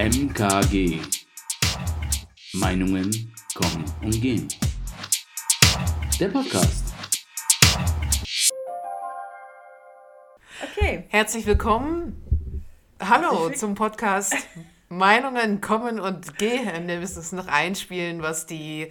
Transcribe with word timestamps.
MKG. 0.00 0.98
Meinungen 2.54 3.34
kommen 3.54 3.84
und 4.00 4.18
gehen. 4.22 4.48
Der 6.18 6.28
Podcast. 6.28 6.94
Okay. 10.62 11.04
Herzlich 11.10 11.44
willkommen. 11.44 12.64
Hallo 12.98 13.50
zum 13.50 13.74
Podcast 13.74 14.34
Meinungen 14.88 15.60
kommen 15.60 16.00
und 16.00 16.38
gehen. 16.38 16.88
Wir 16.88 16.98
müssen 16.98 17.18
es 17.18 17.32
noch 17.32 17.48
einspielen, 17.48 18.22
was 18.22 18.46
die 18.46 18.88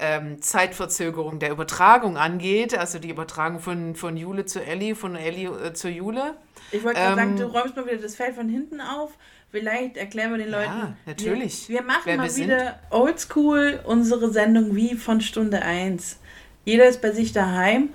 ähm, 0.00 0.42
Zeitverzögerung 0.42 1.38
der 1.38 1.52
Übertragung 1.52 2.16
angeht. 2.16 2.76
Also 2.76 2.98
die 2.98 3.10
Übertragung 3.10 3.60
von, 3.60 3.94
von 3.94 4.16
Jule 4.16 4.46
zu 4.46 4.60
Ellie, 4.64 4.96
von 4.96 5.14
Ellie 5.14 5.48
äh, 5.48 5.74
zu 5.74 5.88
Jule. 5.88 6.38
Ich 6.72 6.82
wollte 6.82 6.98
gerade 6.98 7.20
ähm, 7.20 7.36
sagen, 7.36 7.36
du 7.36 7.56
räumst 7.56 7.76
mal 7.76 7.86
wieder 7.86 7.98
das 7.98 8.16
Feld 8.16 8.34
von 8.34 8.48
hinten 8.48 8.80
auf. 8.80 9.16
Vielleicht 9.50 9.96
erklären 9.96 10.30
wir 10.30 10.38
den 10.38 10.50
Leuten. 10.50 10.70
Ja, 10.70 10.96
natürlich. 11.06 11.68
Wir, 11.68 11.80
wir 11.80 11.82
machen 11.82 12.16
mal 12.16 12.36
wieder 12.36 12.78
oldschool 12.90 13.80
unsere 13.84 14.30
Sendung 14.30 14.76
wie 14.76 14.94
von 14.94 15.20
Stunde 15.20 15.62
1. 15.62 16.18
Jeder 16.64 16.86
ist 16.86 17.02
bei 17.02 17.10
sich 17.10 17.32
daheim 17.32 17.88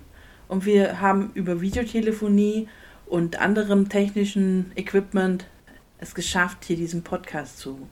und 0.50 0.66
wir 0.66 1.00
haben 1.00 1.31
über 1.34 1.62
Videotelefonie 1.62 2.68
und 3.05 3.40
anderem 3.40 3.88
technischen 3.88 4.73
Equipment 4.76 5.45
es 5.98 6.14
geschafft, 6.14 6.66
hier 6.66 6.76
diesen 6.76 7.04
Podcast 7.04 7.58
zu 7.59 7.88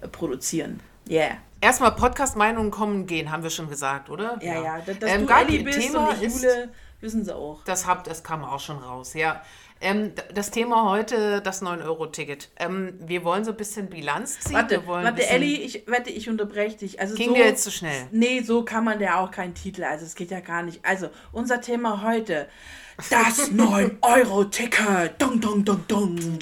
äh, 0.00 0.08
produzieren. 0.08 0.80
Yeah. 1.08 1.36
Erstmal 1.60 1.92
Podcast-Meinungen 1.94 2.70
kommen 2.70 3.06
gehen, 3.06 3.30
haben 3.30 3.42
wir 3.42 3.50
schon 3.50 3.68
gesagt, 3.68 4.08
oder? 4.08 4.38
Ja, 4.40 4.54
ja. 4.54 4.62
ja. 4.62 4.80
Dass, 4.80 4.96
ähm, 5.10 5.26
du 5.26 5.34
Ellie 5.34 5.64
bist 5.64 5.80
Thema 5.80 6.08
und 6.08 6.16
Jule, 6.16 6.26
ist, 6.26 6.68
wissen 7.00 7.24
sie 7.24 7.36
auch. 7.36 7.62
Das, 7.64 7.86
hab, 7.86 8.04
das 8.04 8.24
kam 8.24 8.42
auch 8.42 8.60
schon 8.60 8.78
raus, 8.78 9.12
ja. 9.14 9.42
Ähm, 9.82 10.12
das 10.32 10.52
Thema 10.52 10.88
heute, 10.88 11.42
das 11.42 11.60
9-Euro-Ticket. 11.60 12.50
Ähm, 12.56 12.94
wir 13.00 13.24
wollen 13.24 13.44
so 13.44 13.50
ein 13.50 13.56
bisschen 13.56 13.90
Bilanz 13.90 14.38
ziehen. 14.38 14.54
Warte, 14.54 14.86
warte 14.86 15.26
Elli, 15.26 15.56
ich 15.56 15.86
wette, 15.88 16.08
ich 16.10 16.28
unterbreche 16.28 16.76
dich. 16.78 17.00
Also 17.00 17.16
ging 17.16 17.30
so, 17.30 17.34
dir 17.34 17.46
jetzt 17.46 17.64
zu 17.64 17.70
so 17.70 17.78
schnell? 17.78 18.06
Nee, 18.12 18.42
so 18.42 18.64
kann 18.64 18.84
man 18.84 19.00
ja 19.00 19.18
auch 19.18 19.32
keinen 19.32 19.54
Titel. 19.54 19.82
Also 19.82 20.06
es 20.06 20.14
geht 20.14 20.30
ja 20.30 20.38
gar 20.38 20.62
nicht. 20.62 20.84
Also 20.84 21.08
unser 21.32 21.60
Thema 21.60 22.02
heute. 22.02 22.48
Das 23.10 23.50
9-Euro-Ticket. 23.50 25.20
Dong, 25.20 25.40
dong, 25.40 25.64
dong, 25.64 25.84
dong. 25.88 26.38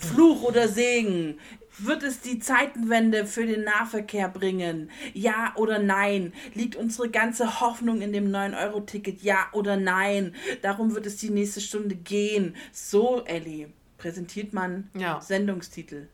Fluch 0.00 0.42
oder 0.42 0.66
Segen. 0.66 1.38
Wird 1.82 2.02
es 2.02 2.20
die 2.20 2.38
Zeitenwende 2.38 3.26
für 3.26 3.46
den 3.46 3.64
Nahverkehr 3.64 4.28
bringen? 4.28 4.90
Ja 5.14 5.52
oder 5.56 5.78
nein? 5.78 6.32
Liegt 6.54 6.76
unsere 6.76 7.10
ganze 7.10 7.60
Hoffnung 7.60 8.02
in 8.02 8.12
dem 8.12 8.30
9-Euro-Ticket? 8.30 9.22
Ja 9.22 9.48
oder 9.52 9.76
nein? 9.76 10.34
Darum 10.62 10.94
wird 10.94 11.06
es 11.06 11.16
die 11.16 11.30
nächste 11.30 11.60
Stunde 11.60 11.94
gehen. 11.94 12.56
So, 12.72 13.24
Ellie, 13.24 13.72
präsentiert 13.98 14.52
man 14.52 14.90
ja. 14.94 15.20
Sendungstitel. 15.20 16.08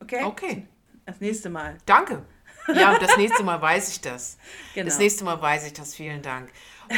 Okay? 0.00 0.24
Okay. 0.24 0.66
Das 1.06 1.20
nächste 1.20 1.48
Mal. 1.48 1.78
Danke. 1.86 2.22
Ja, 2.74 2.98
das 2.98 3.16
nächste 3.16 3.42
Mal 3.42 3.60
weiß 3.60 3.90
ich 3.90 4.00
das. 4.00 4.36
Genau. 4.74 4.86
Das 4.86 4.98
nächste 4.98 5.24
Mal 5.24 5.40
weiß 5.40 5.66
ich 5.66 5.72
das. 5.72 5.94
Vielen 5.94 6.22
Dank. 6.22 6.50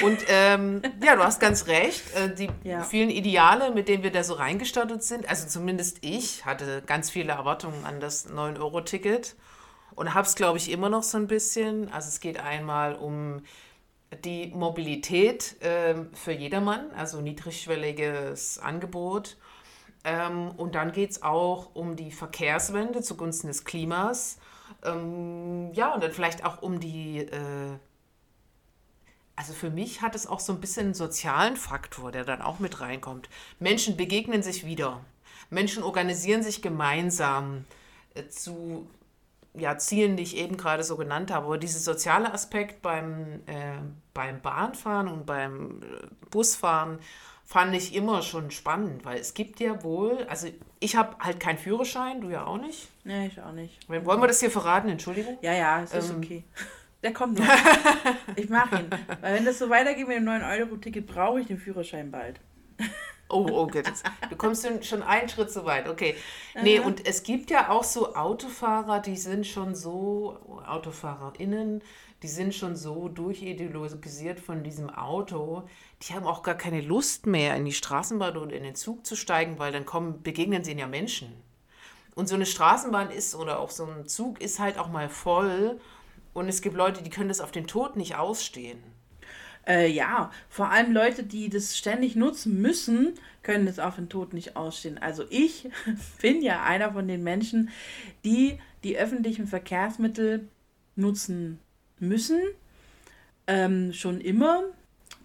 Und 0.02 0.18
ähm, 0.28 0.82
ja, 1.04 1.16
du 1.16 1.22
hast 1.22 1.40
ganz 1.40 1.66
recht. 1.66 2.02
Äh, 2.14 2.34
die 2.34 2.48
ja. 2.64 2.82
vielen 2.82 3.10
Ideale, 3.10 3.70
mit 3.72 3.88
denen 3.88 4.02
wir 4.02 4.12
da 4.12 4.22
so 4.22 4.34
reingestartet 4.34 5.02
sind, 5.02 5.28
also 5.28 5.48
zumindest 5.48 5.98
ich 6.02 6.44
hatte 6.44 6.82
ganz 6.86 7.10
viele 7.10 7.32
Erwartungen 7.32 7.84
an 7.84 8.00
das 8.00 8.28
9-Euro-Ticket 8.28 9.36
und 9.94 10.14
habe 10.14 10.26
es, 10.26 10.34
glaube 10.34 10.58
ich, 10.58 10.70
immer 10.70 10.88
noch 10.88 11.02
so 11.02 11.18
ein 11.18 11.26
bisschen. 11.26 11.92
Also 11.92 12.08
es 12.08 12.20
geht 12.20 12.38
einmal 12.40 12.94
um 12.94 13.42
die 14.24 14.48
Mobilität 14.48 15.60
äh, 15.62 15.94
für 16.14 16.32
jedermann, 16.32 16.90
also 16.96 17.20
niedrigschwelliges 17.20 18.58
Angebot. 18.58 19.36
Ähm, 20.04 20.50
und 20.56 20.74
dann 20.74 20.92
geht 20.92 21.10
es 21.10 21.22
auch 21.22 21.74
um 21.74 21.96
die 21.96 22.10
Verkehrswende 22.10 23.02
zugunsten 23.02 23.48
des 23.48 23.64
Klimas. 23.64 24.38
Ähm, 24.84 25.72
ja, 25.74 25.94
und 25.94 26.02
dann 26.02 26.12
vielleicht 26.12 26.44
auch 26.44 26.62
um 26.62 26.80
die 26.80 27.18
äh, 27.18 27.76
also 29.40 29.54
für 29.54 29.70
mich 29.70 30.02
hat 30.02 30.14
es 30.14 30.26
auch 30.26 30.38
so 30.38 30.52
ein 30.52 30.60
bisschen 30.60 30.88
einen 30.88 30.94
sozialen 30.94 31.56
Faktor, 31.56 32.12
der 32.12 32.24
dann 32.24 32.42
auch 32.42 32.58
mit 32.58 32.82
reinkommt. 32.82 33.30
Menschen 33.58 33.96
begegnen 33.96 34.42
sich 34.42 34.66
wieder. 34.66 35.00
Menschen 35.48 35.82
organisieren 35.82 36.42
sich 36.42 36.60
gemeinsam 36.60 37.64
äh, 38.12 38.28
zu 38.28 38.86
ja, 39.54 39.78
Zielen, 39.78 40.18
die 40.18 40.24
ich 40.24 40.36
eben 40.36 40.58
gerade 40.58 40.84
so 40.84 40.98
genannt 40.98 41.30
habe. 41.30 41.46
Aber 41.46 41.56
dieser 41.56 41.78
soziale 41.78 42.34
Aspekt 42.34 42.82
beim, 42.82 43.40
äh, 43.46 43.78
beim 44.12 44.42
Bahnfahren 44.42 45.08
und 45.08 45.24
beim 45.24 45.80
äh, 45.84 46.06
Busfahren 46.28 46.98
fand 47.46 47.74
ich 47.74 47.94
immer 47.94 48.20
schon 48.20 48.50
spannend, 48.50 49.06
weil 49.06 49.18
es 49.18 49.32
gibt 49.32 49.58
ja 49.58 49.82
wohl, 49.82 50.26
also 50.28 50.48
ich 50.80 50.96
habe 50.96 51.16
halt 51.18 51.40
keinen 51.40 51.58
Führerschein, 51.58 52.20
du 52.20 52.28
ja 52.28 52.44
auch 52.44 52.58
nicht. 52.58 52.88
Nee, 53.04 53.28
ich 53.28 53.40
auch 53.40 53.52
nicht. 53.52 53.88
Wollen 53.88 54.20
wir 54.20 54.28
das 54.28 54.40
hier 54.40 54.50
verraten? 54.50 54.90
Entschuldigung? 54.90 55.38
Ja, 55.40 55.54
ja, 55.54 55.82
es 55.82 55.94
ist 55.94 56.10
ähm, 56.10 56.18
okay. 56.18 56.44
Der 57.02 57.12
kommt 57.12 57.38
noch. 57.38 57.46
ich 58.36 58.48
mache 58.48 58.80
ihn. 58.80 58.90
Weil 59.20 59.34
wenn 59.36 59.44
das 59.44 59.58
so 59.58 59.70
weitergeht 59.70 60.06
mit 60.06 60.16
dem 60.18 60.28
9-Euro-Ticket, 60.28 61.06
brauche 61.06 61.40
ich 61.40 61.46
den 61.46 61.58
Führerschein 61.58 62.10
bald. 62.10 62.40
Oh, 63.30 63.46
okay. 63.62 63.82
Das, 63.82 64.02
du 64.28 64.36
kommst 64.36 64.66
schon 64.84 65.02
einen 65.02 65.28
Schritt 65.28 65.50
zu 65.50 65.64
weit. 65.64 65.88
Okay. 65.88 66.16
Nee, 66.62 66.80
und 66.80 67.06
es 67.06 67.22
gibt 67.22 67.50
ja 67.50 67.70
auch 67.70 67.84
so 67.84 68.14
Autofahrer, 68.14 69.00
die 69.00 69.16
sind 69.16 69.46
schon 69.46 69.74
so, 69.74 70.38
AutofahrerInnen, 70.66 71.82
die 72.22 72.28
sind 72.28 72.54
schon 72.54 72.76
so 72.76 73.08
durchideologisiert 73.08 74.40
von 74.40 74.62
diesem 74.62 74.90
Auto, 74.90 75.62
die 76.02 76.12
haben 76.12 76.26
auch 76.26 76.42
gar 76.42 76.56
keine 76.56 76.80
Lust 76.80 77.26
mehr, 77.26 77.56
in 77.56 77.64
die 77.64 77.72
Straßenbahn 77.72 78.36
oder 78.36 78.54
in 78.54 78.64
den 78.64 78.74
Zug 78.74 79.06
zu 79.06 79.16
steigen, 79.16 79.58
weil 79.58 79.72
dann 79.72 79.86
kommen, 79.86 80.22
begegnen 80.22 80.64
sie 80.64 80.76
ja 80.76 80.86
Menschen. 80.86 81.32
Und 82.14 82.28
so 82.28 82.34
eine 82.34 82.46
Straßenbahn 82.46 83.10
ist 83.10 83.34
oder 83.34 83.60
auch 83.60 83.70
so 83.70 83.86
ein 83.86 84.06
Zug 84.06 84.40
ist 84.40 84.58
halt 84.58 84.78
auch 84.78 84.88
mal 84.88 85.08
voll 85.08 85.80
und 86.32 86.48
es 86.48 86.62
gibt 86.62 86.76
Leute, 86.76 87.02
die 87.02 87.10
können 87.10 87.28
das 87.28 87.40
auf 87.40 87.50
den 87.50 87.66
Tod 87.66 87.96
nicht 87.96 88.16
ausstehen. 88.16 88.78
Äh, 89.66 89.90
ja, 89.90 90.30
vor 90.48 90.70
allem 90.70 90.92
Leute, 90.92 91.22
die 91.22 91.48
das 91.48 91.76
ständig 91.76 92.16
nutzen 92.16 92.60
müssen, 92.60 93.14
können 93.42 93.66
das 93.66 93.78
auf 93.78 93.96
den 93.96 94.08
Tod 94.08 94.32
nicht 94.32 94.56
ausstehen. 94.56 94.98
Also 94.98 95.24
ich 95.28 95.68
bin 96.22 96.42
ja 96.42 96.62
einer 96.62 96.92
von 96.92 97.06
den 97.06 97.22
Menschen, 97.22 97.70
die 98.24 98.58
die 98.84 98.96
öffentlichen 98.96 99.46
Verkehrsmittel 99.46 100.48
nutzen 100.96 101.58
müssen. 101.98 102.40
Ähm, 103.46 103.92
schon 103.92 104.20
immer. 104.20 104.64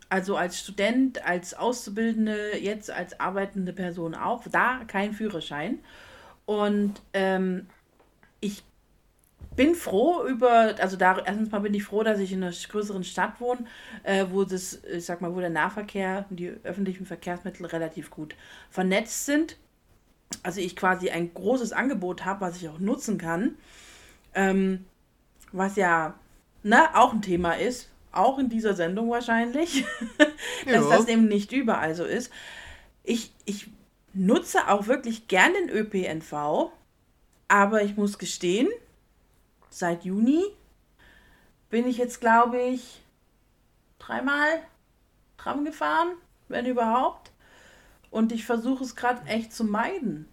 Also 0.10 0.36
als 0.36 0.60
Student, 0.60 1.26
als 1.26 1.54
Auszubildende, 1.54 2.58
jetzt 2.58 2.92
als 2.92 3.20
arbeitende 3.20 3.74
Person 3.74 4.16
auch. 4.16 4.44
Da 4.52 4.82
kein 4.88 5.14
Führerschein. 5.14 5.80
Und 6.46 7.02
ähm, 7.14 7.68
ich 8.40 8.64
bin 9.56 9.76
froh 9.76 10.26
über, 10.26 10.76
also 10.80 10.98
da 10.98 11.18
erstens 11.26 11.52
mal 11.52 11.60
bin 11.60 11.74
ich 11.74 11.84
froh, 11.84 12.04
dass 12.04 12.20
ich 12.20 12.32
in 12.32 12.44
einer 12.44 12.54
größeren 12.54 13.04
Stadt 13.04 13.40
wohne, 13.40 13.66
äh, 14.04 14.26
wo 14.30 14.44
das, 14.44 14.84
ich 14.84 15.06
sag 15.06 15.22
mal, 15.22 15.34
wo 15.34 15.40
der 15.40 15.50
Nahverkehr 15.50 16.26
und 16.30 16.40
die 16.40 16.50
öffentlichen 16.64 17.06
Verkehrsmittel 17.06 17.66
relativ 17.66 18.10
gut 18.10 18.36
vernetzt 18.70 19.26
sind. 19.26 19.58
Also 20.44 20.60
ich 20.60 20.76
quasi 20.76 21.10
ein 21.10 21.34
großes 21.34 21.72
Angebot 21.72 22.26
habe, 22.26 22.42
was 22.42 22.58
ich 22.58 22.68
auch 22.68 22.80
nutzen 22.80 23.18
kann. 23.18 23.58
Ähm, 24.34 24.86
was 25.52 25.78
ja 25.78 26.16
ne, 26.64 26.94
auch 26.94 27.14
ein 27.14 27.22
Thema 27.22 27.54
ist, 27.54 27.90
auch 28.12 28.40
in 28.40 28.50
dieser 28.50 28.74
Sendung 28.74 29.10
wahrscheinlich, 29.10 29.86
dass 30.66 30.90
das 30.90 31.08
eben 31.08 31.28
nicht 31.28 31.52
überall 31.52 31.96
so 31.96 32.04
ist. 32.04 32.32
Ich, 33.04 33.32
ich 33.46 33.68
nutze 34.14 34.68
auch 34.68 34.88
wirklich 34.88 35.28
gern 35.28 35.54
den 35.54 35.70
ÖPNV, 35.70 36.72
aber 37.48 37.84
ich 37.84 37.96
muss 37.96 38.18
gestehen, 38.18 38.68
seit 39.76 40.06
Juni 40.06 40.44
bin 41.70 41.86
ich 41.86 41.98
jetzt, 41.98 42.22
glaube 42.22 42.62
ich, 42.62 43.02
dreimal 44.00 44.62
Tram 45.38 45.66
gefahren, 45.66 46.14
wenn 46.48 46.66
überhaupt. 46.66 47.32
Und 48.10 48.32
ich 48.32 48.46
versuche 48.46 48.84
es 48.84 48.96
gerade 48.96 49.28
echt 49.28 49.54
zu 49.54 49.66
meiden. 49.66 50.30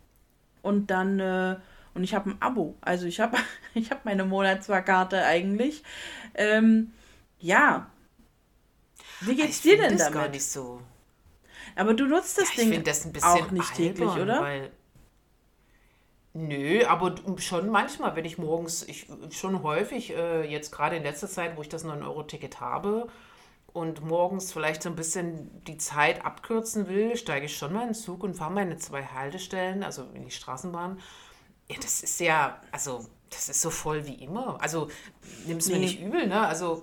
Und 0.62 0.92
dann, 0.92 1.18
äh, 1.18 1.56
und 1.94 2.04
ich 2.04 2.14
habe 2.14 2.30
ein 2.30 2.36
Abo. 2.40 2.76
Also 2.80 3.06
ich 3.06 3.18
habe 3.18 3.36
ich 3.74 3.90
hab 3.90 4.04
meine 4.04 4.24
Monatsfahrkarte 4.24 5.24
eigentlich. 5.24 5.82
Ähm, 6.34 6.92
ja. 7.40 7.90
Wie 9.22 9.34
geht's 9.34 9.56
ich 9.56 9.62
dir 9.62 9.76
denn 9.76 9.98
das 9.98 10.06
damit? 10.06 10.14
gar 10.14 10.28
nicht 10.28 10.46
so. 10.46 10.80
Aber 11.74 11.94
du 11.94 12.06
nutzt 12.06 12.38
das 12.38 12.54
ja, 12.54 12.64
Ding 12.64 12.84
das 12.84 13.22
auch 13.24 13.50
nicht 13.50 13.74
täglich, 13.74 14.10
oder? 14.10 14.40
Weil 14.40 14.70
Nö, 16.34 16.84
aber 16.86 17.14
schon 17.36 17.68
manchmal, 17.68 18.16
wenn 18.16 18.24
ich 18.24 18.38
morgens, 18.38 18.82
ich 18.84 19.06
schon 19.30 19.62
häufig, 19.62 20.14
äh, 20.14 20.50
jetzt 20.50 20.70
gerade 20.70 20.96
in 20.96 21.02
letzter 21.02 21.28
Zeit, 21.28 21.56
wo 21.56 21.62
ich 21.62 21.68
das 21.68 21.84
9-Euro-Ticket 21.84 22.58
habe 22.58 23.08
und 23.74 24.02
morgens 24.02 24.50
vielleicht 24.50 24.82
so 24.82 24.88
ein 24.88 24.96
bisschen 24.96 25.62
die 25.64 25.76
Zeit 25.76 26.24
abkürzen 26.24 26.88
will, 26.88 27.16
steige 27.16 27.46
ich 27.46 27.56
schon 27.56 27.74
mal 27.74 27.82
in 27.82 27.88
den 27.88 27.94
Zug 27.94 28.22
und 28.24 28.34
fahre 28.34 28.52
meine 28.52 28.78
zwei 28.78 29.04
Haltestellen, 29.04 29.82
also 29.82 30.04
in 30.14 30.24
die 30.24 30.30
Straßenbahn. 30.30 31.00
Ja, 31.68 31.76
das 31.80 32.02
ist 32.02 32.18
ja, 32.20 32.60
also 32.70 33.06
das 33.28 33.50
ist 33.50 33.60
so 33.60 33.70
voll 33.70 34.06
wie 34.06 34.14
immer. 34.14 34.60
Also 34.62 34.88
nimm 35.46 35.58
es 35.58 35.68
mir 35.68 35.74
nee. 35.74 35.80
nicht 35.80 36.00
übel, 36.00 36.26
ne? 36.26 36.46
Also 36.46 36.82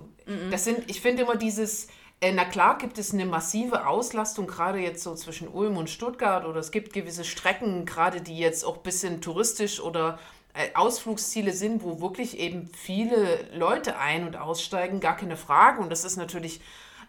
das 0.50 0.64
sind, 0.64 0.88
ich 0.88 1.00
finde 1.00 1.22
immer 1.22 1.36
dieses, 1.36 1.88
Äh, 2.20 2.32
na 2.32 2.44
klar 2.44 2.76
gibt 2.78 2.98
es 2.98 3.14
eine 3.14 3.24
massive 3.24 3.86
Auslastung, 3.86 4.46
gerade 4.46 4.78
jetzt 4.78 5.02
so 5.02 5.14
zwischen 5.14 5.48
Ulm 5.48 5.76
und 5.78 5.88
Stuttgart 5.88 6.44
oder 6.44 6.60
es 6.60 6.70
gibt 6.70 6.92
gewisse 6.92 7.24
Strecken, 7.24 7.86
gerade 7.86 8.20
die 8.20 8.38
jetzt 8.38 8.64
auch 8.64 8.76
ein 8.76 8.82
bisschen 8.82 9.22
touristisch 9.22 9.80
oder 9.80 10.18
äh, 10.52 10.74
Ausflugsziele 10.74 11.52
sind, 11.52 11.82
wo 11.82 12.00
wirklich 12.00 12.38
eben 12.38 12.68
viele 12.74 13.48
Leute 13.54 13.98
ein- 13.98 14.26
und 14.26 14.36
aussteigen, 14.36 15.00
gar 15.00 15.16
keine 15.16 15.36
Frage. 15.36 15.80
Und 15.80 15.90
das 15.90 16.04
ist 16.04 16.16
natürlich 16.16 16.60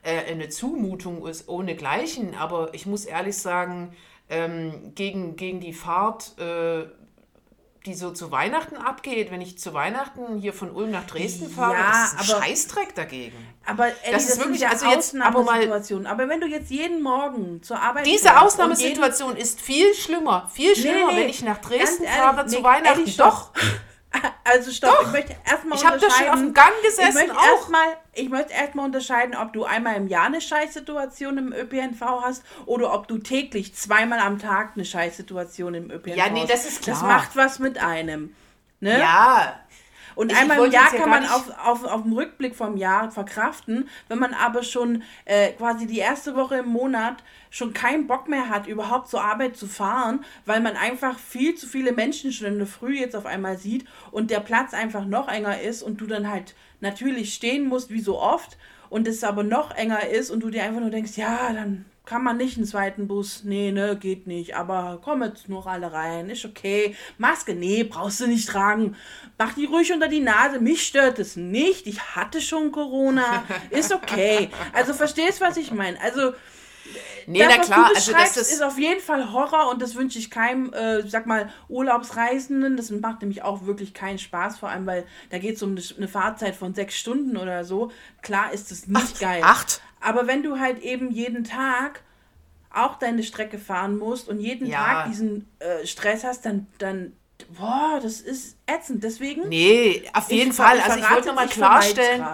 äh, 0.04 0.32
eine 0.32 0.50
Zumutung 0.50 1.28
ist 1.28 1.50
ohnegleichen. 1.50 2.36
Aber 2.36 2.74
ich 2.74 2.86
muss 2.86 3.06
ehrlich 3.06 3.38
sagen, 3.38 3.94
ähm, 4.30 4.94
gegen, 4.96 5.36
gegen 5.36 5.60
die 5.60 5.74
Fahrt 5.74 6.38
äh, 6.40 6.86
die 7.86 7.96
so 7.96 8.12
zu 8.12 8.32
Weihnachten 8.32 8.78
abgeht, 8.78 9.32
wenn 9.32 9.42
ich 9.42 9.58
zu 9.58 9.74
Weihnachten 9.74 10.38
hier 10.38 10.54
von 10.54 10.70
Ulm 10.72 10.92
nach 10.92 11.08
Dresden 11.08 11.50
fahre, 11.50 11.74
ja, 11.74 11.92
das 11.92 12.14
ist 12.14 12.14
ein 12.14 12.36
aber, 12.36 12.46
Scheißdreck 12.46 12.96
dagegen. 12.96 13.36
Aber 13.66 13.88
Ellie, 13.88 13.98
das, 14.12 14.28
das 14.28 14.34
ist 14.36 14.40
wirklich 14.40 14.68
also 14.68 14.86
jetzt 14.88 15.16
aber 15.16 15.44
mal 15.44 15.84
aber 16.06 16.30
wenn 16.30 16.42
du 16.42 16.48
jetzt 16.48 16.70
jeden 16.70 17.02
Morgen 17.02 17.64
zur 17.64 17.80
Arbeit 17.80 18.06
Diese 18.06 18.40
Ausnahmesituation 18.40 19.36
ist 19.36 19.60
viel 19.60 19.96
schlimmer, 19.96 20.50
viel 20.54 20.76
schlimmer, 20.76 21.08
nee, 21.08 21.14
nee, 21.14 21.20
wenn 21.22 21.30
ich 21.30 21.44
nach 21.44 21.58
Dresden 21.58 22.04
ehrlich, 22.04 22.20
fahre 22.20 22.46
zu 22.46 22.64
Weihnachten. 22.64 23.00
Ehrlich, 23.00 23.18
doch. 23.18 23.50
Also 24.44 24.72
stopp, 24.72 24.92
Doch. 24.92 25.06
ich 25.08 25.12
möchte 25.14 25.36
erstmal 25.50 25.78
Ich 25.78 25.86
habe 25.86 25.98
da 25.98 26.10
schon 26.10 26.28
auf 26.28 26.40
dem 26.40 26.54
Gang 26.54 26.74
gesessen 26.84 27.08
ich 27.10 27.14
möchte 27.14 27.38
auch. 27.38 27.70
Erst 27.70 27.98
ich 28.14 28.30
möchte 28.30 28.54
erstmal 28.54 28.86
unterscheiden, 28.86 29.36
ob 29.36 29.54
du 29.54 29.64
einmal 29.64 29.96
im 29.96 30.08
Jahr 30.08 30.26
eine 30.26 30.42
Scheißsituation 30.42 31.38
im 31.38 31.54
ÖPNV 31.54 32.02
hast 32.22 32.44
oder 32.66 32.94
ob 32.94 33.08
du 33.08 33.20
täglich 33.20 33.74
zweimal 33.76 34.20
am 34.20 34.40
Tag 34.40 34.72
eine 34.76 34.84
Scheißsituation 34.84 35.74
im 35.76 35.92
ÖPNV 35.92 36.12
hast. 36.12 36.18
Ja, 36.18 36.30
nee, 36.30 36.46
das 36.46 36.66
ist 36.66 36.84
klar. 36.84 36.98
Das 36.98 37.08
macht 37.08 37.36
was 37.36 37.60
mit 37.60 37.82
einem. 37.82 38.36
Ne? 38.82 39.00
Ja, 39.00 39.60
und 40.16 40.32
ich, 40.32 40.38
einmal 40.38 40.66
im 40.66 40.72
Jahr 40.72 40.92
kann 40.92 41.10
man 41.10 41.26
auf, 41.26 41.52
auf, 41.64 41.84
auf 41.84 42.04
dem 42.04 42.14
Rückblick 42.14 42.56
vom 42.56 42.78
Jahr 42.78 43.12
verkraften. 43.12 43.90
Wenn 44.08 44.20
man 44.20 44.34
aber 44.34 44.64
schon 44.64 45.04
äh, 45.26 45.52
quasi 45.54 45.88
die 45.88 46.00
erste 46.00 46.36
Woche 46.36 46.58
im 46.58 46.70
Monat 46.70 47.24
schon 47.50 47.74
keinen 47.74 48.08
Bock 48.08 48.28
mehr 48.28 48.50
hat, 48.50 48.68
überhaupt 48.68 49.10
zur 49.10 49.24
Arbeit 49.24 49.58
zu 49.58 49.68
fahren, 49.68 50.24
weil 50.46 50.62
man 50.62 50.76
einfach 50.76 51.20
viel 51.20 51.56
zu 51.56 51.68
viele 51.68 51.92
Menschen 51.92 52.32
schon 52.32 52.48
in 52.48 52.58
der 52.58 52.68
Früh 52.68 52.98
jetzt 52.98 53.16
auf 53.16 53.26
einmal 53.26 53.58
sieht 53.58 53.86
und 54.12 54.32
der 54.32 54.40
Platz 54.40 54.74
einfach 54.74 55.06
noch 55.06 55.28
enger 55.28 55.62
ist 55.62 55.84
und 55.84 56.00
du 56.00 56.08
dann 56.08 56.30
halt 56.30 56.56
natürlich 56.80 57.34
stehen 57.34 57.68
musst, 57.68 57.92
wie 57.92 58.02
so 58.02 58.20
oft, 58.20 58.58
und 58.90 59.08
es 59.08 59.24
aber 59.24 59.44
noch 59.44 59.72
enger 59.72 60.10
ist 60.10 60.30
und 60.32 60.42
du 60.42 60.50
dir 60.50 60.64
einfach 60.64 60.82
nur 60.82 60.90
denkst, 60.90 61.16
ja, 61.16 61.54
dann 61.54 61.86
kann 62.06 62.24
man 62.24 62.38
nicht 62.38 62.58
einen 62.58 62.66
zweiten 62.66 63.08
Bus? 63.08 63.44
Nee, 63.44 63.72
ne, 63.72 63.96
geht 63.96 64.26
nicht. 64.26 64.56
Aber 64.56 65.00
komm 65.04 65.22
jetzt 65.24 65.50
nur 65.50 65.68
alle 65.68 65.94
rein. 65.94 66.30
Ist 66.30 66.46
okay. 66.46 66.96
Maske, 67.18 67.54
nee, 67.54 67.84
brauchst 67.84 68.20
du 68.20 68.28
nicht 68.28 68.50
tragen. 68.50 68.96
Mach 69.38 69.54
die 69.54 69.66
ruhig 69.66 69.94
unter 69.94 70.08
die 70.08 70.20
Nase. 70.20 70.60
Mich 70.60 70.86
stört 70.86 71.20
es 71.20 71.36
nicht. 71.36 71.86
Ich 71.86 72.16
hatte 72.16 72.42
schon 72.42 72.72
Corona. 72.72 73.44
Ist 73.70 73.94
okay. 73.94 74.50
Also 74.74 74.94
verstehst, 74.94 75.42
was 75.42 75.58
ich 75.58 75.72
meine? 75.72 76.02
Also. 76.02 76.34
Nee, 77.28 77.40
das, 77.40 77.50
na 77.56 77.64
klar, 77.64 77.92
also 77.96 78.12
das 78.12 78.36
ist, 78.36 78.52
ist 78.52 78.64
auf 78.64 78.78
jeden 78.80 79.00
Fall 79.00 79.32
Horror 79.32 79.70
und 79.70 79.82
das 79.82 79.96
wünsche 79.96 80.18
ich 80.18 80.32
keinem, 80.32 80.74
äh, 80.74 81.08
sag 81.08 81.28
mal, 81.28 81.50
Urlaubsreisenden. 81.70 82.76
Das 82.76 82.90
macht 82.90 83.22
nämlich 83.22 83.44
auch 83.44 83.66
wirklich 83.66 83.94
keinen 83.94 84.18
Spaß, 84.18 84.58
vor 84.58 84.70
allem, 84.70 84.88
weil 84.88 85.06
da 85.30 85.38
geht 85.38 85.56
es 85.56 85.64
um 85.64 85.78
eine 85.98 86.08
Fahrzeit 86.08 86.56
von 86.56 86.74
sechs 86.74 86.98
Stunden 86.98 87.38
oder 87.38 87.64
so. 87.64 87.92
Klar 88.24 88.52
ist 88.52 88.72
es 88.72 88.88
nicht 88.88 89.00
acht, 89.00 89.20
geil. 89.20 89.42
Acht? 89.44 89.82
Aber 90.02 90.28
wenn 90.28 90.44
du 90.44 90.60
halt 90.60 90.82
eben 90.82 91.12
jeden 91.12 91.44
Tag 91.44 92.02
auch 92.74 92.96
deine 92.96 93.24
Strecke 93.24 93.58
fahren 93.58 93.98
musst 93.98 94.30
und 94.30 94.40
jeden 94.40 94.68
ja. 94.68 94.78
Tag 94.78 95.08
diesen 95.08 95.48
äh, 95.60 95.86
Stress 95.86 96.24
hast, 96.24 96.46
dann, 96.46 96.68
dann, 96.78 97.14
boah, 97.58 98.00
das 98.02 98.22
ist 98.22 98.58
ätzend. 98.66 99.04
Deswegen. 99.04 99.50
Nee, 99.50 100.04
auf 100.14 100.32
jeden 100.32 100.54
Fall. 100.54 100.80
Also 100.80 101.00
ich 101.00 101.10
wollte 101.10 101.28
nochmal 101.28 101.48
klarstellen 101.48 102.26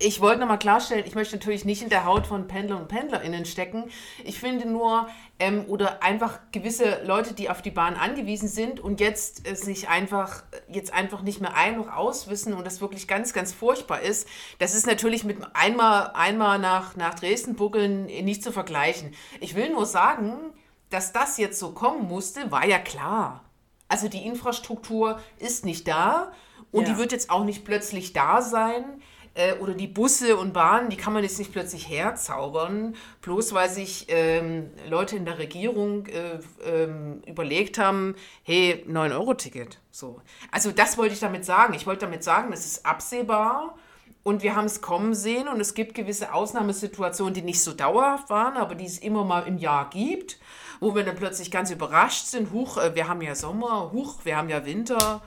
ich 0.00 0.20
wollte 0.20 0.40
nochmal 0.40 0.58
klarstellen, 0.58 1.04
ich 1.06 1.14
möchte 1.14 1.36
natürlich 1.36 1.64
nicht 1.64 1.82
in 1.82 1.90
der 1.90 2.04
Haut 2.04 2.26
von 2.26 2.48
Pendler 2.48 2.78
und 2.78 2.88
PendlerInnen 2.88 3.44
stecken. 3.44 3.84
Ich 4.24 4.40
finde 4.40 4.66
nur, 4.66 5.08
ähm, 5.40 5.64
oder 5.66 6.02
einfach 6.02 6.38
gewisse 6.52 7.02
Leute, 7.04 7.34
die 7.34 7.50
auf 7.50 7.62
die 7.62 7.70
Bahn 7.70 7.94
angewiesen 7.96 8.48
sind 8.48 8.78
und 8.78 9.00
jetzt 9.00 9.48
äh, 9.48 9.56
sich 9.56 9.88
einfach, 9.88 10.44
jetzt 10.68 10.92
einfach 10.92 11.22
nicht 11.22 11.40
mehr 11.40 11.54
ein- 11.54 11.78
noch 11.78 11.92
auswissen 11.92 12.52
und 12.52 12.64
das 12.66 12.80
wirklich 12.80 13.08
ganz, 13.08 13.32
ganz 13.32 13.52
furchtbar 13.52 14.00
ist, 14.02 14.28
das 14.58 14.74
ist 14.74 14.86
natürlich 14.86 15.24
mit 15.24 15.38
einmal, 15.54 16.10
einmal 16.14 16.58
nach, 16.58 16.94
nach 16.94 17.14
Dresden 17.14 17.56
buckeln 17.56 18.04
nicht 18.04 18.44
zu 18.44 18.52
vergleichen. 18.52 19.14
Ich 19.40 19.54
will 19.54 19.70
nur 19.70 19.86
sagen, 19.86 20.34
dass 20.90 21.12
das 21.12 21.38
jetzt 21.38 21.58
so 21.58 21.72
kommen 21.72 22.06
musste, 22.06 22.50
war 22.50 22.66
ja 22.66 22.78
klar. 22.78 23.44
Also 23.88 24.08
die 24.08 24.26
Infrastruktur 24.26 25.20
ist 25.38 25.64
nicht 25.64 25.88
da 25.88 26.32
und 26.70 26.86
ja. 26.86 26.92
die 26.92 26.98
wird 26.98 27.12
jetzt 27.12 27.30
auch 27.30 27.44
nicht 27.44 27.64
plötzlich 27.64 28.12
da 28.12 28.42
sein 28.42 28.84
äh, 29.34 29.54
oder 29.54 29.74
die 29.74 29.86
Busse 29.86 30.36
und 30.36 30.52
Bahnen, 30.52 30.90
die 30.90 30.96
kann 30.96 31.12
man 31.12 31.22
jetzt 31.22 31.38
nicht 31.38 31.52
plötzlich 31.52 31.88
herzaubern, 31.88 32.96
bloß 33.22 33.52
weil 33.54 33.68
sich 33.68 34.06
ähm, 34.08 34.70
Leute 34.88 35.16
in 35.16 35.24
der 35.24 35.38
Regierung 35.38 36.06
äh, 36.06 36.40
ähm, 36.64 37.22
überlegt 37.26 37.78
haben, 37.78 38.14
hey, 38.42 38.84
9-Euro-Ticket. 38.88 39.78
So. 39.90 40.20
Also 40.50 40.72
das 40.72 40.98
wollte 40.98 41.14
ich 41.14 41.20
damit 41.20 41.44
sagen. 41.44 41.74
Ich 41.74 41.86
wollte 41.86 42.06
damit 42.06 42.24
sagen, 42.24 42.52
es 42.52 42.66
ist 42.66 42.86
absehbar 42.86 43.76
und 44.22 44.42
wir 44.42 44.54
haben 44.56 44.66
es 44.66 44.80
kommen 44.80 45.14
sehen 45.14 45.48
und 45.48 45.60
es 45.60 45.74
gibt 45.74 45.94
gewisse 45.94 46.34
Ausnahmesituationen, 46.34 47.34
die 47.34 47.42
nicht 47.42 47.62
so 47.62 47.72
dauerhaft 47.72 48.30
waren, 48.30 48.56
aber 48.56 48.74
die 48.74 48.84
es 48.84 48.98
immer 48.98 49.24
mal 49.24 49.46
im 49.46 49.58
Jahr 49.58 49.88
gibt, 49.90 50.38
wo 50.80 50.94
wir 50.94 51.04
dann 51.04 51.16
plötzlich 51.16 51.50
ganz 51.50 51.70
überrascht 51.70 52.26
sind, 52.26 52.52
huch, 52.52 52.78
äh, 52.78 52.94
wir 52.94 53.08
haben 53.08 53.22
ja 53.22 53.34
Sommer, 53.34 53.92
huch, 53.92 54.24
wir 54.24 54.36
haben 54.36 54.48
ja 54.48 54.64
Winter 54.66 55.22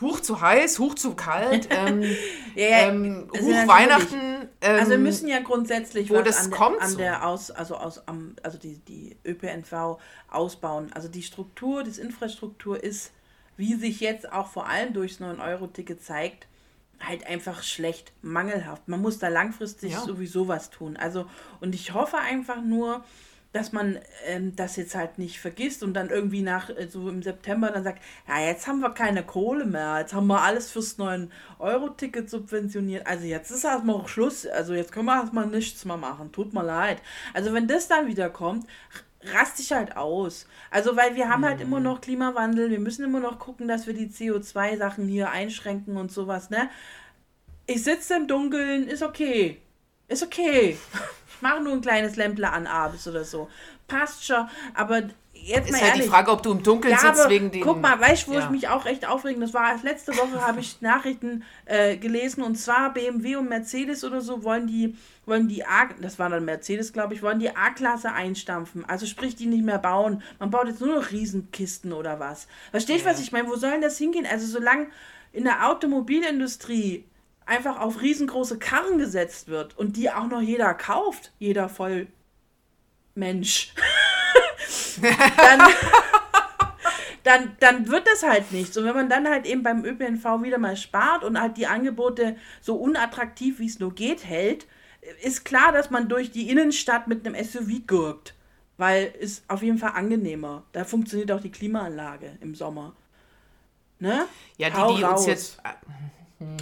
hoch 0.00 0.20
zu 0.20 0.40
heiß, 0.40 0.78
hoch 0.78 0.94
zu 0.94 1.14
kalt, 1.14 1.68
ähm, 1.70 2.02
ja, 2.54 2.88
ähm, 2.88 3.28
hoch 3.32 3.66
Weihnachten. 3.66 4.48
Ähm, 4.60 4.78
also 4.78 4.90
wir 4.90 4.98
müssen 4.98 5.28
ja 5.28 5.40
grundsätzlich 5.40 6.10
wo 6.10 6.20
das 6.22 6.46
an, 6.46 6.50
kommt 6.50 6.80
der, 6.80 6.86
an 6.86 6.96
der 6.96 7.26
Aus, 7.26 7.50
also 7.50 7.76
aus, 7.76 8.02
also 8.42 8.58
die, 8.58 8.78
die 8.78 9.16
ÖPNV 9.24 9.98
ausbauen. 10.28 10.92
Also 10.92 11.08
die 11.08 11.22
Struktur, 11.22 11.82
die 11.82 12.00
Infrastruktur 12.00 12.82
ist, 12.82 13.12
wie 13.56 13.74
sich 13.74 14.00
jetzt 14.00 14.32
auch 14.32 14.48
vor 14.48 14.68
allem 14.68 14.92
durchs 14.92 15.20
9-Euro-Ticket 15.20 16.02
zeigt, 16.02 16.46
halt 17.00 17.26
einfach 17.26 17.62
schlecht, 17.62 18.12
mangelhaft. 18.22 18.88
Man 18.88 19.00
muss 19.00 19.18
da 19.18 19.28
langfristig 19.28 19.92
ja. 19.92 20.00
sowieso 20.00 20.48
was 20.48 20.70
tun. 20.70 20.96
Also, 20.96 21.26
und 21.60 21.74
ich 21.74 21.94
hoffe 21.94 22.18
einfach 22.18 22.62
nur, 22.62 23.04
dass 23.56 23.72
man 23.72 23.98
ähm, 24.26 24.54
das 24.54 24.76
jetzt 24.76 24.94
halt 24.94 25.18
nicht 25.18 25.40
vergisst 25.40 25.82
und 25.82 25.94
dann 25.94 26.10
irgendwie 26.10 26.42
nach, 26.42 26.68
äh, 26.70 26.88
so 26.88 27.08
im 27.08 27.22
September 27.22 27.70
dann 27.70 27.84
sagt, 27.84 28.02
ja, 28.28 28.40
jetzt 28.40 28.66
haben 28.66 28.80
wir 28.80 28.90
keine 28.90 29.24
Kohle 29.24 29.64
mehr, 29.64 29.98
jetzt 30.00 30.12
haben 30.12 30.26
wir 30.26 30.42
alles 30.42 30.70
fürs 30.70 30.98
9-Euro-Ticket 30.98 32.28
subventioniert. 32.28 33.06
Also 33.06 33.24
jetzt 33.24 33.50
ist 33.50 33.64
erstmal 33.64 33.96
auch 33.96 34.08
Schluss, 34.08 34.46
also 34.46 34.74
jetzt 34.74 34.92
können 34.92 35.06
wir 35.06 35.16
erstmal 35.16 35.46
nichts 35.46 35.84
mehr 35.84 35.96
machen, 35.96 36.32
tut 36.32 36.52
mir 36.52 36.62
leid. 36.62 36.98
Also 37.32 37.54
wenn 37.54 37.66
das 37.66 37.88
dann 37.88 38.06
wieder 38.06 38.28
kommt, 38.28 38.66
raste 39.34 39.62
ich 39.62 39.72
halt 39.72 39.96
aus. 39.96 40.46
Also, 40.70 40.96
weil 40.96 41.16
wir 41.16 41.28
haben 41.28 41.44
halt 41.44 41.60
immer 41.60 41.78
mhm. 41.78 41.84
noch 41.84 42.00
Klimawandel, 42.00 42.70
wir 42.70 42.80
müssen 42.80 43.04
immer 43.04 43.20
noch 43.20 43.38
gucken, 43.38 43.68
dass 43.68 43.86
wir 43.86 43.94
die 43.94 44.08
CO2-Sachen 44.08 45.08
hier 45.08 45.30
einschränken 45.30 45.96
und 45.96 46.12
sowas, 46.12 46.50
ne? 46.50 46.68
Ich 47.66 47.82
sitze 47.82 48.14
im 48.14 48.28
Dunkeln, 48.28 48.86
ist 48.86 49.02
okay. 49.02 49.60
Ist 50.08 50.22
okay. 50.22 50.76
Ich 51.36 51.42
mache 51.42 51.62
nur 51.62 51.74
ein 51.74 51.80
kleines 51.80 52.16
Lämpler 52.16 52.52
an 52.52 52.66
abends 52.66 53.06
oder 53.06 53.24
so. 53.24 53.48
Passt 53.86 54.24
schon. 54.24 54.48
Aber 54.74 55.02
jetzt 55.34 55.66
ist 55.66 55.72
mal 55.72 55.80
halt 55.80 55.90
ehrlich. 55.90 56.04
die 56.04 56.08
Frage, 56.08 56.30
ob 56.30 56.42
du 56.42 56.52
im 56.52 56.62
Dunkeln 56.62 56.94
ja, 56.94 56.98
sitzt 56.98 57.28
wegen 57.28 57.50
den. 57.50 57.62
Guck 57.62 57.80
mal, 57.80 58.00
weißt 58.00 58.26
du, 58.26 58.32
wo 58.32 58.34
ja. 58.34 58.44
ich 58.44 58.50
mich 58.50 58.68
auch 58.68 58.86
echt 58.86 59.06
aufregen? 59.06 59.40
Das 59.40 59.54
war 59.54 59.76
letzte 59.82 60.16
Woche 60.16 60.46
habe 60.46 60.60
ich 60.60 60.80
Nachrichten 60.80 61.44
äh, 61.66 61.96
gelesen 61.96 62.42
und 62.42 62.56
zwar 62.56 62.92
BMW 62.92 63.36
und 63.36 63.48
Mercedes 63.48 64.02
oder 64.04 64.20
so 64.20 64.42
wollen 64.42 64.66
die 64.66 64.96
wollen 65.26 65.48
die 65.48 65.64
A, 65.64 65.88
das 66.00 66.18
war 66.18 66.28
dann 66.30 66.44
Mercedes, 66.44 66.92
glaube 66.92 67.14
ich, 67.14 67.22
wollen 67.22 67.40
die 67.40 67.50
A-Klasse 67.50 68.12
einstampfen. 68.12 68.84
Also 68.84 69.06
sprich, 69.06 69.34
die 69.34 69.46
nicht 69.46 69.64
mehr 69.64 69.78
bauen. 69.78 70.22
Man 70.38 70.50
baut 70.50 70.68
jetzt 70.68 70.80
nur 70.80 70.94
noch 70.94 71.10
Riesenkisten 71.10 71.92
oder 71.92 72.20
was. 72.20 72.46
Verstehst 72.70 73.04
du, 73.04 73.08
ja. 73.08 73.12
was 73.12 73.20
ich 73.20 73.32
meine? 73.32 73.48
Wo 73.48 73.56
sollen 73.56 73.82
das 73.82 73.98
hingehen? 73.98 74.24
Also 74.24 74.46
solange 74.46 74.86
in 75.32 75.44
der 75.44 75.68
Automobilindustrie 75.68 77.04
einfach 77.46 77.80
auf 77.80 78.02
riesengroße 78.02 78.58
Karren 78.58 78.98
gesetzt 78.98 79.48
wird 79.48 79.78
und 79.78 79.96
die 79.96 80.10
auch 80.10 80.26
noch 80.26 80.42
jeder 80.42 80.74
kauft, 80.74 81.32
jeder 81.38 81.68
voll 81.68 82.08
Mensch, 83.14 83.72
dann, 85.36 85.60
dann, 87.22 87.56
dann 87.60 87.88
wird 87.88 88.06
das 88.06 88.22
halt 88.22 88.52
nichts. 88.52 88.76
Und 88.76 88.84
wenn 88.84 88.94
man 88.94 89.08
dann 89.08 89.26
halt 89.28 89.46
eben 89.46 89.62
beim 89.62 89.84
ÖPNV 89.84 90.42
wieder 90.42 90.58
mal 90.58 90.76
spart 90.76 91.24
und 91.24 91.40
halt 91.40 91.56
die 91.56 91.66
Angebote 91.66 92.36
so 92.60 92.76
unattraktiv 92.76 93.58
wie 93.58 93.66
es 93.66 93.78
nur 93.78 93.94
geht 93.94 94.26
hält, 94.26 94.66
ist 95.22 95.44
klar, 95.44 95.72
dass 95.72 95.90
man 95.90 96.08
durch 96.08 96.30
die 96.30 96.50
Innenstadt 96.50 97.06
mit 97.06 97.26
einem 97.26 97.42
SUV 97.42 97.86
gurkt. 97.86 98.34
Weil 98.78 99.14
es 99.18 99.42
auf 99.48 99.62
jeden 99.62 99.78
Fall 99.78 99.92
angenehmer. 99.94 100.64
Da 100.72 100.84
funktioniert 100.84 101.32
auch 101.32 101.40
die 101.40 101.50
Klimaanlage 101.50 102.36
im 102.42 102.54
Sommer. 102.54 102.94
Ne? 103.98 104.26
Ja, 104.58 104.68
die, 104.68 104.96
die 104.96 105.04
uns 105.04 105.24
jetzt. 105.24 105.58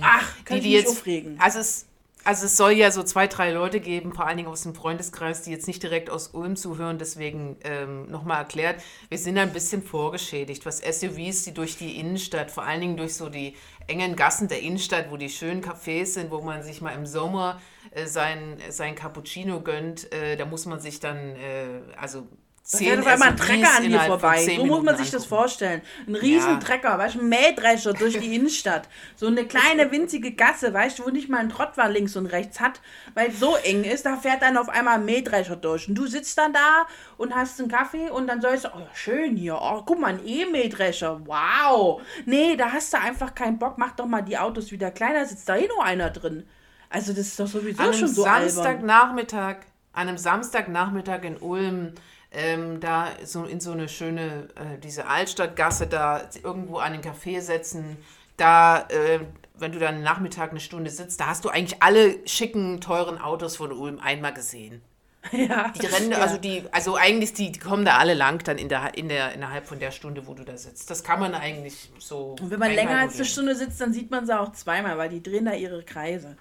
Ach, 0.00 0.28
kann 0.44 0.58
die, 0.58 0.64
die 0.64 0.72
jetzt 0.72 0.88
aufregen. 0.88 1.36
Also 1.40 1.58
es, 1.58 1.86
Also 2.24 2.46
es 2.46 2.56
soll 2.56 2.72
ja 2.72 2.90
so 2.90 3.02
zwei, 3.02 3.26
drei 3.26 3.50
Leute 3.52 3.80
geben, 3.80 4.14
vor 4.14 4.26
allen 4.26 4.38
Dingen 4.38 4.48
aus 4.48 4.62
dem 4.62 4.74
Freundeskreis, 4.74 5.42
die 5.42 5.50
jetzt 5.50 5.66
nicht 5.66 5.82
direkt 5.82 6.08
aus 6.08 6.28
Ulm 6.28 6.56
zuhören. 6.56 6.98
Deswegen 6.98 7.56
ähm, 7.64 8.10
nochmal 8.10 8.38
erklärt, 8.38 8.82
wir 9.10 9.18
sind 9.18 9.36
ein 9.36 9.52
bisschen 9.52 9.82
vorgeschädigt, 9.82 10.64
was 10.64 10.78
SUVs, 10.78 11.44
die 11.44 11.52
durch 11.52 11.76
die 11.76 11.98
Innenstadt, 11.98 12.50
vor 12.50 12.64
allen 12.64 12.80
Dingen 12.80 12.96
durch 12.96 13.14
so 13.14 13.28
die 13.28 13.54
engen 13.86 14.16
Gassen 14.16 14.48
der 14.48 14.60
Innenstadt, 14.62 15.10
wo 15.10 15.18
die 15.18 15.28
schönen 15.28 15.62
Cafés 15.62 16.06
sind, 16.14 16.30
wo 16.30 16.40
man 16.40 16.62
sich 16.62 16.80
mal 16.80 16.92
im 16.94 17.04
Sommer 17.04 17.60
äh, 17.90 18.06
sein, 18.06 18.56
sein 18.70 18.94
Cappuccino 18.94 19.60
gönnt, 19.60 20.10
äh, 20.12 20.36
da 20.36 20.46
muss 20.46 20.64
man 20.64 20.80
sich 20.80 21.00
dann, 21.00 21.36
äh, 21.36 21.82
also 22.00 22.26
da 22.70 22.78
fährt 22.78 23.00
auf 23.00 23.06
einmal 23.06 23.28
ein 23.28 23.36
Trecker 23.36 23.76
an 23.76 23.82
dir 23.82 24.00
vorbei. 24.00 24.42
So 24.56 24.64
muss 24.64 24.82
man 24.82 24.96
sich 24.96 25.10
das 25.10 25.26
vorstellen. 25.26 25.82
Ein 26.06 26.14
riesen 26.14 26.52
ja. 26.52 26.58
Trecker, 26.58 26.96
weißt 26.96 27.16
du, 27.16 27.20
ein 27.20 27.28
Mähdrescher 27.28 27.92
durch 27.92 28.18
die 28.18 28.34
Innenstadt. 28.34 28.88
So 29.16 29.26
eine 29.26 29.44
kleine 29.44 29.90
winzige 29.90 30.32
Gasse, 30.32 30.72
weißt 30.72 30.98
du, 30.98 31.04
wo 31.04 31.10
nicht 31.10 31.28
mal 31.28 31.40
ein 31.40 31.50
Trottwar 31.50 31.90
links 31.90 32.16
und 32.16 32.24
rechts 32.26 32.60
hat, 32.60 32.80
weil 33.12 33.28
es 33.28 33.38
so 33.38 33.56
eng 33.56 33.84
ist, 33.84 34.06
da 34.06 34.16
fährt 34.16 34.40
dann 34.40 34.56
auf 34.56 34.70
einmal 34.70 34.94
ein 34.94 35.04
Mähdrescher 35.04 35.56
durch. 35.56 35.88
Und 35.88 35.94
du 35.94 36.06
sitzt 36.06 36.38
dann 36.38 36.54
da 36.54 36.86
und 37.18 37.34
hast 37.34 37.60
einen 37.60 37.68
Kaffee 37.68 38.08
und 38.08 38.28
dann 38.28 38.40
sollst 38.40 38.64
du, 38.64 38.68
oh, 38.68 38.88
schön 38.94 39.36
hier, 39.36 39.58
oh, 39.60 39.82
guck 39.84 40.00
mal, 40.00 40.14
ein 40.14 40.26
E-Mähdrescher, 40.26 41.20
wow. 41.26 42.00
Nee, 42.24 42.56
da 42.56 42.72
hast 42.72 42.94
du 42.94 42.98
einfach 42.98 43.34
keinen 43.34 43.58
Bock, 43.58 43.76
mach 43.76 43.92
doch 43.92 44.06
mal 44.06 44.22
die 44.22 44.38
Autos 44.38 44.72
wieder 44.72 44.90
kleiner, 44.90 45.26
sitzt 45.26 45.50
da 45.50 45.56
eh 45.56 45.68
nur 45.68 45.84
einer 45.84 46.08
drin. 46.08 46.48
Also 46.88 47.12
das 47.12 47.26
ist 47.26 47.40
doch 47.40 47.46
sowieso 47.46 47.82
an 47.82 47.92
schon 47.92 48.08
so 48.08 48.22
Samstagnachmittag, 48.22 49.56
An 49.92 50.08
einem 50.08 50.16
Samstagnachmittag 50.16 51.24
in 51.24 51.36
Ulm 51.36 51.92
ähm, 52.34 52.80
da 52.80 53.08
so 53.24 53.44
in 53.44 53.60
so 53.60 53.72
eine 53.72 53.88
schöne, 53.88 54.48
äh, 54.56 54.78
diese 54.82 55.06
Altstadtgasse 55.06 55.86
da 55.86 56.28
irgendwo 56.42 56.78
an 56.78 56.92
den 56.92 57.02
Café 57.02 57.40
setzen, 57.40 57.96
da, 58.36 58.86
äh, 58.88 59.20
wenn 59.56 59.72
du 59.72 59.78
dann 59.78 60.02
Nachmittag 60.02 60.50
eine 60.50 60.60
Stunde 60.60 60.90
sitzt, 60.90 61.20
da 61.20 61.26
hast 61.26 61.44
du 61.44 61.48
eigentlich 61.48 61.82
alle 61.82 62.16
schicken, 62.26 62.80
teuren 62.80 63.18
Autos 63.18 63.56
von 63.56 63.72
Ulm 63.72 64.00
einmal 64.00 64.34
gesehen. 64.34 64.82
Ja. 65.32 65.70
Die 65.70 65.86
rennen, 65.86 66.10
ja. 66.10 66.18
also 66.18 66.36
die, 66.36 66.64
also 66.70 66.96
eigentlich 66.96 67.32
die, 67.32 67.50
die 67.50 67.58
kommen 67.58 67.86
da 67.86 67.96
alle 67.96 68.12
lang 68.12 68.44
dann 68.44 68.58
in 68.58 68.68
der, 68.68 68.94
in 68.94 69.08
der, 69.08 69.32
innerhalb 69.32 69.66
von 69.66 69.78
der 69.78 69.90
Stunde, 69.90 70.26
wo 70.26 70.34
du 70.34 70.44
da 70.44 70.58
sitzt. 70.58 70.90
Das 70.90 71.02
kann 71.02 71.18
man 71.18 71.34
eigentlich 71.34 71.90
so. 71.98 72.36
Und 72.38 72.50
wenn 72.50 72.58
man 72.58 72.72
länger 72.72 72.98
als 72.98 73.14
eine 73.14 73.24
Stunde 73.24 73.56
sitzt, 73.56 73.80
dann 73.80 73.94
sieht 73.94 74.10
man 74.10 74.26
sie 74.26 74.38
auch 74.38 74.52
zweimal, 74.52 74.98
weil 74.98 75.08
die 75.08 75.22
drehen 75.22 75.46
da 75.46 75.54
ihre 75.54 75.82
Kreise. 75.82 76.36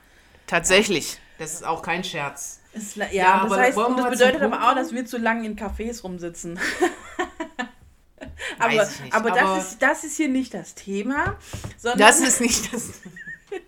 Tatsächlich. 0.48 1.18
Das 1.38 1.54
ist 1.54 1.66
auch 1.66 1.82
kein 1.82 2.04
Scherz. 2.04 2.60
Ist, 2.74 2.96
ja, 2.96 3.08
ja, 3.12 3.46
das 3.48 3.58
heißt, 3.58 3.77
das 3.77 4.10
bedeutet 4.10 4.42
aber 4.42 4.70
auch, 4.70 4.75
dass 4.75 4.92
wir 4.92 5.06
zu 5.06 5.18
lange 5.18 5.46
in 5.46 5.56
Cafés 5.56 6.01
rumsitzen. 6.01 6.60
aber 8.60 8.88
aber, 9.12 9.32
das, 9.32 9.63
ist, 9.63 9.82
das 9.82 10.03
ist 10.03 10.18
hier 10.18 10.30
nicht 10.30 10.53
das 10.53 10.74
Thema. 10.74 11.38
Sondern 11.77 12.00
das 12.00 12.20
ist 12.20 12.42
nicht 12.42 12.74
das. 12.74 13.01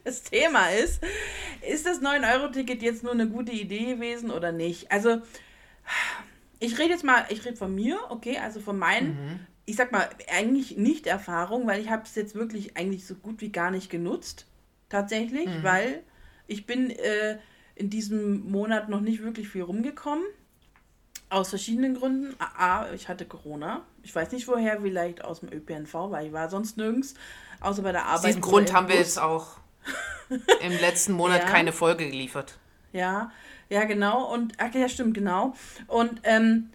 das 0.03 0.23
Thema 0.23 0.69
ist, 0.69 1.01
ist 1.69 1.85
das 1.85 2.01
9-Euro-Ticket 2.01 2.81
jetzt 2.81 3.03
nur 3.03 3.11
eine 3.11 3.27
gute 3.27 3.51
Idee 3.51 3.85
gewesen 3.85 4.31
oder 4.31 4.51
nicht? 4.51 4.91
Also, 4.91 5.21
ich 6.59 6.79
rede 6.79 6.91
jetzt 6.91 7.03
mal, 7.03 7.25
ich 7.29 7.45
rede 7.45 7.57
von 7.57 7.73
mir, 7.73 7.99
okay, 8.09 8.39
also 8.39 8.59
von 8.59 8.79
meinen, 8.79 9.09
mhm. 9.09 9.39
ich 9.65 9.75
sag 9.75 9.91
mal, 9.91 10.09
eigentlich 10.31 10.77
nicht 10.77 11.05
Erfahrung, 11.05 11.67
weil 11.67 11.79
ich 11.79 11.91
habe 11.91 12.03
es 12.05 12.15
jetzt 12.15 12.33
wirklich 12.33 12.75
eigentlich 12.75 13.05
so 13.05 13.13
gut 13.13 13.41
wie 13.41 13.51
gar 13.51 13.69
nicht 13.69 13.91
genutzt. 13.91 14.47
Tatsächlich, 14.89 15.47
mhm. 15.47 15.63
weil 15.63 16.03
ich 16.47 16.65
bin 16.65 16.89
äh, 16.89 17.37
in 17.75 17.89
diesem 17.89 18.49
Monat 18.49 18.89
noch 18.89 19.01
nicht 19.01 19.21
wirklich 19.21 19.49
viel 19.49 19.63
rumgekommen. 19.63 20.25
Aus 21.29 21.49
verschiedenen 21.49 21.95
Gründen. 21.95 22.35
A, 22.39 22.91
ich 22.93 23.09
hatte 23.09 23.25
Corona. 23.25 23.81
Ich 24.03 24.15
weiß 24.15 24.31
nicht 24.31 24.47
woher, 24.47 24.81
vielleicht 24.81 25.23
aus 25.23 25.41
dem 25.41 25.51
ÖPNV, 25.51 25.93
weil 26.11 26.27
ich 26.27 26.33
war 26.33 26.49
sonst 26.49 26.77
nirgends, 26.77 27.15
außer 27.59 27.81
bei 27.81 27.91
der 27.91 28.05
Arbeit. 28.05 28.17
Aus 28.17 28.25
diesem 28.25 28.41
Grund 28.41 28.73
haben 28.73 28.87
wir 28.87 28.95
jetzt 28.95 29.19
auch 29.19 29.57
im 30.61 30.71
letzten 30.71 31.13
Monat 31.13 31.43
ja. 31.43 31.49
keine 31.49 31.73
Folge 31.73 32.05
geliefert. 32.09 32.57
Ja, 32.93 33.31
ja, 33.69 33.83
genau. 33.85 34.31
Und, 34.31 34.53
ach 34.57 34.73
ja, 34.73 34.87
stimmt, 34.87 35.15
genau. 35.15 35.53
Und 35.87 36.21
ähm, 36.23 36.69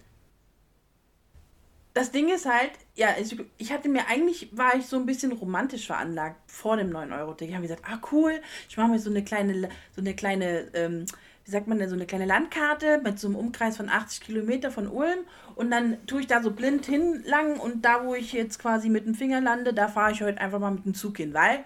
das 1.93 2.11
Ding 2.11 2.29
ist 2.29 2.45
halt, 2.45 2.71
ja, 2.95 3.09
ich 3.57 3.71
hatte 3.71 3.89
mir 3.89 4.07
eigentlich, 4.07 4.49
war 4.55 4.75
ich 4.75 4.85
so 4.85 4.97
ein 4.97 5.05
bisschen 5.05 5.31
romantisch 5.31 5.87
veranlagt 5.87 6.35
vor 6.51 6.75
dem 6.75 6.89
9-Euro-Ticket. 6.89 7.49
Ich 7.49 7.55
habe 7.55 7.67
gesagt, 7.67 7.83
ah 7.85 7.99
cool, 8.11 8.41
ich 8.67 8.77
mache 8.77 8.89
mir 8.89 8.99
so 8.99 9.09
eine 9.09 9.23
kleine, 9.23 9.69
so 9.95 10.01
eine 10.01 10.13
kleine, 10.13 10.67
ähm, 10.73 11.05
wie 11.45 11.51
sagt 11.51 11.67
man 11.67 11.79
denn, 11.79 11.89
so 11.89 11.95
eine 11.95 12.05
kleine 12.05 12.25
Landkarte 12.25 12.99
mit 13.01 13.17
so 13.17 13.27
einem 13.27 13.37
Umkreis 13.37 13.77
von 13.77 13.87
80 13.87 14.21
Kilometer 14.21 14.71
von 14.71 14.87
Ulm 14.87 15.19
und 15.55 15.71
dann 15.71 16.05
tue 16.05 16.21
ich 16.21 16.27
da 16.27 16.43
so 16.43 16.51
blind 16.51 16.85
hinlang 16.85 17.59
und 17.59 17.85
da, 17.85 18.05
wo 18.05 18.13
ich 18.13 18.33
jetzt 18.33 18.59
quasi 18.59 18.89
mit 18.89 19.05
dem 19.05 19.15
Finger 19.15 19.39
lande, 19.39 19.73
da 19.73 19.87
fahre 19.87 20.11
ich 20.11 20.21
heute 20.21 20.41
einfach 20.41 20.59
mal 20.59 20.71
mit 20.71 20.85
dem 20.85 20.93
Zug 20.93 21.17
hin, 21.17 21.33
weil 21.33 21.63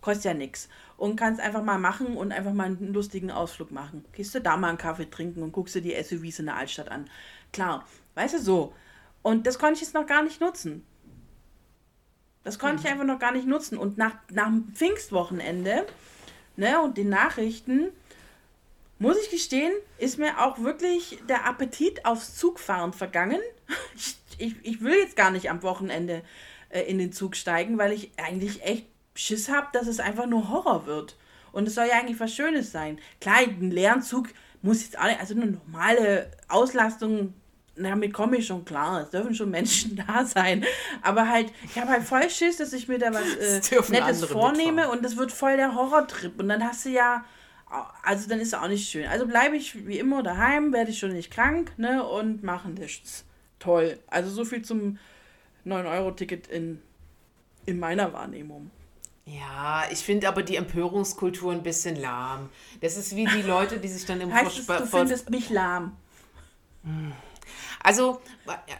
kostet 0.00 0.24
ja 0.26 0.34
nichts 0.34 0.68
und 0.96 1.16
kannst 1.16 1.40
einfach 1.40 1.62
mal 1.62 1.78
machen 1.78 2.16
und 2.16 2.30
einfach 2.30 2.52
mal 2.52 2.66
einen 2.66 2.92
lustigen 2.92 3.30
Ausflug 3.30 3.72
machen. 3.72 4.04
Gehst 4.12 4.34
du 4.34 4.40
da 4.40 4.56
mal 4.56 4.68
einen 4.68 4.78
Kaffee 4.78 5.10
trinken 5.10 5.42
und 5.42 5.52
guckst 5.52 5.74
dir 5.74 5.82
die 5.82 6.00
SUVs 6.00 6.38
in 6.38 6.46
der 6.46 6.56
Altstadt 6.56 6.90
an. 6.90 7.08
Klar, 7.52 7.84
weißt 8.14 8.34
du 8.34 8.38
so. 8.38 8.74
Und 9.28 9.46
das 9.46 9.58
konnte 9.58 9.74
ich 9.74 9.82
jetzt 9.82 9.92
noch 9.92 10.06
gar 10.06 10.22
nicht 10.22 10.40
nutzen. 10.40 10.86
Das 12.44 12.58
konnte 12.58 12.76
mhm. 12.76 12.80
ich 12.80 12.90
einfach 12.90 13.04
noch 13.04 13.18
gar 13.18 13.32
nicht 13.32 13.46
nutzen. 13.46 13.76
Und 13.76 13.98
nach, 13.98 14.14
nach 14.30 14.46
dem 14.46 14.72
Pfingstwochenende 14.74 15.84
ne, 16.56 16.80
und 16.80 16.96
den 16.96 17.10
Nachrichten, 17.10 17.88
muss 18.98 19.18
ich 19.22 19.28
gestehen, 19.28 19.74
ist 19.98 20.18
mir 20.18 20.40
auch 20.42 20.60
wirklich 20.60 21.18
der 21.28 21.44
Appetit 21.44 22.06
aufs 22.06 22.36
Zugfahren 22.36 22.94
vergangen. 22.94 23.40
Ich, 23.94 24.16
ich, 24.38 24.54
ich 24.62 24.80
will 24.80 24.94
jetzt 24.94 25.16
gar 25.16 25.32
nicht 25.32 25.50
am 25.50 25.62
Wochenende 25.62 26.22
äh, 26.70 26.82
in 26.82 26.96
den 26.96 27.12
Zug 27.12 27.34
steigen, 27.34 27.76
weil 27.76 27.92
ich 27.92 28.12
eigentlich 28.16 28.62
echt 28.62 28.86
Schiss 29.14 29.50
habe, 29.50 29.66
dass 29.72 29.88
es 29.88 29.98
einfach 29.98 30.26
nur 30.26 30.48
Horror 30.48 30.86
wird. 30.86 31.16
Und 31.50 31.66
es 31.66 31.74
soll 31.74 31.86
ja 31.86 31.98
eigentlich 31.98 32.20
was 32.20 32.32
Schönes 32.32 32.70
sein. 32.70 32.98
Klar, 33.20 33.38
ein 33.38 33.72
leeren 33.72 34.00
Zug 34.00 34.28
muss 34.62 34.84
jetzt 34.84 34.96
alle, 34.96 35.18
also 35.18 35.34
eine 35.34 35.46
normale 35.46 36.30
Auslastung 36.46 37.34
damit 37.84 38.12
komme 38.12 38.36
ich 38.36 38.46
schon 38.46 38.64
klar. 38.64 39.02
Es 39.02 39.10
dürfen 39.10 39.34
schon 39.34 39.50
Menschen 39.50 39.96
da 40.06 40.24
sein. 40.24 40.64
Aber 41.02 41.28
halt, 41.28 41.52
ich 41.64 41.78
habe 41.78 41.90
halt 41.90 42.02
voll 42.02 42.28
Schiss, 42.30 42.56
dass 42.56 42.72
ich 42.72 42.88
mir 42.88 42.98
da 42.98 43.12
was 43.12 43.34
äh, 43.70 43.90
Nettes 43.90 44.24
vornehme 44.24 44.88
und 44.90 45.04
das 45.04 45.16
wird 45.16 45.32
voll 45.32 45.56
der 45.56 45.74
Horrortrip. 45.74 46.38
Und 46.38 46.48
dann 46.48 46.64
hast 46.64 46.84
du 46.84 46.90
ja, 46.90 47.24
also 48.02 48.28
dann 48.28 48.40
ist 48.40 48.48
es 48.48 48.54
auch 48.54 48.68
nicht 48.68 48.88
schön. 48.88 49.06
Also 49.06 49.26
bleibe 49.26 49.56
ich 49.56 49.86
wie 49.86 49.98
immer 49.98 50.22
daheim, 50.22 50.72
werde 50.72 50.90
ich 50.90 50.98
schon 50.98 51.12
nicht 51.12 51.30
krank, 51.30 51.72
ne, 51.76 52.04
und 52.04 52.42
mache 52.42 52.68
nichts. 52.68 53.24
Toll. 53.58 53.98
Also 54.06 54.30
so 54.30 54.44
viel 54.44 54.62
zum 54.62 54.98
9-Euro-Ticket 55.66 56.46
in, 56.48 56.80
in 57.66 57.78
meiner 57.78 58.12
Wahrnehmung. 58.12 58.70
Ja, 59.26 59.84
ich 59.90 59.98
finde 59.98 60.28
aber 60.28 60.42
die 60.42 60.56
Empörungskultur 60.56 61.52
ein 61.52 61.62
bisschen 61.62 61.96
lahm. 61.96 62.48
Das 62.80 62.96
ist 62.96 63.14
wie 63.14 63.26
die 63.26 63.42
Leute, 63.46 63.78
die 63.78 63.88
sich 63.88 64.06
dann 64.06 64.20
im 64.20 64.32
heißt 64.32 64.58
es, 64.58 64.66
du 64.66 64.86
findest 64.86 65.28
mich 65.28 65.50
lahm. 65.50 65.96
Also, 67.88 68.20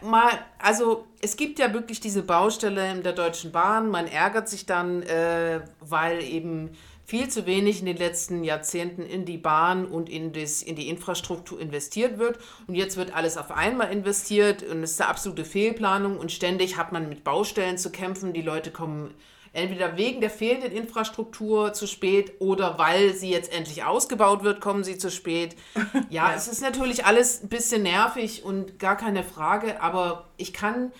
mal, 0.03 0.29
also 0.59 1.07
es 1.19 1.35
gibt 1.35 1.57
ja 1.57 1.73
wirklich 1.73 1.99
diese 1.99 2.21
Baustelle 2.21 2.91
in 2.91 3.01
der 3.01 3.13
Deutschen 3.13 3.51
Bahn. 3.51 3.89
Man 3.89 4.05
ärgert 4.05 4.47
sich 4.47 4.67
dann, 4.67 5.01
äh, 5.01 5.61
weil 5.79 6.21
eben 6.21 6.77
viel 7.05 7.27
zu 7.27 7.47
wenig 7.47 7.79
in 7.79 7.87
den 7.87 7.97
letzten 7.97 8.43
Jahrzehnten 8.43 9.01
in 9.01 9.25
die 9.25 9.39
Bahn 9.39 9.87
und 9.87 10.09
in, 10.09 10.31
das, 10.31 10.61
in 10.61 10.75
die 10.75 10.89
Infrastruktur 10.89 11.59
investiert 11.59 12.19
wird. 12.19 12.37
Und 12.67 12.75
jetzt 12.75 12.97
wird 12.97 13.15
alles 13.15 13.35
auf 13.35 13.49
einmal 13.49 13.91
investiert 13.91 14.61
und 14.61 14.83
es 14.83 14.91
ist 14.91 15.01
eine 15.01 15.09
absolute 15.09 15.43
Fehlplanung 15.43 16.19
und 16.19 16.31
ständig 16.31 16.77
hat 16.77 16.91
man 16.91 17.09
mit 17.09 17.23
Baustellen 17.23 17.79
zu 17.79 17.91
kämpfen. 17.91 18.33
Die 18.33 18.43
Leute 18.43 18.69
kommen 18.69 19.15
entweder 19.53 19.97
wegen 19.97 20.21
der 20.21 20.29
fehlenden 20.29 20.71
Infrastruktur 20.71 21.73
zu 21.73 21.87
spät 21.87 22.33
oder 22.39 22.77
weil 22.77 23.13
sie 23.13 23.29
jetzt 23.29 23.51
endlich 23.51 23.83
ausgebaut 23.83 24.43
wird, 24.43 24.61
kommen 24.61 24.83
sie 24.83 24.97
zu 24.97 25.11
spät. 25.11 25.55
Ja, 26.09 26.29
ja, 26.29 26.35
es 26.35 26.47
ist 26.47 26.61
natürlich 26.61 27.05
alles 27.05 27.43
ein 27.43 27.49
bisschen 27.49 27.83
nervig 27.83 28.43
und 28.43 28.79
gar 28.79 28.95
keine 28.97 29.23
Frage, 29.23 29.81
aber 29.81 30.29
ich 30.37 30.53
kann 30.53 30.91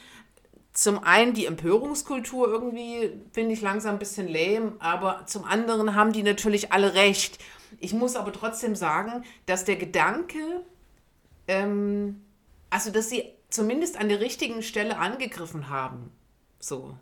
zum 0.74 1.04
einen 1.04 1.34
die 1.34 1.46
Empörungskultur 1.46 2.48
irgendwie, 2.48 3.12
finde 3.32 3.54
ich 3.54 3.62
langsam 3.62 3.96
ein 3.96 4.00
bisschen 4.00 4.28
lame, 4.28 4.74
aber 4.80 5.26
zum 5.26 5.44
anderen 5.46 5.96
haben 5.96 6.14
die 6.14 6.24
natürlich 6.24 6.72
alle 6.72 6.94
recht. 6.94 7.40
Ich 7.80 7.94
muss 7.94 8.16
aber 8.16 8.32
trotzdem 8.32 8.76
sagen, 8.76 9.24
dass 9.46 9.66
der 9.66 9.76
Gedanke, 9.76 10.40
ähm, 11.48 12.22
also 12.70 12.92
dass 12.92 13.10
sie 13.10 13.26
zumindest 13.50 13.98
an 13.98 14.10
der 14.10 14.20
richtigen 14.20 14.62
Stelle 14.62 14.98
angegriffen 14.98 15.70
haben. 15.70 16.12
So. 16.60 16.96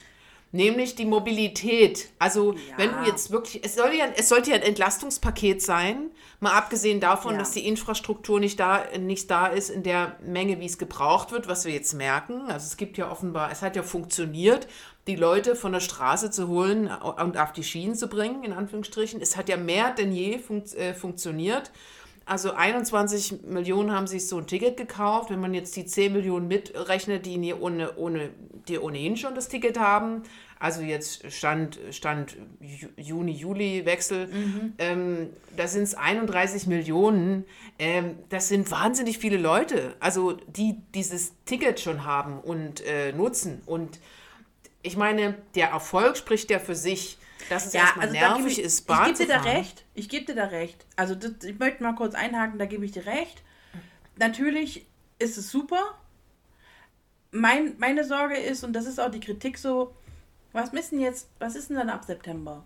Nämlich 0.52 0.96
die 0.96 1.06
Mobilität. 1.06 2.10
Also 2.20 2.54
ja. 2.54 2.78
wenn 2.78 2.92
du 2.92 3.04
jetzt 3.06 3.32
wirklich, 3.32 3.64
es, 3.66 3.76
soll 3.76 3.94
ja, 3.94 4.06
es 4.16 4.30
sollte 4.30 4.52
ja 4.52 4.56
ein 4.56 4.62
Entlastungspaket 4.62 5.62
sein, 5.62 6.10
mal 6.40 6.54
abgesehen 6.54 7.00
davon, 7.00 7.34
ja. 7.34 7.40
dass 7.40 7.52
die 7.52 7.68
Infrastruktur 7.68 8.40
nicht 8.40 8.60
da, 8.60 8.86
nicht 8.98 9.30
da 9.30 9.48
ist 9.48 9.70
in 9.70 9.84
der 9.84 10.18
Menge, 10.26 10.60
wie 10.60 10.66
es 10.66 10.78
gebraucht 10.78 11.32
wird, 11.32 11.48
was 11.48 11.66
wir 11.66 11.74
jetzt 11.74 11.94
merken. 11.94 12.50
Also 12.50 12.66
es 12.66 12.78
gibt 12.78 12.98
ja 12.98 13.12
offenbar, 13.12 13.52
es 13.52 13.62
hat 13.62 13.76
ja 13.76 13.84
funktioniert, 13.84 14.68
die 15.08 15.16
Leute 15.16 15.56
von 15.56 15.72
der 15.72 15.80
Straße 15.80 16.32
zu 16.32 16.48
holen 16.48 16.88
und 16.88 17.38
auf 17.38 17.52
die 17.54 17.64
Schienen 17.64 17.96
zu 17.96 18.08
bringen, 18.08 18.44
in 18.44 18.54
Anführungsstrichen. 18.54 19.22
Es 19.22 19.38
hat 19.38 19.50
ja 19.50 19.58
mehr 19.58 19.92
denn 19.92 20.12
je 20.12 20.38
fun 20.38 20.64
äh, 20.76 20.94
funktioniert. 20.94 21.72
Also 22.28 22.52
21 22.52 23.44
Millionen 23.44 23.94
haben 23.94 24.06
sich 24.06 24.28
so 24.28 24.38
ein 24.38 24.48
Ticket 24.48 24.76
gekauft. 24.76 25.30
Wenn 25.30 25.40
man 25.40 25.54
jetzt 25.54 25.76
die 25.78 25.86
10 25.86 26.12
Millionen 26.12 26.50
mitrechnet, 26.50 27.26
die, 27.26 27.38
nie 27.38 27.54
ohne, 27.54 27.96
ohne, 27.96 28.32
die 28.68 28.78
ohnehin 28.80 29.16
schon 29.16 29.34
das 29.34 29.48
Ticket 29.48 29.80
haben, 29.80 30.24
also 30.60 30.82
jetzt 30.82 31.32
Stand, 31.32 31.80
Stand 31.92 32.36
Juni, 32.98 33.32
Juli 33.32 33.86
Wechsel, 33.86 34.28
mhm. 34.28 34.74
ähm, 34.78 35.30
da 35.56 35.68
sind 35.68 35.84
es 35.84 35.96
31 35.96 36.68
Millionen. 36.68 37.46
Ähm, 37.80 38.18
das 38.28 38.50
sind 38.50 38.70
wahnsinnig 38.72 39.20
viele 39.20 39.38
Leute, 39.38 39.96
also 40.02 40.34
die 40.34 40.82
dieses 40.94 41.34
Ticket 41.46 41.80
schon 41.80 42.04
haben 42.04 42.40
und 42.40 42.84
äh, 42.86 43.14
nutzen. 43.14 43.62
Und 43.66 44.00
ich 44.82 44.98
meine, 44.98 45.36
der 45.56 45.70
Erfolg 45.70 46.18
spricht 46.18 46.52
ja 46.52 46.60
für 46.60 46.76
sich 46.76 47.18
dass 47.50 47.68
es 47.68 47.74
ja, 47.74 47.82
erstmal 47.82 48.08
also 48.08 48.20
nervig 48.20 48.58
ich, 48.58 48.64
ist, 48.64 48.88
Bahn 48.88 49.12
Ich 49.12 49.18
gebe 49.18 49.28
dir 49.28 49.36
da 49.36 49.42
recht. 49.42 49.86
Ich 49.94 50.10
gebe 50.10 50.26
dir 50.26 50.36
da 50.36 50.46
recht. 50.46 50.86
Also 50.96 51.16
das, 51.16 51.44
ich 51.44 51.58
möchte 51.58 51.84
mal 51.84 51.94
kurz 51.94 52.16
einhaken, 52.16 52.60
da 52.60 52.66
gebe 52.66 52.86
ich 52.86 52.92
dir 52.92 53.06
recht. 53.06 53.44
Natürlich 54.18 54.86
ist 55.20 55.38
es 55.38 55.52
super. 55.52 55.98
Mein, 57.32 57.76
meine 57.78 58.04
Sorge 58.04 58.38
ist, 58.38 58.64
und 58.64 58.74
das 58.74 58.86
ist 58.86 59.00
auch 59.00 59.12
die 59.12 59.20
Kritik 59.20 59.58
so, 59.58 59.94
was 60.54 60.72
müssen 60.72 61.00
jetzt, 61.00 61.30
was 61.40 61.56
ist 61.56 61.70
denn 61.70 61.78
dann 61.78 61.90
ab 61.90 62.04
September? 62.06 62.66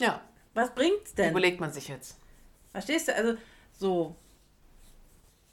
Ja. 0.00 0.20
Was 0.54 0.74
bringt's 0.74 1.14
denn? 1.14 1.30
Überlegt 1.30 1.60
man 1.60 1.72
sich 1.72 1.88
jetzt. 1.88 2.16
Verstehst 2.72 3.08
du? 3.08 3.14
Also, 3.14 3.36
so. 3.78 4.16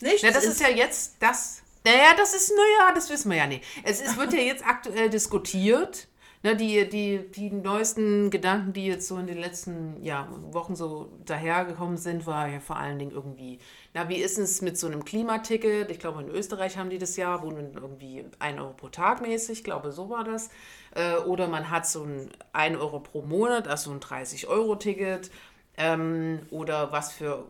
Nichts 0.01 0.21
ja, 0.21 0.31
das 0.31 0.43
ist, 0.43 0.53
ist 0.53 0.61
ja 0.61 0.69
jetzt 0.69 1.15
das. 1.19 1.61
Naja, 1.83 2.15
das 2.15 2.33
ist, 2.33 2.51
naja, 2.51 2.93
das 2.93 3.09
wissen 3.09 3.29
wir 3.29 3.37
ja 3.37 3.47
nicht. 3.47 3.63
Es, 3.83 4.01
es 4.01 4.17
wird 4.17 4.33
ja 4.33 4.39
jetzt 4.41 4.65
aktuell 4.65 5.09
diskutiert 5.09 6.07
na, 6.43 6.55
die, 6.55 6.89
die, 6.89 7.29
die 7.31 7.51
neuesten 7.51 8.31
Gedanken, 8.31 8.73
die 8.73 8.87
jetzt 8.87 9.07
so 9.07 9.17
in 9.17 9.27
den 9.27 9.37
letzten 9.37 10.01
ja, 10.03 10.27
Wochen 10.51 10.75
so 10.75 11.11
dahergekommen 11.25 11.97
sind, 11.97 12.25
war 12.25 12.47
ja 12.47 12.59
vor 12.59 12.77
allen 12.77 12.97
Dingen 12.97 13.11
irgendwie, 13.11 13.59
na, 13.93 14.09
wie 14.09 14.15
ist 14.17 14.39
es 14.39 14.61
mit 14.61 14.77
so 14.77 14.87
einem 14.87 15.05
Klimaticket? 15.05 15.91
Ich 15.91 15.99
glaube, 15.99 16.21
in 16.21 16.29
Österreich 16.29 16.77
haben 16.77 16.89
die 16.89 16.97
das 16.97 17.15
ja, 17.15 17.43
wo 17.43 17.51
irgendwie 17.51 18.25
1 18.39 18.59
Euro 18.59 18.73
pro 18.73 18.89
Tag 18.89 19.21
mäßig, 19.21 19.59
ich 19.59 19.63
glaube, 19.63 19.91
so 19.91 20.09
war 20.09 20.23
das. 20.23 20.49
Äh, 20.95 21.17
oder 21.17 21.47
man 21.47 21.69
hat 21.69 21.87
so 21.87 22.03
ein 22.03 22.31
1 22.53 22.77
Euro 22.77 22.99
pro 22.99 23.21
Monat, 23.21 23.67
also 23.67 23.91
ein 23.91 23.99
30-Euro-Ticket 23.99 25.29
ähm, 25.77 26.39
oder 26.49 26.91
was 26.91 27.11
für 27.11 27.45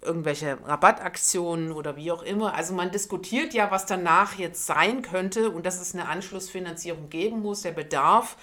irgendwelche 0.00 0.58
Rabattaktionen 0.64 1.72
oder 1.72 1.96
wie 1.96 2.10
auch 2.12 2.22
immer. 2.22 2.54
Also 2.54 2.74
man 2.74 2.90
diskutiert 2.90 3.54
ja, 3.54 3.70
was 3.70 3.86
danach 3.86 4.38
jetzt 4.38 4.66
sein 4.66 5.02
könnte 5.02 5.50
und 5.50 5.66
dass 5.66 5.80
es 5.80 5.94
eine 5.94 6.08
Anschlussfinanzierung 6.08 7.08
geben 7.08 7.40
muss. 7.40 7.62
Der 7.62 7.72
Bedarf 7.72 8.36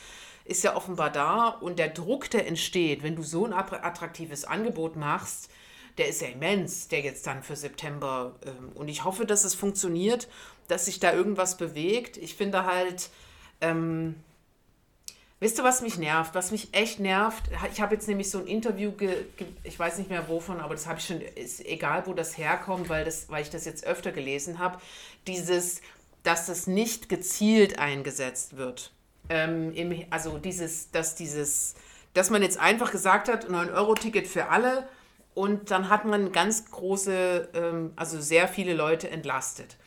ist 0.46 0.63
ja 0.63 0.75
offenbar 0.75 1.12
da 1.12 1.48
und 1.48 1.80
der 1.80 1.89
Druck, 1.89 2.30
der 2.30 2.48
entsteht, 2.48 3.04
wenn 3.04 3.16
du 3.16 3.24
so 3.24 3.46
ein 3.46 3.54
attraktives 3.54 4.46
Angebot 4.46 4.96
machst, 4.96 5.50
der 5.98 6.08
ist 6.08 6.22
ja 6.22 6.30
immens, 6.30 6.88
der 6.88 7.01
jetzt 7.01 7.28
dann 7.28 7.44
für 7.44 7.56
September. 7.56 8.36
Ähm, 8.46 8.72
und 8.74 8.88
ich 8.88 9.04
hoffe, 9.04 9.25
dass 9.25 9.44
es 9.44 9.54
funktioniert, 9.54 10.28
dass 10.68 10.86
sich 10.86 11.00
da 11.00 11.13
irgendwas 11.13 11.58
bewegt. 11.58 12.18
Ich 12.18 12.36
finde 12.36 12.66
halt, 12.66 13.10
ähm, 13.62 14.16
Wisst 15.41 15.58
ihr, 15.58 15.63
was 15.63 15.81
mich 15.81 15.98
nervt? 15.98 16.36
Was 16.36 16.51
mich 16.51 16.74
echt 16.74 17.00
nervt? 17.00 17.46
Ich 17.72 17.79
habe 17.79 17.96
jetzt 17.96 18.10
nämlich 18.10 18.29
so 18.29 18.39
ein 18.39 18.48
Interview, 18.48 18.91
ich 19.63 19.79
weiß 19.79 19.98
nicht 19.98 20.10
mehr 20.10 20.27
wovon, 20.27 20.60
aber 20.60 20.75
das 20.75 20.86
habe 20.86 21.00
ich 21.00 21.05
schon, 21.05 21.22
ist 21.22 21.65
egal, 21.65 22.05
wo 22.08 22.13
das 22.13 22.38
herkommt, 22.38 22.89
weil, 22.89 23.05
das, 23.05 23.29
weil 23.29 23.41
ich 23.41 23.50
das 23.50 23.63
jetzt 23.63 23.86
öfter 23.86 24.12
gelesen 24.12 24.60
habe. 24.60 24.79
Dieses, 25.27 25.81
dass 26.24 26.48
das 26.48 26.67
nicht 26.67 27.08
gezielt 27.08 27.79
eingesetzt 27.79 28.58
wird. 28.58 28.91
Ähm, 29.29 29.74
im, 29.74 30.05
also 30.10 30.38
dieses, 30.39 30.91
dass 30.91 31.15
dieses, 31.15 31.75
dass 32.13 32.29
man 32.29 32.41
jetzt 32.41 32.60
einfach 32.60 32.91
gesagt 32.91 33.29
hat, 33.29 33.50
9-Euro-Ticket 33.50 34.27
für 34.27 34.50
alle 34.50 34.89
und 35.36 35.72
dann 35.72 35.88
hat 35.88 36.03
man 36.03 36.34
ganz 36.34 36.69
große, 36.69 37.48
ähm, 37.53 37.93
also 37.96 38.19
sehr 38.19 38.50
viele 38.50 38.74
Leute 38.74 39.10
entlastet 39.10 39.77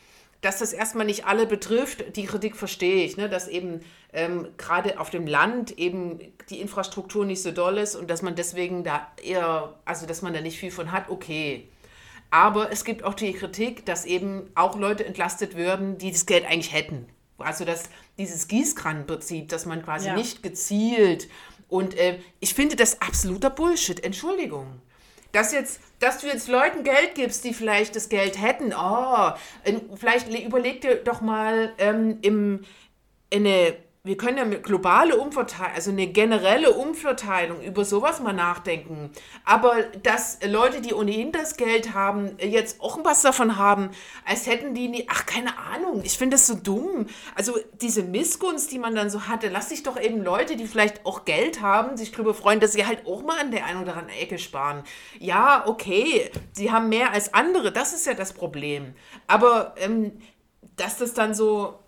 dass 0.43 0.59
das 0.59 0.73
erstmal 0.73 1.05
nicht 1.05 1.25
alle 1.25 1.47
betrifft, 1.47 2.17
die 2.17 2.25
Kritik 2.25 2.57
verstehe 2.57 3.05
ich, 3.05 3.15
ne? 3.15 3.29
dass 3.29 3.47
eben 3.47 3.79
ähm, 4.11 4.49
gerade 4.57 4.99
auf 4.99 5.09
dem 5.09 5.25
Land 5.25 5.71
eben 5.79 6.19
die 6.49 6.59
Infrastruktur 6.59 7.25
nicht 7.25 7.41
so 7.41 7.51
doll 7.51 7.77
ist 7.77 7.95
und 7.95 8.09
dass 8.09 8.21
man 8.21 8.35
deswegen 8.35 8.83
da 8.83 9.07
eher, 9.23 9.73
also 9.85 10.05
dass 10.05 10.21
man 10.21 10.33
da 10.33 10.41
nicht 10.41 10.59
viel 10.59 10.69
von 10.69 10.91
hat, 10.91 11.09
okay. 11.09 11.69
Aber 12.29 12.71
es 12.73 12.83
gibt 12.83 13.03
auch 13.05 13.13
die 13.13 13.31
Kritik, 13.31 13.85
dass 13.85 14.05
eben 14.05 14.51
auch 14.53 14.77
Leute 14.77 15.05
entlastet 15.05 15.55
werden, 15.55 15.97
die 15.97 16.11
das 16.11 16.25
Geld 16.25 16.45
eigentlich 16.45 16.73
hätten. 16.73 17.05
Also 17.37 17.63
dass 17.63 17.83
dieses 18.17 18.49
Gießkranenprinzip, 18.49 19.47
dass 19.47 19.65
man 19.65 19.81
quasi 19.81 20.07
ja. 20.07 20.15
nicht 20.15 20.43
gezielt 20.43 21.29
und 21.69 21.97
äh, 21.97 22.19
ich 22.41 22.53
finde 22.53 22.75
das 22.75 23.01
absoluter 23.01 23.49
Bullshit, 23.49 24.03
Entschuldigung 24.03 24.81
dass 25.33 25.51
jetzt, 25.51 25.81
dass 25.99 26.19
du 26.19 26.27
jetzt 26.27 26.47
Leuten 26.47 26.83
Geld 26.83 27.15
gibst, 27.15 27.43
die 27.43 27.53
vielleicht 27.53 27.95
das 27.95 28.07
Geld 28.07 28.41
hätten, 28.41 28.73
oh, 28.73 29.31
vielleicht 29.95 30.29
überleg 30.29 30.79
dir 30.81 30.95
doch 30.95 31.19
mal 31.19 31.73
ähm, 31.77 32.19
im, 32.21 32.63
in 33.29 33.45
eine 33.45 33.75
wir 34.05 34.17
können 34.17 34.37
ja 34.37 34.43
mit 34.43 34.63
globale 34.63 35.15
Umverteilung, 35.15 35.75
also 35.75 35.89
eine 35.89 36.07
generelle 36.07 36.73
Umverteilung 36.73 37.61
über 37.61 37.85
sowas 37.85 38.19
mal 38.19 38.33
nachdenken. 38.33 39.11
Aber 39.45 39.81
dass 40.03 40.39
Leute, 40.45 40.81
die 40.81 40.93
ohnehin 40.93 41.31
das 41.31 41.55
Geld 41.55 41.93
haben, 41.93 42.35
jetzt 42.37 42.81
auch 42.81 42.99
was 43.05 43.21
davon 43.21 43.57
haben, 43.57 43.91
als 44.25 44.45
hätten 44.45 44.73
die 44.73 44.89
nie, 44.89 45.07
ach, 45.09 45.25
keine 45.25 45.57
Ahnung, 45.57 46.01
ich 46.03 46.17
finde 46.17 46.35
das 46.35 46.47
so 46.47 46.55
dumm. 46.55 47.07
Also 47.35 47.57
diese 47.79 48.03
Missgunst, 48.03 48.73
die 48.73 48.79
man 48.79 48.93
dann 48.93 49.09
so 49.09 49.29
hatte, 49.29 49.47
lass 49.47 49.69
sich 49.69 49.83
doch 49.83 49.97
eben 49.97 50.21
Leute, 50.21 50.57
die 50.57 50.67
vielleicht 50.67 51.05
auch 51.05 51.23
Geld 51.23 51.61
haben, 51.61 51.95
sich 51.95 52.11
darüber 52.11 52.33
freuen, 52.33 52.59
dass 52.59 52.73
sie 52.73 52.85
halt 52.85 53.07
auch 53.07 53.23
mal 53.23 53.39
an 53.39 53.51
der 53.51 53.65
einen 53.65 53.83
oder 53.83 53.95
anderen 53.95 54.19
Ecke 54.19 54.37
sparen. 54.37 54.83
Ja, 55.17 55.63
okay, 55.65 56.29
sie 56.51 56.73
haben 56.73 56.89
mehr 56.89 57.13
als 57.13 57.33
andere, 57.33 57.71
das 57.71 57.93
ist 57.93 58.05
ja 58.05 58.15
das 58.15 58.33
Problem. 58.33 58.95
Aber 59.27 59.75
ähm, 59.77 60.11
dass 60.75 60.97
das 60.97 61.13
dann 61.13 61.33
so 61.33 61.79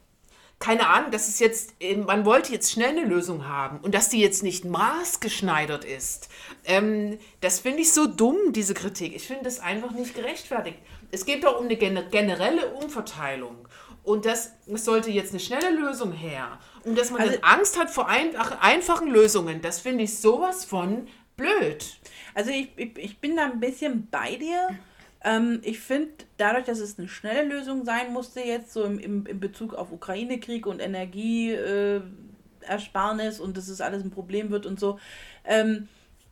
keine 0.65 0.88
Ahnung, 0.88 1.12
dass 1.12 1.28
es 1.28 1.38
jetzt, 1.38 1.75
man 2.08 2.25
wollte 2.25 2.51
jetzt 2.51 2.71
schnell 2.71 2.89
eine 2.89 3.06
Lösung 3.06 3.47
haben 3.47 3.80
und 3.82 3.93
dass 3.93 4.10
die 4.10 4.19
jetzt 4.19 4.41
nicht 4.41 4.65
maßgeschneidert 4.65 5.86
ist. 5.86 6.28
Ähm, 6.63 7.19
das 7.39 7.60
finde 7.60 7.82
ich 7.82 7.93
so 7.93 8.08
dumm, 8.08 8.51
diese 8.51 8.73
Kritik. 8.73 9.15
Ich 9.15 9.28
finde 9.28 9.43
das 9.43 9.60
einfach 9.60 9.91
nicht 9.91 10.15
gerechtfertigt. 10.15 10.80
Es 11.12 11.28
geht 11.28 11.43
doch 11.43 11.60
um 11.60 11.65
eine 11.65 11.78
generelle 11.78 12.73
Umverteilung. 12.73 13.67
Und 14.01 14.25
das, 14.25 14.54
das 14.65 14.86
sollte 14.86 15.12
jetzt 15.12 15.32
eine 15.32 15.39
schnelle 15.39 15.69
Lösung 15.69 16.12
her. 16.12 16.58
Und 16.84 16.97
dass 16.97 17.12
man 17.12 17.21
also, 17.21 17.38
Angst 17.43 17.80
hat 17.80 17.91
vor 17.91 18.08
ein, 18.08 18.36
einfachen 18.36 19.08
Lösungen, 19.08 19.62
das 19.62 19.80
finde 19.80 20.06
ich 20.06 20.17
sowas 20.17 20.65
von 20.65 21.08
blöd. 21.38 21.99
Also 22.34 22.49
ich, 22.49 22.69
ich, 22.75 22.97
ich 22.97 23.19
bin 23.19 23.36
da 23.36 23.45
ein 23.45 23.60
bisschen 23.60 24.08
bei 24.10 24.36
dir. 24.36 24.69
Ähm, 25.25 25.59
ich 25.63 25.79
finde, 25.79 26.11
dadurch, 26.38 26.65
dass 26.65 26.79
es 26.79 26.99
eine 26.99 27.07
schnelle 27.07 27.49
Lösung 27.49 27.83
sein 27.83 28.13
musste, 28.13 28.41
jetzt 28.41 28.71
so 28.71 28.83
im, 28.83 28.99
im, 28.99 29.25
im 29.25 29.39
Bezug 29.39 29.73
auf 29.73 29.91
Ukraine-Krieg 29.91 30.67
und 30.67 30.79
Energieersparnis 30.79 33.39
äh, 33.39 33.41
und 33.41 33.57
dass 33.57 33.67
es 33.67 33.81
alles 33.81 34.03
ein 34.03 34.11
Problem 34.11 34.51
wird 34.51 34.67
und 34.67 34.79
so, 34.79 34.99
ähm, 35.43 35.88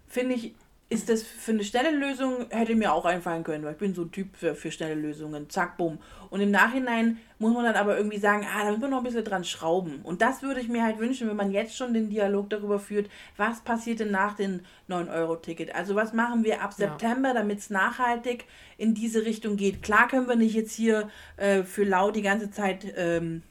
finde 0.08 0.36
ich, 0.36 0.54
ist 0.94 1.10
das 1.10 1.24
für 1.24 1.52
eine 1.52 1.64
schnelle 1.64 1.92
Lösung, 1.92 2.46
hätte 2.50 2.76
mir 2.76 2.94
auch 2.94 3.06
einfallen 3.06 3.44
können, 3.44 3.64
weil 3.64 3.74
ich 3.74 3.78
bin 3.78 3.94
so 3.94 4.04
ein 4.04 4.12
Typ 4.12 4.36
für, 4.36 4.56
für 4.56 4.72
schnelle 4.72 4.96
Lösungen. 4.96 5.50
Zack, 5.50 5.78
bumm. 5.78 5.98
Und 6.30 6.42
im 6.42 6.52
Nachhinein 6.52 7.18
muss 7.40 7.54
man 7.54 7.66
dann 7.66 7.76
aber 7.76 7.98
irgendwie 7.98 8.20
sagen, 8.20 8.46
ah, 8.50 8.64
da 8.64 8.70
müssen 8.70 8.82
wir 8.82 8.90
noch 8.90 9.00
ein 9.00 9.04
bisschen 9.04 9.24
dran 9.24 9.44
schrauben. 9.44 10.02
Und 10.04 10.22
das 10.22 10.42
würde 10.42 10.62
ich 10.62 10.70
mir 10.70 10.84
halt 10.84 11.00
wünschen, 11.00 11.28
wenn 11.28 11.36
man 11.36 11.52
jetzt 11.52 11.76
schon 11.76 11.94
den 11.94 12.10
Dialog 12.10 12.50
darüber 12.50 12.80
führt, 12.80 13.10
was 13.38 13.62
passiert 13.62 14.00
denn 14.00 14.12
nach 14.12 14.36
dem 14.36 14.62
9-Euro-Ticket? 14.90 15.76
Also 15.76 15.96
was 15.96 16.14
machen 16.14 16.44
wir 16.44 16.62
ab 16.62 16.74
September, 16.74 17.30
ja. 17.30 17.34
damit 17.34 17.60
es 17.60 17.70
nachhaltig 17.70 18.46
in 18.78 18.94
diese 18.94 19.26
Richtung 19.26 19.58
geht? 19.58 19.82
Klar 19.82 20.08
können 20.08 20.28
wir 20.28 20.36
nicht 20.36 20.56
jetzt 20.56 20.74
hier 20.74 21.10
äh, 21.38 21.64
für 21.64 21.84
lau 21.84 22.12
die 22.12 22.22
ganze 22.22 22.52
Zeit... 22.52 22.94
Ähm, 22.96 23.44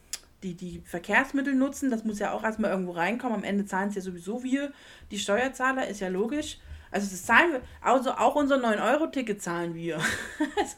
die, 0.43 0.55
die 0.55 0.81
Verkehrsmittel 0.83 1.55
nutzen, 1.55 1.89
das 1.89 2.03
muss 2.03 2.19
ja 2.19 2.33
auch 2.33 2.43
erstmal 2.43 2.71
irgendwo 2.71 2.91
reinkommen. 2.91 3.37
Am 3.37 3.43
Ende 3.45 3.65
zahlen 3.65 3.87
es 3.87 3.95
ja 3.95 4.01
sowieso 4.01 4.43
wir, 4.43 4.73
die 5.09 5.17
Steuerzahler, 5.17 5.87
ist 5.87 6.01
ja 6.01 6.09
logisch. 6.09 6.57
Also 6.93 7.09
das 7.09 7.25
zahlen 7.25 7.53
wir, 7.53 7.61
also 7.81 8.11
auch 8.11 8.35
unser 8.35 8.57
9-Euro-Ticket 8.57 9.41
zahlen 9.41 9.73
wir. 9.73 9.95
also, 10.57 10.75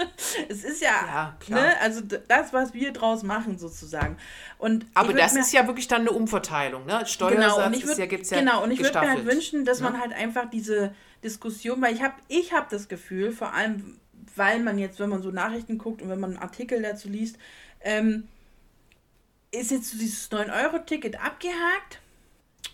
es 0.48 0.64
ist 0.64 0.82
ja, 0.82 1.36
ja 1.46 1.56
ne, 1.56 1.74
also 1.82 2.00
das, 2.02 2.54
was 2.54 2.74
wir 2.74 2.94
draus 2.94 3.24
machen 3.24 3.58
sozusagen. 3.58 4.16
Und 4.58 4.86
Aber 4.94 5.12
das 5.12 5.34
mir, 5.34 5.42
ist 5.42 5.52
ja 5.52 5.68
wirklich 5.68 5.90
dann 5.90 6.02
eine 6.02 6.12
Umverteilung, 6.12 6.86
ne? 6.86 7.06
Steuersatz 7.06 7.56
genau, 7.56 7.66
und 7.66 7.74
ich 7.74 7.86
würd, 7.86 7.98
ja, 7.98 8.06
gibt's 8.06 8.30
ja 8.30 8.40
Genau, 8.40 8.64
und 8.64 8.72
ich 8.72 8.80
würde 8.80 8.98
mir 8.98 9.10
halt 9.10 9.26
wünschen, 9.26 9.66
dass 9.66 9.82
ne? 9.82 9.90
man 9.90 10.00
halt 10.00 10.14
einfach 10.14 10.50
diese 10.50 10.96
Diskussion, 11.22 11.82
weil 11.82 11.94
ich 11.94 12.02
habe 12.02 12.16
ich 12.30 12.54
hab 12.54 12.70
das 12.70 12.88
Gefühl, 12.88 13.34
vor 13.34 13.54
allem, 13.54 14.00
weil 14.38 14.62
man 14.62 14.80
jetzt, 14.80 15.02
wenn 15.02 15.10
man 15.10 15.22
so 15.22 15.32
Nachrichten 15.32 15.78
guckt 15.78 16.02
und 16.02 16.08
wenn 16.08 16.22
man 16.22 16.32
einen 16.32 16.40
Artikel 16.40 16.82
dazu 16.82 17.10
liest, 17.10 17.38
ähm, 17.82 18.30
ist 19.52 19.72
jetzt 19.72 19.92
so 19.92 19.98
dieses 19.98 20.32
9-Euro-Ticket 20.32 21.22
abgehakt 21.22 22.00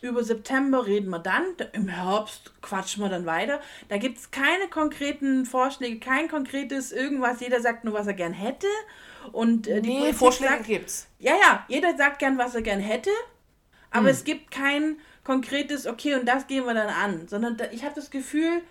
über 0.01 0.23
September 0.23 0.85
reden 0.85 1.09
wir 1.09 1.19
dann, 1.19 1.43
im 1.73 1.87
Herbst 1.87 2.51
quatschen 2.61 3.03
wir 3.03 3.09
dann 3.09 3.25
weiter. 3.27 3.61
Da 3.87 3.97
gibt 3.97 4.17
es 4.17 4.31
keine 4.31 4.67
konkreten 4.67 5.45
Vorschläge, 5.45 5.99
kein 5.99 6.27
konkretes 6.27 6.91
irgendwas. 6.91 7.39
Jeder 7.39 7.61
sagt 7.61 7.83
nur, 7.83 7.93
was 7.93 8.07
er 8.07 8.13
gern 8.13 8.33
hätte. 8.33 8.67
Und 9.31 9.67
äh, 9.67 9.81
die 9.81 9.89
nee, 9.89 9.97
Politik 9.99 10.17
Vorschläge 10.17 10.53
sagt, 10.53 10.65
gibt's. 10.65 11.07
Ja, 11.19 11.33
ja, 11.33 11.65
jeder 11.67 11.95
sagt 11.95 12.19
gern, 12.19 12.39
was 12.39 12.55
er 12.55 12.63
gern 12.63 12.79
hätte. 12.79 13.11
Aber 13.91 14.07
hm. 14.07 14.11
es 14.11 14.23
gibt 14.23 14.49
kein 14.49 14.97
konkretes, 15.23 15.85
okay, 15.85 16.15
und 16.15 16.25
das 16.25 16.47
gehen 16.47 16.65
wir 16.65 16.73
dann 16.73 16.89
an. 16.89 17.27
Sondern 17.27 17.57
da, 17.57 17.65
ich 17.71 17.83
habe 17.83 17.93
das 17.93 18.09
Gefühl, 18.09 18.63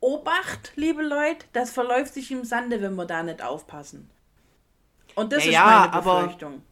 Obacht, 0.00 0.72
liebe 0.74 1.02
Leute, 1.02 1.46
das 1.52 1.70
verläuft 1.70 2.14
sich 2.14 2.30
im 2.32 2.44
Sande, 2.44 2.82
wenn 2.82 2.94
wir 2.96 3.06
da 3.06 3.22
nicht 3.22 3.42
aufpassen. 3.42 4.10
Und 5.14 5.32
das 5.32 5.46
ja, 5.46 5.84
ist 5.84 5.92
meine 5.92 6.02
Befürchtung. 6.02 6.62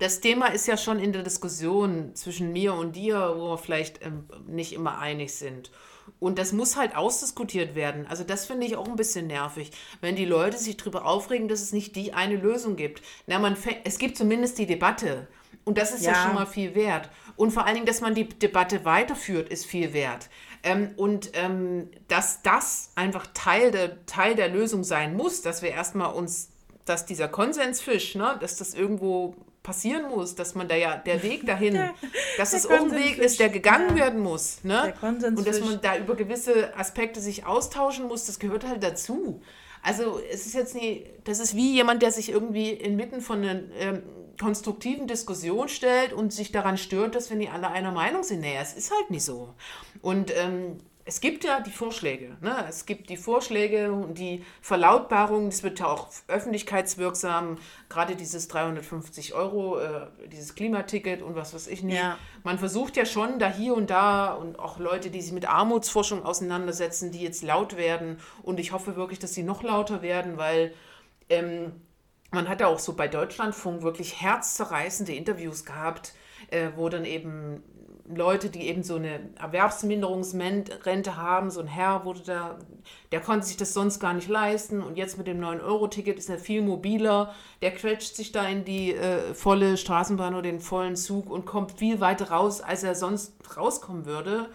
Das 0.00 0.20
Thema 0.20 0.46
ist 0.46 0.66
ja 0.66 0.76
schon 0.76 0.98
in 0.98 1.12
der 1.12 1.22
Diskussion 1.22 2.14
zwischen 2.14 2.52
mir 2.52 2.74
und 2.74 2.96
dir, 2.96 3.34
wo 3.36 3.50
wir 3.50 3.58
vielleicht 3.58 4.04
ähm, 4.04 4.24
nicht 4.46 4.72
immer 4.72 4.98
einig 4.98 5.34
sind. 5.34 5.70
Und 6.18 6.38
das 6.38 6.52
muss 6.52 6.76
halt 6.76 6.96
ausdiskutiert 6.96 7.74
werden. 7.74 8.06
Also 8.08 8.24
das 8.24 8.46
finde 8.46 8.66
ich 8.66 8.76
auch 8.76 8.88
ein 8.88 8.96
bisschen 8.96 9.26
nervig, 9.26 9.70
wenn 10.00 10.16
die 10.16 10.24
Leute 10.24 10.56
sich 10.58 10.78
darüber 10.78 11.04
aufregen, 11.04 11.48
dass 11.48 11.60
es 11.60 11.72
nicht 11.72 11.94
die 11.96 12.14
eine 12.14 12.36
Lösung 12.36 12.76
gibt. 12.76 13.02
Na, 13.26 13.38
man 13.38 13.56
es 13.84 13.98
gibt 13.98 14.16
zumindest 14.16 14.58
die 14.58 14.66
Debatte. 14.66 15.28
Und 15.64 15.76
das 15.76 15.92
ist 15.92 16.04
ja. 16.04 16.12
ja 16.12 16.22
schon 16.24 16.34
mal 16.34 16.46
viel 16.46 16.74
wert. 16.74 17.10
Und 17.36 17.52
vor 17.52 17.66
allen 17.66 17.74
Dingen, 17.74 17.86
dass 17.86 18.00
man 18.00 18.14
die 18.14 18.28
Debatte 18.28 18.86
weiterführt, 18.86 19.50
ist 19.50 19.66
viel 19.66 19.92
wert. 19.92 20.30
Ähm, 20.62 20.92
und 20.96 21.30
ähm, 21.34 21.90
dass 22.08 22.40
das 22.42 22.92
einfach 22.96 23.26
Teil 23.34 23.70
der, 23.70 24.04
Teil 24.06 24.34
der 24.34 24.48
Lösung 24.48 24.82
sein 24.82 25.14
muss, 25.14 25.42
dass 25.42 25.62
wir 25.62 25.70
erstmal 25.70 26.14
uns, 26.14 26.50
dass 26.86 27.04
dieser 27.04 27.28
Konsensfisch, 27.28 28.14
ne, 28.14 28.36
dass 28.40 28.56
das 28.56 28.74
irgendwo 28.74 29.36
passieren 29.62 30.08
muss, 30.08 30.34
dass 30.34 30.54
man 30.54 30.68
da 30.68 30.74
ja 30.74 30.96
der 30.96 31.22
Weg 31.22 31.46
dahin, 31.46 31.74
der, 31.74 31.94
dass 32.38 32.52
es 32.52 32.66
auch 32.66 32.80
ein 32.80 32.92
Weg 32.92 33.18
ist, 33.18 33.40
der 33.40 33.48
gegangen 33.48 33.96
ja. 33.96 34.04
werden 34.04 34.20
muss, 34.20 34.64
ne? 34.64 34.94
Und 35.02 35.46
dass 35.46 35.60
man 35.60 35.80
da 35.80 35.96
über 35.96 36.16
gewisse 36.16 36.76
Aspekte 36.76 37.20
sich 37.20 37.46
austauschen 37.46 38.06
muss, 38.08 38.26
das 38.26 38.38
gehört 38.38 38.66
halt 38.66 38.82
dazu. 38.82 39.42
Also 39.82 40.20
es 40.30 40.46
ist 40.46 40.54
jetzt 40.54 40.74
nie, 40.74 41.06
das 41.24 41.40
ist 41.40 41.56
wie 41.56 41.72
jemand, 41.72 42.02
der 42.02 42.12
sich 42.12 42.30
irgendwie 42.30 42.70
inmitten 42.70 43.20
von 43.20 43.42
einer 43.42 43.60
ähm, 43.78 44.02
konstruktiven 44.38 45.06
Diskussion 45.06 45.68
stellt 45.68 46.12
und 46.12 46.32
sich 46.32 46.52
daran 46.52 46.76
stört, 46.76 47.14
dass 47.14 47.30
wir 47.30 47.36
nicht 47.36 47.52
alle 47.52 47.70
einer 47.70 47.92
Meinung 47.92 48.22
sind. 48.22 48.40
Naja, 48.40 48.60
es 48.62 48.74
ist 48.74 48.90
halt 48.90 49.10
nicht 49.10 49.24
so. 49.24 49.54
Und 50.02 50.32
ähm, 50.36 50.78
es 51.04 51.20
gibt 51.20 51.44
ja 51.44 51.60
die 51.60 51.70
Vorschläge. 51.70 52.36
Ne? 52.40 52.64
Es 52.68 52.86
gibt 52.86 53.10
die 53.10 53.16
Vorschläge 53.16 53.92
und 53.92 54.18
die 54.18 54.44
Verlautbarung. 54.60 55.48
Es 55.48 55.62
wird 55.62 55.80
ja 55.80 55.86
auch 55.86 56.08
öffentlichkeitswirksam. 56.28 57.58
Gerade 57.88 58.16
dieses 58.16 58.48
350 58.48 59.34
Euro, 59.34 59.78
äh, 59.78 60.06
dieses 60.30 60.54
Klimaticket 60.54 61.22
und 61.22 61.34
was 61.34 61.54
weiß 61.54 61.68
ich 61.68 61.82
nicht. 61.82 61.96
Ja. 61.96 62.18
Man 62.44 62.58
versucht 62.58 62.96
ja 62.96 63.06
schon 63.06 63.38
da 63.38 63.50
hier 63.50 63.74
und 63.74 63.90
da 63.90 64.34
und 64.34 64.58
auch 64.58 64.78
Leute, 64.78 65.10
die 65.10 65.20
sich 65.20 65.32
mit 65.32 65.48
Armutsforschung 65.48 66.24
auseinandersetzen, 66.24 67.10
die 67.10 67.22
jetzt 67.22 67.42
laut 67.42 67.76
werden. 67.76 68.18
Und 68.42 68.60
ich 68.60 68.72
hoffe 68.72 68.96
wirklich, 68.96 69.18
dass 69.18 69.34
sie 69.34 69.42
noch 69.42 69.62
lauter 69.62 70.02
werden, 70.02 70.36
weil 70.36 70.74
ähm, 71.28 71.72
man 72.30 72.48
hat 72.48 72.60
ja 72.60 72.68
auch 72.68 72.78
so 72.78 72.92
bei 72.92 73.08
Deutschlandfunk 73.08 73.82
wirklich 73.82 74.20
herzzerreißende 74.20 75.12
Interviews 75.12 75.64
gehabt, 75.64 76.14
äh, 76.50 76.68
wo 76.76 76.88
dann 76.88 77.04
eben 77.04 77.62
Leute, 78.14 78.50
die 78.50 78.66
eben 78.68 78.82
so 78.82 78.96
eine 78.96 79.20
Erwerbsminderungsrente 79.38 81.16
haben, 81.16 81.50
so 81.50 81.60
ein 81.60 81.66
Herr 81.66 82.04
wurde 82.04 82.20
da, 82.20 82.58
der 83.12 83.20
konnte 83.20 83.46
sich 83.46 83.56
das 83.56 83.74
sonst 83.74 84.00
gar 84.00 84.14
nicht 84.14 84.28
leisten 84.28 84.82
und 84.82 84.96
jetzt 84.96 85.18
mit 85.18 85.26
dem 85.26 85.40
9-Euro-Ticket 85.40 86.18
ist 86.18 86.30
er 86.30 86.38
viel 86.38 86.62
mobiler, 86.62 87.34
der 87.62 87.72
quetscht 87.72 88.14
sich 88.14 88.32
da 88.32 88.46
in 88.48 88.64
die 88.64 88.94
äh, 88.94 89.34
volle 89.34 89.76
Straßenbahn 89.76 90.34
oder 90.34 90.42
den 90.42 90.60
vollen 90.60 90.96
Zug 90.96 91.30
und 91.30 91.46
kommt 91.46 91.72
viel 91.72 92.00
weiter 92.00 92.30
raus, 92.30 92.60
als 92.60 92.82
er 92.82 92.94
sonst 92.94 93.34
rauskommen 93.56 94.06
würde 94.06 94.50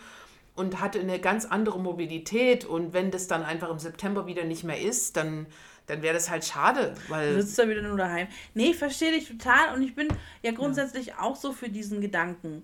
und 0.56 0.82
hatte 0.82 1.00
eine 1.00 1.20
ganz 1.20 1.46
andere 1.46 1.80
Mobilität 1.80 2.66
und 2.66 2.94
wenn 2.94 3.12
das 3.12 3.28
dann 3.28 3.44
einfach 3.44 3.70
im 3.70 3.80
September 3.80 4.28
wieder 4.28 4.44
nicht 4.44 4.64
mehr 4.64 4.82
ist, 4.82 5.18
dann 5.18 5.48
dann 5.88 6.02
wäre 6.02 6.16
das 6.16 6.30
halt 6.30 6.44
schade, 6.44 6.96
weil. 7.10 7.36
Du 7.36 7.42
sitzt 7.42 7.60
da 7.60 7.70
wieder 7.70 7.82
nur 7.82 7.98
daheim. 7.98 8.28
Nee, 8.54 8.72
ich 8.72 8.78
verstehe 8.78 9.12
dich 9.12 9.28
total 9.28 9.76
und 9.76 9.84
ich 9.84 9.94
bin 9.94 10.08
ja 10.42 10.52
grundsätzlich 10.52 11.08
ja. 11.08 11.20
auch 11.20 11.36
so 11.36 11.52
für 11.52 11.70
diesen 11.70 12.02
Gedanken. 12.02 12.64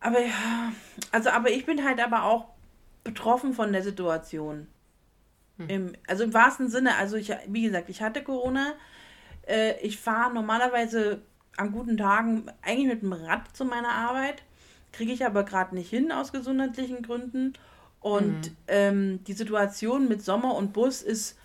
Aber 0.00 0.20
ja, 0.20 0.72
also, 1.12 1.30
aber 1.30 1.50
ich 1.50 1.66
bin 1.66 1.84
halt 1.84 2.00
aber 2.00 2.24
auch 2.24 2.48
betroffen 3.04 3.52
von 3.52 3.72
der 3.72 3.82
Situation. 3.82 4.66
Hm. 5.58 5.68
Im, 5.68 5.92
also 6.06 6.24
im 6.24 6.34
wahrsten 6.34 6.68
Sinne, 6.68 6.96
also 6.96 7.16
ich, 7.16 7.32
wie 7.46 7.62
gesagt, 7.62 7.88
ich 7.88 8.02
hatte 8.02 8.22
Corona. 8.22 8.72
Äh, 9.46 9.78
ich 9.80 9.98
fahre 9.98 10.32
normalerweise 10.32 11.22
an 11.56 11.72
guten 11.72 11.96
Tagen 11.96 12.50
eigentlich 12.62 12.88
mit 12.88 13.02
dem 13.02 13.12
Rad 13.12 13.54
zu 13.54 13.64
meiner 13.64 13.90
Arbeit. 13.90 14.42
Kriege 14.92 15.12
ich 15.12 15.24
aber 15.24 15.44
gerade 15.44 15.74
nicht 15.74 15.90
hin 15.90 16.10
aus 16.12 16.32
gesundheitlichen 16.32 17.02
Gründen. 17.02 17.52
Und 18.00 18.50
mhm. 18.50 18.56
ähm, 18.68 19.24
die 19.24 19.34
Situation 19.34 20.08
mit 20.08 20.22
Sommer 20.22 20.54
und 20.54 20.72
Bus 20.72 21.02
ist 21.02 21.38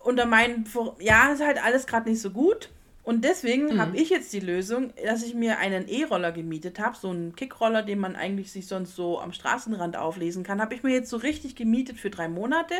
unter 0.00 0.24
meinen, 0.24 0.64
ja, 1.00 1.32
ist 1.32 1.42
halt 1.42 1.62
alles 1.62 1.86
gerade 1.86 2.08
nicht 2.08 2.20
so 2.20 2.30
gut. 2.30 2.70
Und 3.06 3.22
deswegen 3.22 3.66
mhm. 3.66 3.80
habe 3.80 3.96
ich 3.96 4.10
jetzt 4.10 4.32
die 4.32 4.40
Lösung, 4.40 4.92
dass 5.04 5.22
ich 5.22 5.32
mir 5.32 5.60
einen 5.60 5.86
E-Roller 5.86 6.32
gemietet 6.32 6.80
habe, 6.80 6.96
so 6.96 7.10
einen 7.10 7.36
Kickroller, 7.36 7.84
den 7.84 8.00
man 8.00 8.16
eigentlich 8.16 8.50
sich 8.50 8.66
sonst 8.66 8.96
so 8.96 9.20
am 9.20 9.32
Straßenrand 9.32 9.96
auflesen 9.96 10.42
kann, 10.42 10.60
habe 10.60 10.74
ich 10.74 10.82
mir 10.82 10.92
jetzt 10.92 11.10
so 11.10 11.16
richtig 11.16 11.54
gemietet 11.54 12.00
für 12.00 12.10
drei 12.10 12.28
Monate, 12.28 12.74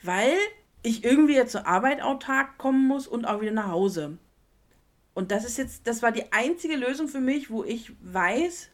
weil 0.00 0.36
ich 0.84 1.02
irgendwie 1.02 1.34
jetzt 1.34 1.50
zur 1.50 1.66
Arbeit 1.66 2.02
autark 2.02 2.56
kommen 2.56 2.86
muss 2.86 3.08
und 3.08 3.24
auch 3.24 3.40
wieder 3.40 3.50
nach 3.50 3.66
Hause. 3.66 4.16
Und 5.12 5.32
das 5.32 5.44
ist 5.44 5.58
jetzt, 5.58 5.88
das 5.88 6.02
war 6.02 6.12
die 6.12 6.30
einzige 6.32 6.76
Lösung 6.76 7.08
für 7.08 7.20
mich, 7.20 7.50
wo 7.50 7.64
ich 7.64 7.90
weiß, 8.02 8.68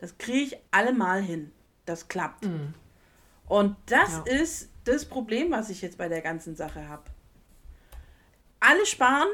das 0.00 0.18
kriege 0.18 0.44
ich 0.44 0.58
allemal 0.70 1.22
hin. 1.22 1.50
Das 1.86 2.08
klappt. 2.08 2.44
Mhm. 2.44 2.74
Und 3.46 3.74
das 3.86 4.20
ja. 4.26 4.42
ist 4.42 4.68
das 4.84 5.06
Problem, 5.06 5.50
was 5.50 5.70
ich 5.70 5.80
jetzt 5.80 5.96
bei 5.96 6.10
der 6.10 6.20
ganzen 6.20 6.56
Sache 6.56 6.90
habe. 6.90 7.04
Alle 8.60 8.84
sparen, 8.86 9.28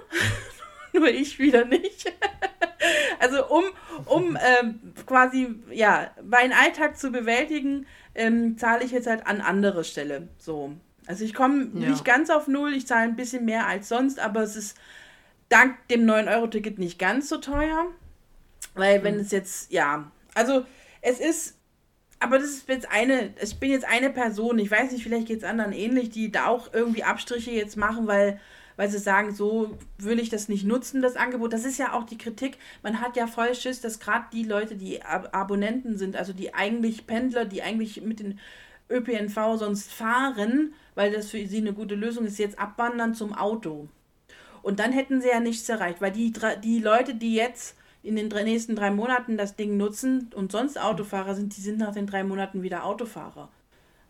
nur 0.93 1.09
ich 1.09 1.39
wieder 1.39 1.65
nicht. 1.65 2.13
also 3.19 3.47
um, 3.49 3.65
um 4.07 4.39
ähm, 4.61 4.81
quasi, 5.07 5.55
ja, 5.71 6.11
meinen 6.23 6.53
Alltag 6.53 6.99
zu 6.99 7.11
bewältigen, 7.11 7.87
ähm, 8.15 8.59
zahle 8.59 8.85
ich 8.85 8.91
jetzt 8.91 9.07
halt 9.07 9.27
an 9.27 9.41
andere 9.41 9.85
Stelle. 9.85 10.29
So. 10.39 10.73
Also 11.07 11.25
ich 11.25 11.35
komme 11.35 11.71
ja. 11.75 11.91
nicht 11.91 12.05
ganz 12.05 12.31
auf 12.31 12.49
Null, 12.49 12.75
ich 12.75 12.87
zahle 12.87 13.05
ein 13.05 13.17
bisschen 13.17 13.45
mehr 13.45 13.67
als 13.67 13.89
sonst, 13.89 14.19
aber 14.19 14.43
es 14.43 14.57
ist 14.57 14.77
dank 15.49 15.77
dem 15.89 16.07
9-Euro-Ticket 16.07 16.79
nicht 16.79 16.99
ganz 16.99 17.29
so 17.29 17.39
teuer. 17.39 17.87
Weil 18.75 19.05
wenn 19.05 19.15
mhm. 19.15 19.21
es 19.21 19.31
jetzt, 19.31 19.73
ja, 19.73 20.11
also 20.35 20.65
es 21.01 21.21
ist 21.21 21.57
aber 22.25 22.39
das 22.39 22.49
ist 22.49 22.69
jetzt 22.69 22.91
eine, 22.91 23.35
ich 23.43 23.61
bin 23.61 23.71
jetzt 23.71 23.87
eine 23.87 24.09
Person, 24.09 24.59
ich 24.59 24.71
weiß 24.71 24.93
nicht, 24.93 25.03
vielleicht 25.03 25.27
geht 25.27 25.39
es 25.39 25.45
anderen 25.45 25.73
ähnlich, 25.73 26.09
die 26.09 26.33
da 26.33 26.47
auch 26.47 26.73
irgendwie 26.73 27.05
Abstriche 27.05 27.51
jetzt 27.51 27.77
machen, 27.77 28.07
weil, 28.07 28.41
weil 28.77 28.89
sie 28.89 28.99
sagen, 28.99 29.35
so 29.35 29.77
will 29.99 30.19
ich 30.19 30.31
das 30.31 30.49
nicht 30.49 30.65
nutzen, 30.65 31.03
das 31.03 31.17
Angebot. 31.17 31.53
Das 31.53 31.65
ist 31.65 31.79
ja 31.79 31.93
auch 31.93 32.05
die 32.05 32.19
Kritik. 32.19 32.59
Man 32.83 33.01
hat 33.01 33.17
ja 33.17 33.27
voll 33.27 33.55
Schiss, 33.55 33.81
dass 33.81 34.01
gerade 34.01 34.27
die 34.33 34.45
Leute, 34.45 34.77
die 34.77 35.03
Ab 35.03 35.29
Abonnenten 35.33 35.97
sind, 35.97 36.17
also 36.17 36.33
die 36.33 36.55
eigentlich 36.55 37.07
Pendler, 37.07 37.45
die 37.45 37.63
eigentlich 37.63 38.03
mit 38.03 38.21
den 38.21 38.39
ÖPNV 38.91 39.57
sonst 39.57 39.93
fahren, 39.93 40.75
weil 40.95 41.13
das 41.13 41.31
für 41.31 41.47
sie 41.47 41.59
eine 41.59 41.73
gute 41.73 41.95
Lösung 41.95 42.27
ist, 42.27 42.39
jetzt 42.39 42.59
abwandern 42.59 43.15
zum 43.15 43.33
Auto. 43.33 43.89
Und 44.63 44.79
dann 44.81 44.93
hätten 44.93 45.21
sie 45.21 45.29
ja 45.29 45.41
nichts 45.41 45.69
erreicht, 45.69 46.01
weil 46.01 46.13
die, 46.13 46.33
die 46.63 46.79
Leute, 46.79 47.15
die 47.15 47.35
jetzt 47.35 47.77
in 48.03 48.17
den 48.17 48.29
nächsten 48.29 48.77
drei 48.77 48.91
Monaten 48.91 49.37
das 49.37 49.57
Ding 49.57 49.77
nutzen 49.77 50.31
und 50.35 50.53
sonst 50.53 50.81
Autofahrer 50.81 51.35
sind, 51.35 51.57
die 51.57 51.61
sind 51.61 51.79
nach 51.79 51.95
den 51.95 52.07
drei 52.07 52.23
Monaten 52.23 52.63
wieder 52.63 52.85
Autofahrer. 52.85 53.49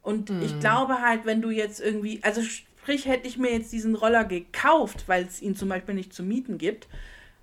Und 0.03 0.31
mhm. 0.31 0.43
ich 0.43 0.59
glaube 0.61 1.01
halt, 1.01 1.25
wenn 1.25 1.41
du 1.41 1.51
jetzt 1.51 1.81
irgendwie, 1.81 2.21
also 2.23 2.43
sprich, 2.85 3.07
hätte 3.07 3.27
ich 3.27 3.39
mir 3.39 3.51
jetzt 3.51 3.73
diesen 3.73 3.95
Roller 3.95 4.25
gekauft, 4.25 5.05
weil 5.07 5.25
es 5.25 5.41
ihn 5.41 5.57
zum 5.57 5.71
Beispiel 5.71 5.95
nicht 5.95 6.13
zu 6.13 6.23
mieten 6.23 6.59
gibt, 6.59 6.87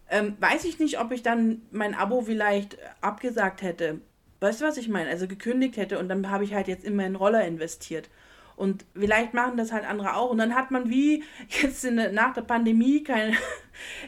ähm, 0.08 0.36
weiß 0.40 0.66
ich 0.66 0.78
nicht, 0.78 1.00
ob 1.00 1.12
ich 1.12 1.24
dann 1.24 1.64
mein 1.72 1.96
Abo 1.96 2.22
vielleicht 2.22 2.78
abgesagt 3.02 3.64
hätte. 3.64 4.02
Weißt 4.40 4.62
du, 4.62 4.66
was 4.66 4.78
ich 4.78 4.88
meine? 4.88 5.10
Also 5.10 5.28
gekündigt 5.28 5.78
hätte 5.78 5.98
und 5.98 6.10
dann 6.10 6.30
habe 6.30 6.44
ich 6.44 6.54
halt 6.54 6.68
jetzt 6.68 6.86
in 6.86 6.96
meinen 6.96 7.16
Roller 7.16 7.44
investiert. 7.44 8.10
Und 8.56 8.86
vielleicht 8.94 9.34
machen 9.34 9.58
das 9.58 9.72
halt 9.72 9.84
andere 9.90 10.16
auch. 10.16 10.30
Und 10.30 10.38
dann 10.38 10.54
hat 10.54 10.70
man 10.70 10.92
wie 10.92 11.24
jetzt 11.50 11.84
in, 11.86 11.96
nach 12.14 12.36
der 12.36 12.44
Pandemie 12.44 13.04
keine, 13.04 13.34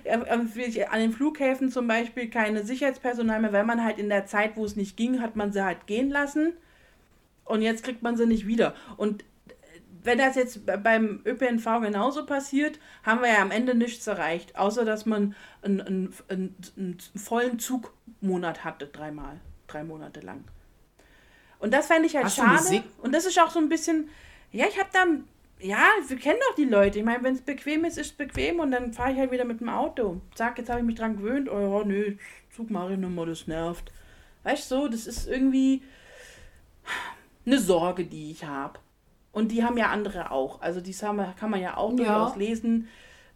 an 0.12 1.00
den 1.00 1.14
Flughäfen 1.14 1.72
zum 1.72 1.88
Beispiel 1.88 2.30
keine 2.30 2.64
Sicherheitspersonal 2.64 3.42
mehr, 3.42 3.54
weil 3.54 3.66
man 3.66 3.84
halt 3.84 3.98
in 3.98 4.10
der 4.10 4.28
Zeit, 4.28 4.56
wo 4.56 4.66
es 4.66 4.76
nicht 4.76 4.98
ging, 4.98 5.20
hat 5.20 5.36
man 5.36 5.52
sie 5.52 5.66
halt 5.66 5.88
gehen 5.88 6.12
lassen. 6.12 6.54
Und 7.44 7.64
jetzt 7.64 7.84
kriegt 7.84 8.04
man 8.04 8.18
sie 8.18 8.28
nicht 8.28 8.46
wieder. 8.46 8.76
Und 8.98 9.26
wenn 10.04 10.18
das 10.18 10.36
jetzt 10.36 10.66
beim 10.66 11.22
ÖPNV 11.26 11.82
genauso 11.82 12.26
passiert, 12.26 12.80
haben 13.04 13.22
wir 13.22 13.30
ja 13.30 13.42
am 13.42 13.52
Ende 13.52 13.76
nichts 13.76 14.06
erreicht, 14.08 14.56
außer 14.56 14.86
dass 14.86 15.06
man 15.06 15.36
einen, 15.62 15.82
einen, 15.82 16.14
einen, 16.28 16.56
einen 16.78 16.98
vollen 17.16 17.60
Zugmonat 17.60 18.64
hatte, 18.64 18.88
dreimal, 18.88 19.40
drei 19.68 19.84
Monate 19.84 20.20
lang. 20.20 20.44
Und 21.60 21.74
das 21.74 21.88
fände 21.88 22.08
ich 22.08 22.16
halt 22.16 22.26
Hast 22.26 22.36
schade. 22.36 22.84
Und 23.02 23.14
das 23.14 23.26
ist 23.26 23.40
auch 23.40 23.50
so 23.50 23.60
ein 23.60 23.70
bisschen, 23.70 24.10
ja, 24.52 24.66
ich 24.68 24.78
habe 24.78 24.90
da, 24.92 25.06
ja, 25.66 25.88
wir 26.06 26.18
kennen 26.18 26.40
doch 26.50 26.56
die 26.56 26.66
Leute. 26.66 27.00
Ich 27.00 27.06
meine, 27.06 27.24
wenn 27.24 27.36
es 27.36 27.42
bequem 27.42 27.86
ist, 27.86 27.98
ist 27.98 28.08
es 28.08 28.14
bequem 28.14 28.60
und 28.60 28.72
dann 28.72 28.92
fahre 28.92 29.14
ich 29.14 29.18
halt 29.18 29.32
wieder 29.32 29.46
mit 29.46 29.62
dem 29.62 29.70
Auto. 29.70 30.20
Sag, 30.36 30.58
jetzt 30.58 30.70
habe 30.70 30.82
ich 30.82 30.86
mich 30.86 30.96
dran 30.96 31.16
gewöhnt. 31.16 31.50
Oh 31.50 31.60
ja, 31.60 31.86
nö, 31.86 32.18
Zug 32.54 32.70
mache 32.70 32.94
ich 32.94 33.00
nicht 33.00 33.10
mehr, 33.10 33.26
das 33.26 33.48
nervt. 33.48 33.92
Weißt 34.44 34.70
du, 34.70 34.76
so, 34.76 34.88
das 34.90 35.08
ist 35.08 35.28
irgendwie 35.28 35.84
eine 37.46 37.60
Sorge, 37.60 38.06
die 38.06 38.32
ich 38.32 38.44
habe. 38.44 38.80
Und 39.34 39.52
die 39.52 39.64
haben 39.66 39.78
ja 39.78 39.88
andere 39.88 40.32
auch. 40.32 40.62
Also 40.62 40.80
die 40.80 40.94
kann 40.94 41.50
man 41.50 41.60
ja 41.60 41.76
auch 41.76 41.94
durchaus 41.94 42.36
lesen. 42.38 42.88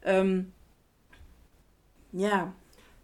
Ähm, 0.04 0.54
ja. 2.14 2.54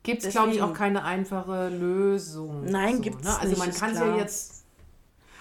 Gibt 0.03 0.23
es, 0.23 0.32
glaube 0.32 0.51
ich, 0.51 0.62
auch 0.62 0.73
keine 0.73 1.03
einfache 1.03 1.69
Lösung. 1.69 2.65
Nein, 2.65 2.97
so, 2.97 3.01
gibt 3.01 3.21
es 3.21 3.25
ne? 3.25 3.39
Also 3.39 3.58
man 3.58 3.71
kann 3.71 3.91
es 3.91 3.99
ja 3.99 4.15
jetzt 4.17 4.65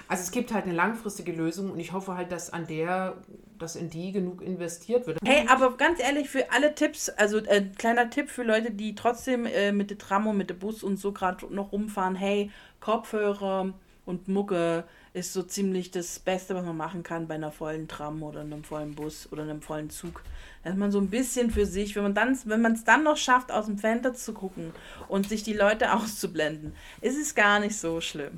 Also 0.09 0.23
es 0.23 0.31
gibt 0.31 0.53
halt 0.53 0.65
eine 0.65 0.75
langfristige 0.75 1.33
Lösung 1.33 1.71
und 1.71 1.79
ich 1.79 1.93
hoffe 1.93 2.17
halt, 2.17 2.33
dass 2.33 2.51
an 2.51 2.67
der, 2.67 3.17
dass 3.59 3.77
in 3.77 3.91
die 3.91 4.13
genug 4.13 4.41
investiert 4.41 5.07
wird. 5.07 5.19
Hey, 5.25 5.47
aber 5.49 5.77
ganz 5.77 6.01
ehrlich, 6.01 6.31
für 6.31 6.53
alle 6.53 6.75
Tipps, 6.75 7.09
also 7.11 7.39
äh, 7.39 7.63
kleiner 7.77 8.09
Tipp 8.09 8.31
für 8.31 8.45
Leute, 8.45 8.71
die 8.71 8.95
trotzdem 8.95 9.47
äh, 9.47 9.73
mit 9.73 9.91
der 9.91 9.99
Tram 9.99 10.27
und 10.27 10.37
mit 10.37 10.49
dem 10.49 10.59
Bus 10.59 10.83
und 10.83 10.97
so 10.97 11.13
gerade 11.13 11.53
noch 11.55 11.73
rumfahren, 11.73 12.15
hey, 12.15 12.51
Kopfhörer 12.81 13.75
und 14.05 14.29
Mucke 14.29 14.85
ist 15.15 15.33
so 15.33 15.43
ziemlich 15.43 15.91
das 15.91 16.19
Beste, 16.19 16.55
was 16.55 16.65
man 16.65 16.77
machen 16.77 17.03
kann 17.03 17.29
bei 17.29 17.35
einer 17.35 17.53
vollen 17.53 17.87
Tram 17.87 18.23
oder 18.23 18.41
einem 18.41 18.65
vollen 18.65 18.95
Bus 18.95 19.31
oder 19.31 19.43
einem 19.43 19.61
vollen 19.61 19.91
Zug. 19.91 20.23
Dass 20.65 20.75
man 20.75 20.91
so 20.91 20.99
ein 21.01 21.11
bisschen 21.11 21.51
für 21.51 21.67
sich, 21.67 21.95
wenn 21.95 22.03
man 22.03 22.15
dann, 22.15 22.39
wenn 22.45 22.63
man 22.63 22.73
es 22.73 22.85
dann 22.85 23.05
noch 23.05 23.17
schafft, 23.17 23.53
aus 23.53 23.67
dem 23.67 23.79
Fenster 23.79 24.15
zu 24.15 24.33
gucken 24.33 24.73
und 25.09 25.29
sich 25.29 25.43
die 25.43 25.53
Leute 25.53 25.93
auszublenden, 25.95 26.75
ist 27.01 27.19
es 27.19 27.35
gar 27.35 27.61
nicht 27.61 27.77
so 27.77 28.01
schlimm. 28.01 28.33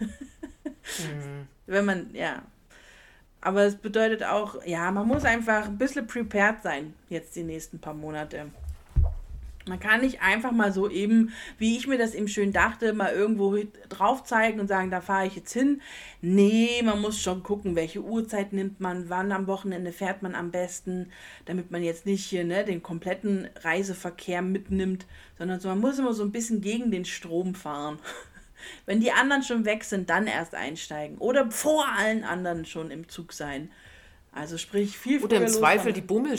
mhm. 0.00 1.46
Wenn 1.66 1.84
man, 1.84 2.14
ja. 2.14 2.42
Aber 3.40 3.64
es 3.64 3.76
bedeutet 3.76 4.22
auch, 4.24 4.64
ja, 4.64 4.90
man 4.90 5.06
muss 5.06 5.24
einfach 5.24 5.66
ein 5.66 5.78
bisschen 5.78 6.06
prepared 6.06 6.62
sein, 6.62 6.94
jetzt 7.08 7.34
die 7.36 7.42
nächsten 7.42 7.78
paar 7.80 7.94
Monate. 7.94 8.46
Man 9.68 9.80
kann 9.80 10.00
nicht 10.00 10.22
einfach 10.22 10.52
mal 10.52 10.72
so 10.72 10.88
eben, 10.88 11.32
wie 11.58 11.76
ich 11.76 11.88
mir 11.88 11.98
das 11.98 12.14
eben 12.14 12.28
schön 12.28 12.52
dachte, 12.52 12.92
mal 12.92 13.12
irgendwo 13.12 13.58
drauf 13.88 14.22
zeigen 14.22 14.60
und 14.60 14.68
sagen, 14.68 14.92
da 14.92 15.00
fahre 15.00 15.26
ich 15.26 15.34
jetzt 15.34 15.52
hin. 15.52 15.82
Nee, 16.20 16.82
man 16.84 17.00
muss 17.00 17.20
schon 17.20 17.42
gucken, 17.42 17.74
welche 17.74 18.00
Uhrzeit 18.00 18.52
nimmt 18.52 18.78
man, 18.78 19.10
wann 19.10 19.32
am 19.32 19.48
Wochenende 19.48 19.90
fährt 19.90 20.22
man 20.22 20.36
am 20.36 20.52
besten, 20.52 21.10
damit 21.46 21.72
man 21.72 21.82
jetzt 21.82 22.06
nicht 22.06 22.24
hier 22.24 22.44
ne, 22.44 22.64
den 22.64 22.80
kompletten 22.80 23.48
Reiseverkehr 23.62 24.40
mitnimmt, 24.40 25.04
sondern 25.36 25.58
so, 25.58 25.68
man 25.68 25.80
muss 25.80 25.98
immer 25.98 26.14
so 26.14 26.22
ein 26.22 26.32
bisschen 26.32 26.60
gegen 26.60 26.92
den 26.92 27.04
Strom 27.04 27.56
fahren. 27.56 27.98
Wenn 28.86 29.00
die 29.00 29.10
anderen 29.10 29.42
schon 29.42 29.64
weg 29.64 29.82
sind, 29.82 30.10
dann 30.10 30.28
erst 30.28 30.54
einsteigen. 30.54 31.18
Oder 31.18 31.50
vor 31.50 31.86
allen 31.88 32.22
anderen 32.22 32.66
schon 32.66 32.92
im 32.92 33.08
Zug 33.08 33.32
sein. 33.32 33.70
Also 34.30 34.58
sprich 34.58 34.96
viel 34.96 35.24
Oder 35.24 35.38
im 35.38 35.48
Zweifel 35.48 35.92
die 35.92 36.02
Bummel 36.02 36.38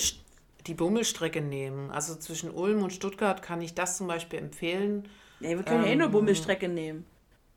die 0.67 0.73
Bummelstrecke 0.73 1.41
nehmen. 1.41 1.91
Also 1.91 2.15
zwischen 2.15 2.51
Ulm 2.51 2.83
und 2.83 2.93
Stuttgart 2.93 3.41
kann 3.41 3.61
ich 3.61 3.73
das 3.73 3.97
zum 3.97 4.07
Beispiel 4.07 4.39
empfehlen. 4.39 5.07
Ja, 5.39 5.49
wir 5.49 5.63
können 5.63 5.81
ähm, 5.81 5.85
ja 5.85 5.91
eh 5.91 5.95
nur 5.95 6.07
ähm, 6.07 6.11
Bummelstrecke 6.11 6.67
nehmen. 6.67 7.05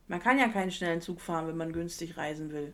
Man 0.09 0.21
kann 0.21 0.39
ja 0.39 0.49
keinen 0.49 0.71
schnellen 0.71 1.01
Zug 1.01 1.21
fahren, 1.21 1.47
wenn 1.47 1.57
man 1.57 1.73
günstig 1.73 2.17
reisen 2.17 2.53
will. 2.53 2.73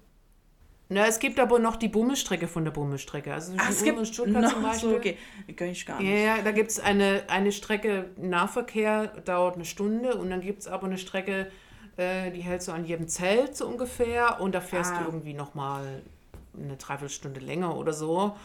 Na, 0.89 1.07
es 1.07 1.19
gibt 1.19 1.41
aber 1.41 1.59
noch 1.59 1.77
die 1.77 1.89
Bummelstrecke 1.89 2.47
von 2.47 2.65
der 2.65 2.71
Bummelstrecke. 2.71 3.35
Also 3.35 3.53
zwischen 3.53 3.61
Ach, 3.65 3.71
es 3.71 3.79
Ulm 3.79 3.85
gibt 3.85 3.99
und 3.99 4.07
Stuttgart 4.07 4.43
noch, 4.43 4.53
zum 4.53 4.63
Beispiel. 4.63 4.91
So, 4.91 4.97
okay, 4.97 5.19
kann 5.57 5.69
ich 5.69 5.85
gar 5.85 6.01
nicht. 6.01 6.25
Ja, 6.25 6.43
da 6.43 6.53
gibt 6.53 6.71
es 6.71 6.79
eine, 6.79 7.25
eine 7.29 7.51
Strecke 7.51 8.11
Nahverkehr, 8.17 9.09
dauert 9.25 9.57
eine 9.57 9.65
Stunde 9.65 10.15
und 10.17 10.31
dann 10.31 10.41
gibt 10.41 10.61
es 10.61 10.69
aber 10.69 10.87
eine 10.87 10.99
Strecke, 10.99 11.51
äh, 11.97 12.31
die 12.31 12.41
hält 12.41 12.63
so 12.63 12.71
an 12.71 12.85
jedem 12.85 13.09
Zelt 13.09 13.57
so 13.57 13.67
ungefähr 13.67 14.41
und 14.41 14.55
da 14.55 14.61
fährst 14.61 14.93
ah. 14.95 15.01
du 15.01 15.07
irgendwie 15.07 15.35
nochmal 15.35 16.03
eine 16.57 16.77
Dreiviertelstunde 16.77 17.41
länger 17.41 17.77
oder 17.77 17.93
so. 17.93 18.37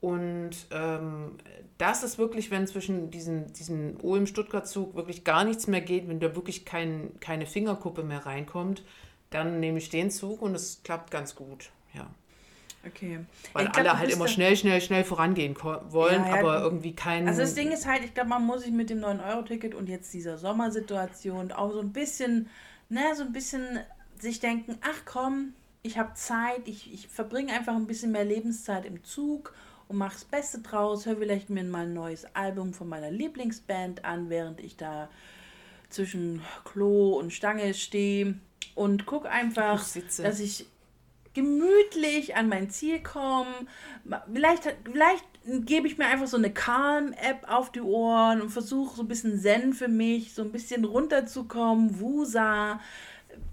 Und 0.00 0.50
ähm, 0.70 1.38
das 1.78 2.02
ist 2.02 2.18
wirklich, 2.18 2.50
wenn 2.50 2.66
zwischen 2.66 3.10
diesen, 3.10 3.52
diesem 3.52 3.96
Ulm-Stuttgart-Zug 4.02 4.94
wirklich 4.94 5.24
gar 5.24 5.44
nichts 5.44 5.66
mehr 5.66 5.80
geht, 5.80 6.08
wenn 6.08 6.20
da 6.20 6.34
wirklich 6.34 6.64
kein, 6.64 7.18
keine 7.20 7.46
Fingerkuppe 7.46 8.02
mehr 8.02 8.26
reinkommt, 8.26 8.82
dann 9.30 9.60
nehme 9.60 9.78
ich 9.78 9.88
den 9.88 10.10
Zug 10.10 10.42
und 10.42 10.54
es 10.54 10.82
klappt 10.84 11.10
ganz 11.10 11.34
gut. 11.34 11.70
Ja. 11.94 12.06
Okay. 12.86 13.20
Weil 13.52 13.64
glaub, 13.64 13.78
alle 13.78 13.98
halt 13.98 14.12
immer 14.12 14.28
schnell, 14.28 14.56
schnell, 14.56 14.80
schnell 14.80 15.02
vorangehen 15.02 15.56
wollen, 15.60 16.22
ja, 16.22 16.28
ja, 16.28 16.40
aber 16.40 16.60
irgendwie 16.60 16.94
kein. 16.94 17.26
Also 17.26 17.40
das 17.40 17.54
Ding 17.54 17.72
ist 17.72 17.86
halt, 17.86 18.04
ich 18.04 18.14
glaube, 18.14 18.28
man 18.28 18.44
muss 18.44 18.62
sich 18.62 18.70
mit 18.70 18.90
dem 18.90 19.00
9-Euro-Ticket 19.00 19.74
und 19.74 19.88
jetzt 19.88 20.12
dieser 20.14 20.38
Sommersituation 20.38 21.50
auch 21.52 21.72
so 21.72 21.80
ein 21.80 21.92
bisschen, 21.92 22.48
ne, 22.88 23.02
so 23.16 23.24
ein 23.24 23.32
bisschen 23.32 23.80
sich 24.20 24.38
denken, 24.40 24.78
ach 24.82 25.02
komm, 25.04 25.54
ich 25.82 25.98
habe 25.98 26.14
Zeit, 26.14 26.66
ich, 26.66 26.92
ich 26.92 27.08
verbringe 27.08 27.52
einfach 27.52 27.74
ein 27.74 27.86
bisschen 27.86 28.12
mehr 28.12 28.24
Lebenszeit 28.24 28.84
im 28.84 29.02
Zug 29.02 29.52
und 29.88 29.96
mach 29.96 30.12
das 30.12 30.24
Beste 30.24 30.60
draus. 30.60 31.06
Hör 31.06 31.16
vielleicht 31.16 31.50
mir 31.50 31.64
mal 31.64 31.84
ein 31.84 31.94
neues 31.94 32.26
Album 32.34 32.72
von 32.72 32.88
meiner 32.88 33.10
Lieblingsband 33.10 34.04
an, 34.04 34.30
während 34.30 34.60
ich 34.60 34.76
da 34.76 35.08
zwischen 35.90 36.42
Klo 36.64 37.18
und 37.18 37.32
Stange 37.32 37.72
stehe 37.74 38.34
und 38.74 39.06
guck 39.06 39.26
einfach, 39.26 39.84
dass 40.18 40.40
ich 40.40 40.66
gemütlich 41.34 42.34
an 42.34 42.48
mein 42.48 42.70
Ziel 42.70 43.02
komme. 43.02 43.54
Vielleicht, 44.32 44.74
vielleicht 44.84 45.24
gebe 45.44 45.86
ich 45.86 45.98
mir 45.98 46.06
einfach 46.06 46.26
so 46.26 46.38
eine 46.38 46.52
Calm-App 46.52 47.48
auf 47.48 47.70
die 47.70 47.82
Ohren 47.82 48.40
und 48.40 48.50
versuche 48.50 48.96
so 48.96 49.02
ein 49.02 49.08
bisschen 49.08 49.38
Zen 49.38 49.74
für 49.74 49.88
mich, 49.88 50.34
so 50.34 50.42
ein 50.42 50.50
bisschen 50.50 50.84
runterzukommen, 50.84 52.00
Wusa 52.00 52.80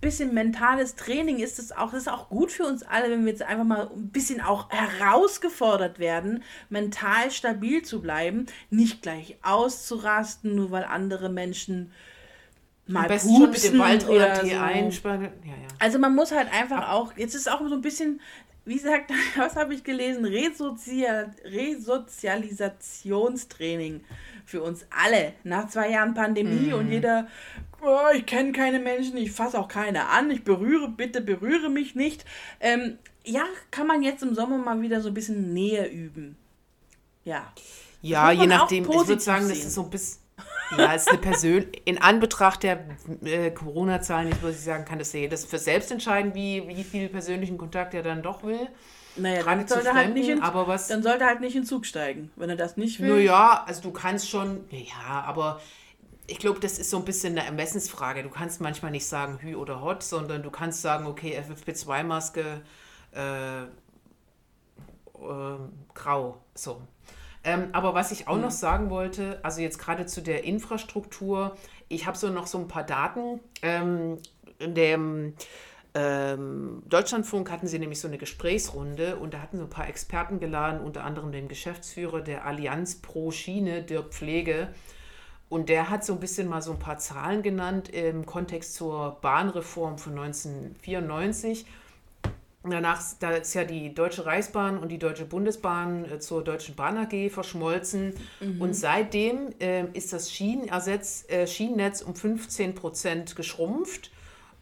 bisschen 0.01 0.33
mentales 0.33 0.95
Training 0.95 1.39
ist 1.39 1.59
es 1.59 1.71
auch, 1.71 1.91
das 1.91 2.01
ist 2.01 2.07
auch 2.09 2.29
gut 2.29 2.51
für 2.51 2.65
uns 2.65 2.83
alle, 2.83 3.09
wenn 3.09 3.25
wir 3.25 3.31
jetzt 3.31 3.41
einfach 3.41 3.63
mal 3.63 3.89
ein 3.95 4.09
bisschen 4.09 4.41
auch 4.41 4.69
herausgefordert 4.69 5.99
werden, 5.99 6.43
mental 6.69 7.31
stabil 7.31 7.83
zu 7.83 8.01
bleiben, 8.01 8.45
nicht 8.69 9.01
gleich 9.01 9.37
auszurasten, 9.41 10.55
nur 10.55 10.71
weil 10.71 10.83
andere 10.83 11.29
Menschen 11.29 11.91
mal 12.85 13.09
Am 13.09 13.19
schon 13.19 13.49
mit 13.49 13.63
dem 13.63 13.79
Waldreher 13.79 14.45
so. 14.45 14.57
einspannen. 14.57 15.31
Ja, 15.43 15.51
ja. 15.51 15.67
Also 15.79 15.99
man 15.99 16.13
muss 16.15 16.31
halt 16.31 16.51
einfach 16.51 16.91
auch, 16.91 17.15
jetzt 17.15 17.35
ist 17.35 17.49
auch 17.49 17.65
so 17.67 17.75
ein 17.75 17.81
bisschen, 17.81 18.19
wie 18.65 18.75
gesagt, 18.75 19.11
was 19.37 19.55
habe 19.55 19.73
ich 19.73 19.83
gelesen? 19.83 20.25
Resozial, 20.25 21.31
Resozialisationstraining 21.45 24.01
für 24.45 24.61
uns 24.61 24.85
alle 24.89 25.33
nach 25.43 25.69
zwei 25.69 25.91
Jahren 25.91 26.13
Pandemie 26.13 26.71
mm. 26.71 26.73
und 26.73 26.91
jeder 26.91 27.29
oh, 27.83 28.15
ich 28.15 28.25
kenne 28.25 28.51
keine 28.51 28.79
Menschen, 28.79 29.17
ich 29.17 29.31
fasse 29.31 29.59
auch 29.59 29.67
keine 29.67 30.09
an, 30.09 30.31
ich 30.31 30.43
berühre, 30.43 30.89
bitte 30.89 31.21
berühre 31.21 31.69
mich 31.69 31.95
nicht. 31.95 32.25
Ähm, 32.59 32.97
ja, 33.25 33.43
kann 33.71 33.87
man 33.87 34.01
jetzt 34.01 34.23
im 34.23 34.35
Sommer 34.35 34.57
mal 34.57 34.81
wieder 34.81 35.01
so 35.01 35.09
ein 35.09 35.13
bisschen 35.13 35.53
Nähe 35.53 35.87
üben. 35.87 36.37
Ja. 37.23 37.51
Ja, 38.01 38.31
je 38.31 38.47
nachdem, 38.47 38.83
ich 38.83 38.89
würde 38.89 39.19
sagen, 39.19 39.45
sehen. 39.45 39.55
das 39.55 39.65
ist 39.65 39.75
so 39.75 39.83
ein 39.83 39.89
bisschen. 39.89 40.22
Ja, 40.77 40.93
ist 40.93 41.09
eine 41.09 41.19
Persön 41.19 41.67
in 41.85 42.01
Anbetracht 42.01 42.63
der 42.63 42.85
äh, 43.23 43.51
Corona-Zahlen, 43.51 44.29
ich 44.29 44.41
würde 44.41 44.57
sagen, 44.57 44.85
kann 44.85 44.99
das 44.99 45.13
ja 45.13 45.27
das 45.27 45.45
für 45.45 45.59
selbst 45.59 45.91
entscheiden, 45.91 46.33
wie, 46.33 46.67
wie 46.67 46.83
viel 46.83 47.09
persönlichen 47.09 47.57
Kontakt 47.57 47.93
er 47.93 48.01
dann 48.03 48.23
doch 48.23 48.43
will. 48.43 48.67
Naja, 49.15 49.43
dann 49.43 49.67
sollte, 49.67 49.83
Fremden, 49.83 49.97
halt 49.97 50.13
nicht 50.15 50.29
in, 50.29 50.41
aber 50.41 50.67
was, 50.67 50.87
dann 50.87 51.03
sollte 51.03 51.25
er 51.25 51.27
halt 51.27 51.41
nicht 51.41 51.55
in 51.55 51.65
Zug 51.65 51.85
steigen, 51.85 52.31
wenn 52.35 52.49
er 52.49 52.55
das 52.55 52.77
nicht 52.77 52.99
will. 52.99 53.09
Naja, 53.09 53.63
also 53.67 53.81
du 53.81 53.91
kannst 53.91 54.29
schon, 54.29 54.65
ja, 54.71 55.21
aber 55.25 55.61
ich 56.25 56.39
glaube, 56.39 56.59
das 56.59 56.79
ist 56.79 56.89
so 56.89 56.97
ein 56.97 57.05
bisschen 57.05 57.37
eine 57.37 57.45
Ermessensfrage. 57.45 58.23
Du 58.23 58.29
kannst 58.29 58.61
manchmal 58.61 58.91
nicht 58.91 59.05
sagen 59.05 59.39
Hü 59.41 59.55
oder 59.55 59.81
Hot, 59.81 60.03
sondern 60.03 60.41
du 60.41 60.49
kannst 60.49 60.81
sagen, 60.81 61.05
okay, 61.05 61.37
FFP2-Maske 61.37 62.61
äh, 63.13 63.63
äh, 63.63 63.67
grau. 65.93 66.43
So. 66.55 66.81
Ähm, 67.43 67.69
aber 67.73 67.93
was 67.93 68.11
ich 68.11 68.27
auch 68.27 68.35
mhm. 68.35 68.43
noch 68.43 68.51
sagen 68.51 68.89
wollte, 68.89 69.39
also 69.43 69.61
jetzt 69.61 69.77
gerade 69.77 70.05
zu 70.05 70.21
der 70.21 70.43
Infrastruktur, 70.43 71.57
ich 71.89 72.07
habe 72.07 72.17
so 72.17 72.29
noch 72.29 72.47
so 72.47 72.57
ein 72.57 72.67
paar 72.67 72.83
Daten. 72.83 73.39
Ähm, 73.61 74.17
in 74.59 74.75
dem 74.75 75.33
ähm, 75.93 76.81
Deutschlandfunk 76.87 77.51
hatten 77.51 77.67
sie 77.67 77.77
nämlich 77.79 77.99
so 77.99 78.07
eine 78.07 78.17
Gesprächsrunde 78.17 79.17
und 79.17 79.33
da 79.33 79.41
hatten 79.41 79.57
sie 79.57 79.63
ein 79.63 79.69
paar 79.69 79.87
Experten 79.87 80.39
geladen, 80.39 80.79
unter 80.79 81.03
anderem 81.03 81.31
den 81.31 81.47
Geschäftsführer 81.47 82.21
der 82.21 82.45
Allianz 82.45 82.95
Pro 82.95 83.31
Schiene, 83.31 83.83
Dirk 83.83 84.13
Pflege. 84.13 84.69
Und 85.49 85.69
der 85.69 85.91
hat 85.91 86.03
so 86.03 86.13
ein 86.13 86.19
bisschen 86.19 86.49
mal 86.49 86.63
so 86.63 86.71
ein 86.71 86.79
paar 86.79 86.97
Zahlen 86.97 87.43
genannt 87.43 87.89
im 87.89 88.25
Kontext 88.25 88.73
zur 88.73 89.19
Bahnreform 89.21 89.99
von 89.99 90.17
1994. 90.17 91.67
Danach 92.63 93.01
da 93.19 93.31
ist 93.31 93.53
ja 93.53 93.65
die 93.65 93.93
Deutsche 93.93 94.25
Reichsbahn 94.25 94.77
und 94.77 94.89
die 94.89 94.99
Deutsche 94.99 95.25
Bundesbahn 95.25 96.05
äh, 96.05 96.19
zur 96.19 96.43
Deutschen 96.43 96.75
Bahn 96.75 96.97
AG 96.97 97.29
verschmolzen. 97.29 98.13
Mhm. 98.39 98.61
Und 98.61 98.73
seitdem 98.73 99.49
äh, 99.59 99.85
ist 99.93 100.13
das 100.13 100.31
Schienenersetz, 100.31 101.25
äh, 101.27 101.45
Schienennetz 101.45 102.01
um 102.01 102.15
15 102.15 102.73
Prozent 102.75 103.35
geschrumpft. 103.35 104.11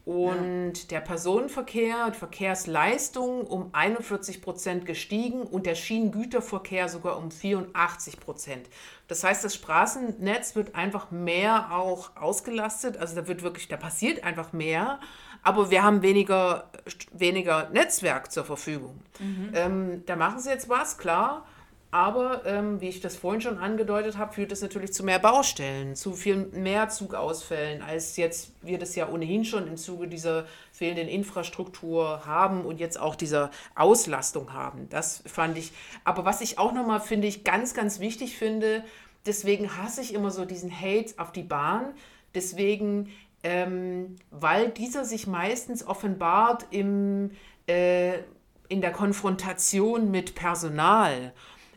Und 0.03 0.73
ja. 0.75 0.87
der 0.89 1.01
Personenverkehr, 1.01 2.09
die 2.09 2.17
Verkehrsleistung 2.17 3.45
um 3.45 3.69
41 3.71 4.41
Prozent 4.41 4.87
gestiegen 4.87 5.43
und 5.43 5.67
der 5.67 5.75
Schienengüterverkehr 5.75 6.89
sogar 6.89 7.17
um 7.19 7.29
84 7.29 8.19
Prozent. 8.19 8.67
Das 9.07 9.23
heißt, 9.23 9.43
das 9.43 9.53
Straßennetz 9.53 10.55
wird 10.55 10.73
einfach 10.73 11.11
mehr 11.11 11.71
auch 11.71 12.15
ausgelastet. 12.15 12.97
Also 12.97 13.15
da 13.15 13.27
wird 13.27 13.43
wirklich, 13.43 13.67
da 13.67 13.77
passiert 13.77 14.23
einfach 14.23 14.53
mehr, 14.53 14.99
aber 15.43 15.71
wir 15.71 15.83
haben 15.83 16.01
weniger, 16.01 16.69
weniger 17.11 17.69
Netzwerk 17.69 18.31
zur 18.31 18.45
Verfügung. 18.45 18.99
Mhm. 19.19 19.51
Ähm, 19.53 20.03
da 20.05 20.15
machen 20.15 20.39
sie 20.39 20.49
jetzt 20.49 20.69
was, 20.69 20.97
klar. 20.97 21.45
Aber 21.93 22.45
ähm, 22.45 22.79
wie 22.79 22.87
ich 22.87 23.01
das 23.01 23.17
vorhin 23.17 23.41
schon 23.41 23.57
angedeutet 23.57 24.17
habe, 24.17 24.33
führt 24.33 24.53
es 24.53 24.61
natürlich 24.61 24.93
zu 24.93 25.03
mehr 25.03 25.19
Baustellen, 25.19 25.97
zu 25.97 26.13
viel 26.13 26.37
mehr 26.53 26.87
Zugausfällen, 26.87 27.81
als 27.81 28.15
jetzt 28.15 28.53
wir 28.61 28.79
das 28.79 28.95
ja 28.95 29.09
ohnehin 29.09 29.43
schon 29.43 29.67
im 29.67 29.75
Zuge 29.75 30.07
dieser 30.07 30.45
fehlenden 30.71 31.09
Infrastruktur 31.09 32.25
haben 32.25 32.63
und 32.63 32.79
jetzt 32.79 32.97
auch 32.97 33.15
dieser 33.15 33.51
Auslastung 33.75 34.53
haben. 34.53 34.87
Das 34.89 35.21
fand 35.25 35.57
ich. 35.57 35.73
Aber 36.05 36.23
was 36.23 36.39
ich 36.39 36.57
auch 36.57 36.71
nochmal 36.71 37.01
finde 37.01 37.27
ich 37.27 37.43
ganz, 37.43 37.73
ganz 37.73 37.99
wichtig 37.99 38.37
finde, 38.37 38.85
deswegen 39.25 39.75
hasse 39.75 39.99
ich 39.99 40.13
immer 40.13 40.31
so 40.31 40.45
diesen 40.45 40.71
Hate 40.71 41.13
auf 41.17 41.33
die 41.33 41.43
Bahn. 41.43 41.93
Deswegen 42.33 43.11
ähm, 43.43 44.15
weil 44.29 44.69
dieser 44.69 45.05
sich 45.05 45.27
meistens 45.27 45.85
offenbart 45.85 46.67
im, 46.71 47.31
äh, 47.67 48.19
in 48.67 48.81
der 48.81 48.91
Konfrontation 48.91 50.11
mit 50.11 50.35
Personal, 50.35 51.33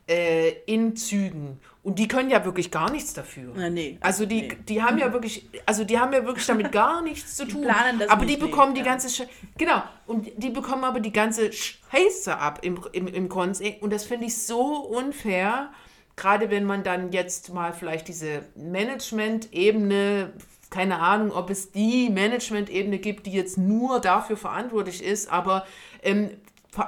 äh, 0.06 0.50
in 0.66 0.96
Zügen. 0.96 1.60
Und 1.82 1.98
die 1.98 2.08
können 2.08 2.30
ja 2.30 2.44
wirklich 2.44 2.70
gar 2.70 2.90
nichts 2.90 3.12
dafür. 3.12 3.52
Na, 3.54 3.68
nee, 3.68 3.98
also 4.00 4.24
die, 4.24 4.42
nee. 4.42 4.56
die 4.68 4.82
haben 4.82 4.96
ja 4.96 5.12
wirklich, 5.12 5.46
also 5.66 5.84
die 5.84 5.98
haben 5.98 6.14
ja 6.14 6.24
wirklich 6.24 6.46
damit 6.46 6.72
gar 6.72 7.02
nichts 7.02 7.36
zu 7.36 7.46
tun. 7.46 7.60
Die 7.60 7.68
planen 7.68 7.98
das 7.98 8.08
aber 8.08 8.24
die 8.24 8.38
bekommen 8.38 8.72
nicht, 8.72 8.82
die 8.82 8.86
ja. 8.86 8.92
ganze 8.92 9.10
Sch 9.10 9.28
genau 9.58 9.82
und 10.06 10.30
die 10.36 10.48
bekommen 10.48 10.84
aber 10.84 11.00
die 11.00 11.12
ganze 11.12 11.52
Scheiße 11.52 12.38
ab 12.38 12.60
im, 12.62 12.80
im, 12.92 13.06
im 13.06 13.28
Konsing 13.28 13.76
und 13.80 13.92
das 13.92 14.04
finde 14.04 14.26
ich 14.26 14.38
so 14.38 14.78
unfair, 14.78 15.70
gerade 16.16 16.50
wenn 16.50 16.64
man 16.64 16.84
dann 16.84 17.12
jetzt 17.12 17.52
mal 17.52 17.74
vielleicht 17.74 18.08
diese 18.08 18.46
Management-Ebene 18.54 20.32
keine 20.74 20.98
Ahnung, 20.98 21.30
ob 21.30 21.50
es 21.50 21.70
die 21.70 22.10
Management-Ebene 22.10 22.98
gibt, 22.98 23.26
die 23.26 23.32
jetzt 23.32 23.56
nur 23.56 24.00
dafür 24.00 24.36
verantwortlich 24.36 25.04
ist, 25.04 25.30
aber 25.30 25.64
ähm, 26.02 26.30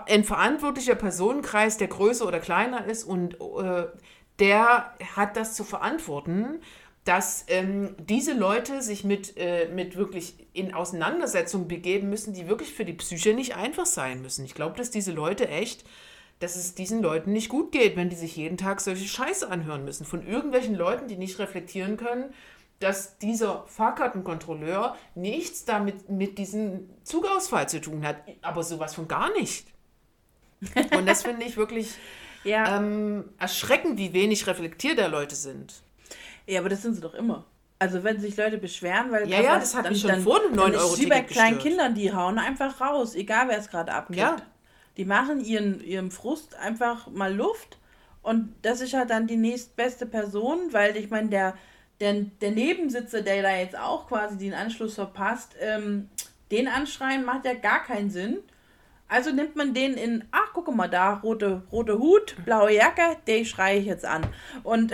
ein 0.08 0.24
verantwortlicher 0.24 0.96
Personenkreis, 0.96 1.76
der 1.76 1.86
größer 1.86 2.26
oder 2.26 2.40
kleiner 2.40 2.84
ist 2.86 3.04
und 3.04 3.34
äh, 3.34 3.84
der 4.40 4.92
hat 5.14 5.36
das 5.36 5.54
zu 5.54 5.62
verantworten, 5.62 6.60
dass 7.04 7.44
ähm, 7.46 7.94
diese 8.00 8.32
Leute 8.32 8.82
sich 8.82 9.04
mit, 9.04 9.36
äh, 9.36 9.68
mit 9.68 9.96
wirklich 9.96 10.34
in 10.52 10.74
Auseinandersetzungen 10.74 11.68
begeben 11.68 12.10
müssen, 12.10 12.34
die 12.34 12.48
wirklich 12.48 12.74
für 12.74 12.84
die 12.84 12.94
Psyche 12.94 13.34
nicht 13.34 13.54
einfach 13.54 13.86
sein 13.86 14.20
müssen. 14.20 14.44
Ich 14.44 14.54
glaube, 14.54 14.76
dass 14.76 14.90
diese 14.90 15.12
Leute 15.12 15.46
echt, 15.46 15.84
dass 16.40 16.56
es 16.56 16.74
diesen 16.74 17.02
Leuten 17.02 17.32
nicht 17.32 17.48
gut 17.48 17.70
geht, 17.70 17.94
wenn 17.94 18.10
die 18.10 18.16
sich 18.16 18.34
jeden 18.34 18.56
Tag 18.56 18.80
solche 18.80 19.06
Scheiße 19.06 19.48
anhören 19.48 19.84
müssen. 19.84 20.04
Von 20.04 20.26
irgendwelchen 20.26 20.74
Leuten, 20.74 21.06
die 21.06 21.16
nicht 21.16 21.38
reflektieren 21.38 21.96
können, 21.96 22.34
dass 22.78 23.18
dieser 23.18 23.64
Fahrkartenkontrolleur 23.66 24.96
nichts 25.14 25.64
damit 25.64 26.10
mit 26.10 26.38
diesem 26.38 26.90
Zugausfall 27.04 27.68
zu 27.68 27.80
tun 27.80 28.06
hat. 28.06 28.16
Aber 28.42 28.62
sowas 28.62 28.94
von 28.94 29.08
gar 29.08 29.32
nicht. 29.32 29.66
Und 30.96 31.06
das 31.06 31.22
finde 31.22 31.46
ich 31.46 31.56
wirklich 31.56 31.94
ja. 32.44 32.76
ähm, 32.76 33.24
erschreckend, 33.38 33.98
wie 33.98 34.12
wenig 34.12 34.46
reflektiert 34.46 34.98
da 34.98 35.06
Leute 35.06 35.34
sind. 35.34 35.82
Ja, 36.46 36.60
aber 36.60 36.68
das 36.68 36.82
sind 36.82 36.94
sie 36.94 37.00
doch 37.00 37.14
immer. 37.14 37.44
Also 37.78 38.04
wenn 38.04 38.20
sich 38.20 38.36
Leute 38.36 38.56
beschweren, 38.56 39.10
weil 39.10 39.28
ja, 39.28 39.40
ja, 39.40 39.58
das 39.58 39.74
hat 39.74 39.84
dann, 39.84 39.92
mich 39.92 40.00
schon 40.00 40.10
dann, 40.10 40.22
vor 40.22 40.40
dem 40.40 40.54
9 40.54 40.74
Euro 40.76 40.96
Wie 40.98 41.06
bei 41.06 41.20
kleinen 41.20 41.58
Kindern, 41.58 41.94
die 41.94 42.12
hauen 42.12 42.38
einfach 42.38 42.80
raus, 42.80 43.14
egal 43.14 43.48
wer 43.48 43.58
es 43.58 43.68
gerade 43.68 43.92
abgibt. 43.92 44.18
Ja. 44.18 44.36
Die 44.96 45.04
machen 45.04 45.44
ihren, 45.44 45.82
ihrem 45.84 46.10
Frust 46.10 46.54
einfach 46.54 47.08
mal 47.08 47.34
Luft 47.34 47.78
und 48.22 48.54
das 48.62 48.80
ist 48.80 48.94
halt 48.94 49.10
dann 49.10 49.26
die 49.26 49.36
nächstbeste 49.36 50.06
Person, 50.06 50.72
weil 50.72 50.96
ich 50.96 51.10
meine, 51.10 51.28
der, 51.28 51.54
der, 52.00 52.14
der 52.40 52.50
Nebensitzer, 52.50 53.22
der 53.22 53.42
da 53.42 53.56
jetzt 53.56 53.78
auch 53.78 54.08
quasi 54.08 54.36
den 54.36 54.54
Anschluss 54.54 54.94
verpasst, 54.94 55.54
ähm, 55.60 56.08
den 56.50 56.68
anschreien 56.68 57.24
macht 57.24 57.44
ja 57.44 57.54
gar 57.54 57.82
keinen 57.82 58.10
Sinn. 58.10 58.38
Also 59.08 59.30
nimmt 59.30 59.56
man 59.56 59.72
den 59.72 59.94
in, 59.94 60.24
ach, 60.32 60.50
guck 60.52 60.74
mal 60.74 60.88
da, 60.88 61.14
rote, 61.14 61.62
rote 61.70 61.98
Hut, 61.98 62.36
blaue 62.44 62.72
Jacke, 62.72 63.16
den 63.26 63.44
schreie 63.44 63.78
ich 63.78 63.86
jetzt 63.86 64.04
an. 64.04 64.26
Und 64.64 64.92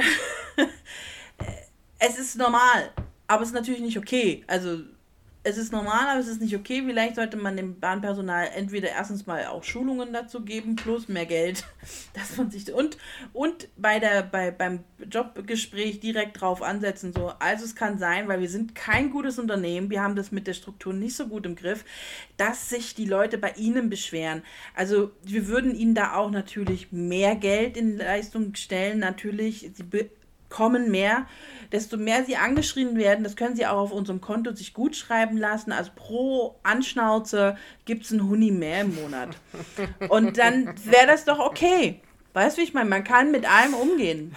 es 1.99 2.19
ist 2.19 2.37
normal, 2.37 2.91
aber 3.27 3.43
es 3.43 3.49
ist 3.49 3.55
natürlich 3.55 3.81
nicht 3.81 3.99
okay. 3.99 4.45
Also 4.47 4.81
es 5.45 5.59
ist 5.59 5.73
normal, 5.73 6.09
aber 6.09 6.21
es 6.21 6.29
ist 6.29 6.41
nicht 6.41 6.55
okay. 6.55 6.85
Vielleicht 6.87 7.17
sollte 7.17 7.37
man 7.37 7.57
dem 7.57 7.81
Bahnpersonal 7.81 8.51
entweder 8.55 8.91
erstens 8.91 9.27
mal 9.27 9.47
auch 9.47 9.65
Schulungen 9.65 10.13
dazu 10.13 10.45
geben, 10.45 10.77
plus 10.77 11.09
mehr 11.09 11.27
Geld, 11.27 11.65
dass 12.15 12.37
man 12.37 12.51
sich 12.51 12.73
und 12.73 12.97
und 13.33 13.69
bei 13.77 13.99
der 13.99 14.23
bei 14.23 14.53
beim 14.53 14.85
Jobgespräch 15.11 15.99
direkt 15.99 16.41
drauf 16.41 16.63
ansetzen. 16.63 17.13
So, 17.13 17.33
also 17.41 17.65
es 17.65 17.75
kann 17.75 17.99
sein, 17.99 18.29
weil 18.29 18.41
wir 18.41 18.49
sind 18.49 18.75
kein 18.77 19.11
gutes 19.11 19.39
Unternehmen, 19.39 19.91
wir 19.91 20.03
haben 20.03 20.15
das 20.17 20.31
mit 20.31 20.47
der 20.47 20.55
Struktur 20.55 20.93
nicht 20.93 21.17
so 21.17 21.27
gut 21.27 21.45
im 21.45 21.57
Griff, 21.57 21.85
dass 22.37 22.69
sich 22.69 22.95
die 22.95 23.07
Leute 23.07 23.37
bei 23.37 23.51
Ihnen 23.57 23.91
beschweren. 23.91 24.43
Also 24.77 25.11
wir 25.25 25.49
würden 25.49 25.75
Ihnen 25.75 25.95
da 25.95 26.15
auch 26.15 26.31
natürlich 26.31 26.93
mehr 26.93 27.35
Geld 27.35 27.77
in 27.77 27.97
Leistung 27.97 28.55
stellen. 28.55 29.01
Natürlich, 29.01 29.71
Sie 29.75 29.83
bekommen 30.53 30.91
mehr 30.91 31.27
desto 31.73 31.97
mehr 31.97 32.25
sie 32.25 32.37
angeschrien 32.37 32.97
werden, 32.97 33.25
das 33.25 33.35
können 33.35 33.57
sie 33.57 33.67
auch 33.67 33.79
auf 33.79 33.93
unserem 33.93 34.21
Konto 34.21 34.53
sich 34.53 34.75
gut 34.75 34.95
schreiben 34.95 35.39
lassen. 35.39 35.73
Also 35.73 35.91
pro 35.95 36.57
Anschnauze 36.63 37.57
gibt 37.87 38.05
es 38.05 38.13
einen 38.13 38.29
Huni 38.29 38.51
mehr 38.51 38.83
im 38.83 38.95
Monat. 38.95 39.31
Und 40.09 40.39
dann 40.39 40.75
wäre 40.85 41.07
das 41.07 41.25
doch 41.25 41.39
okay. 41.39 42.01
Weißt 42.35 42.57
du, 42.57 42.61
wie 42.61 42.67
ich 42.67 42.75
meine? 42.75 42.89
Man 42.89 43.05
kann 43.05 43.31
mit 43.31 43.51
allem 43.51 43.75
umgehen. 43.75 44.35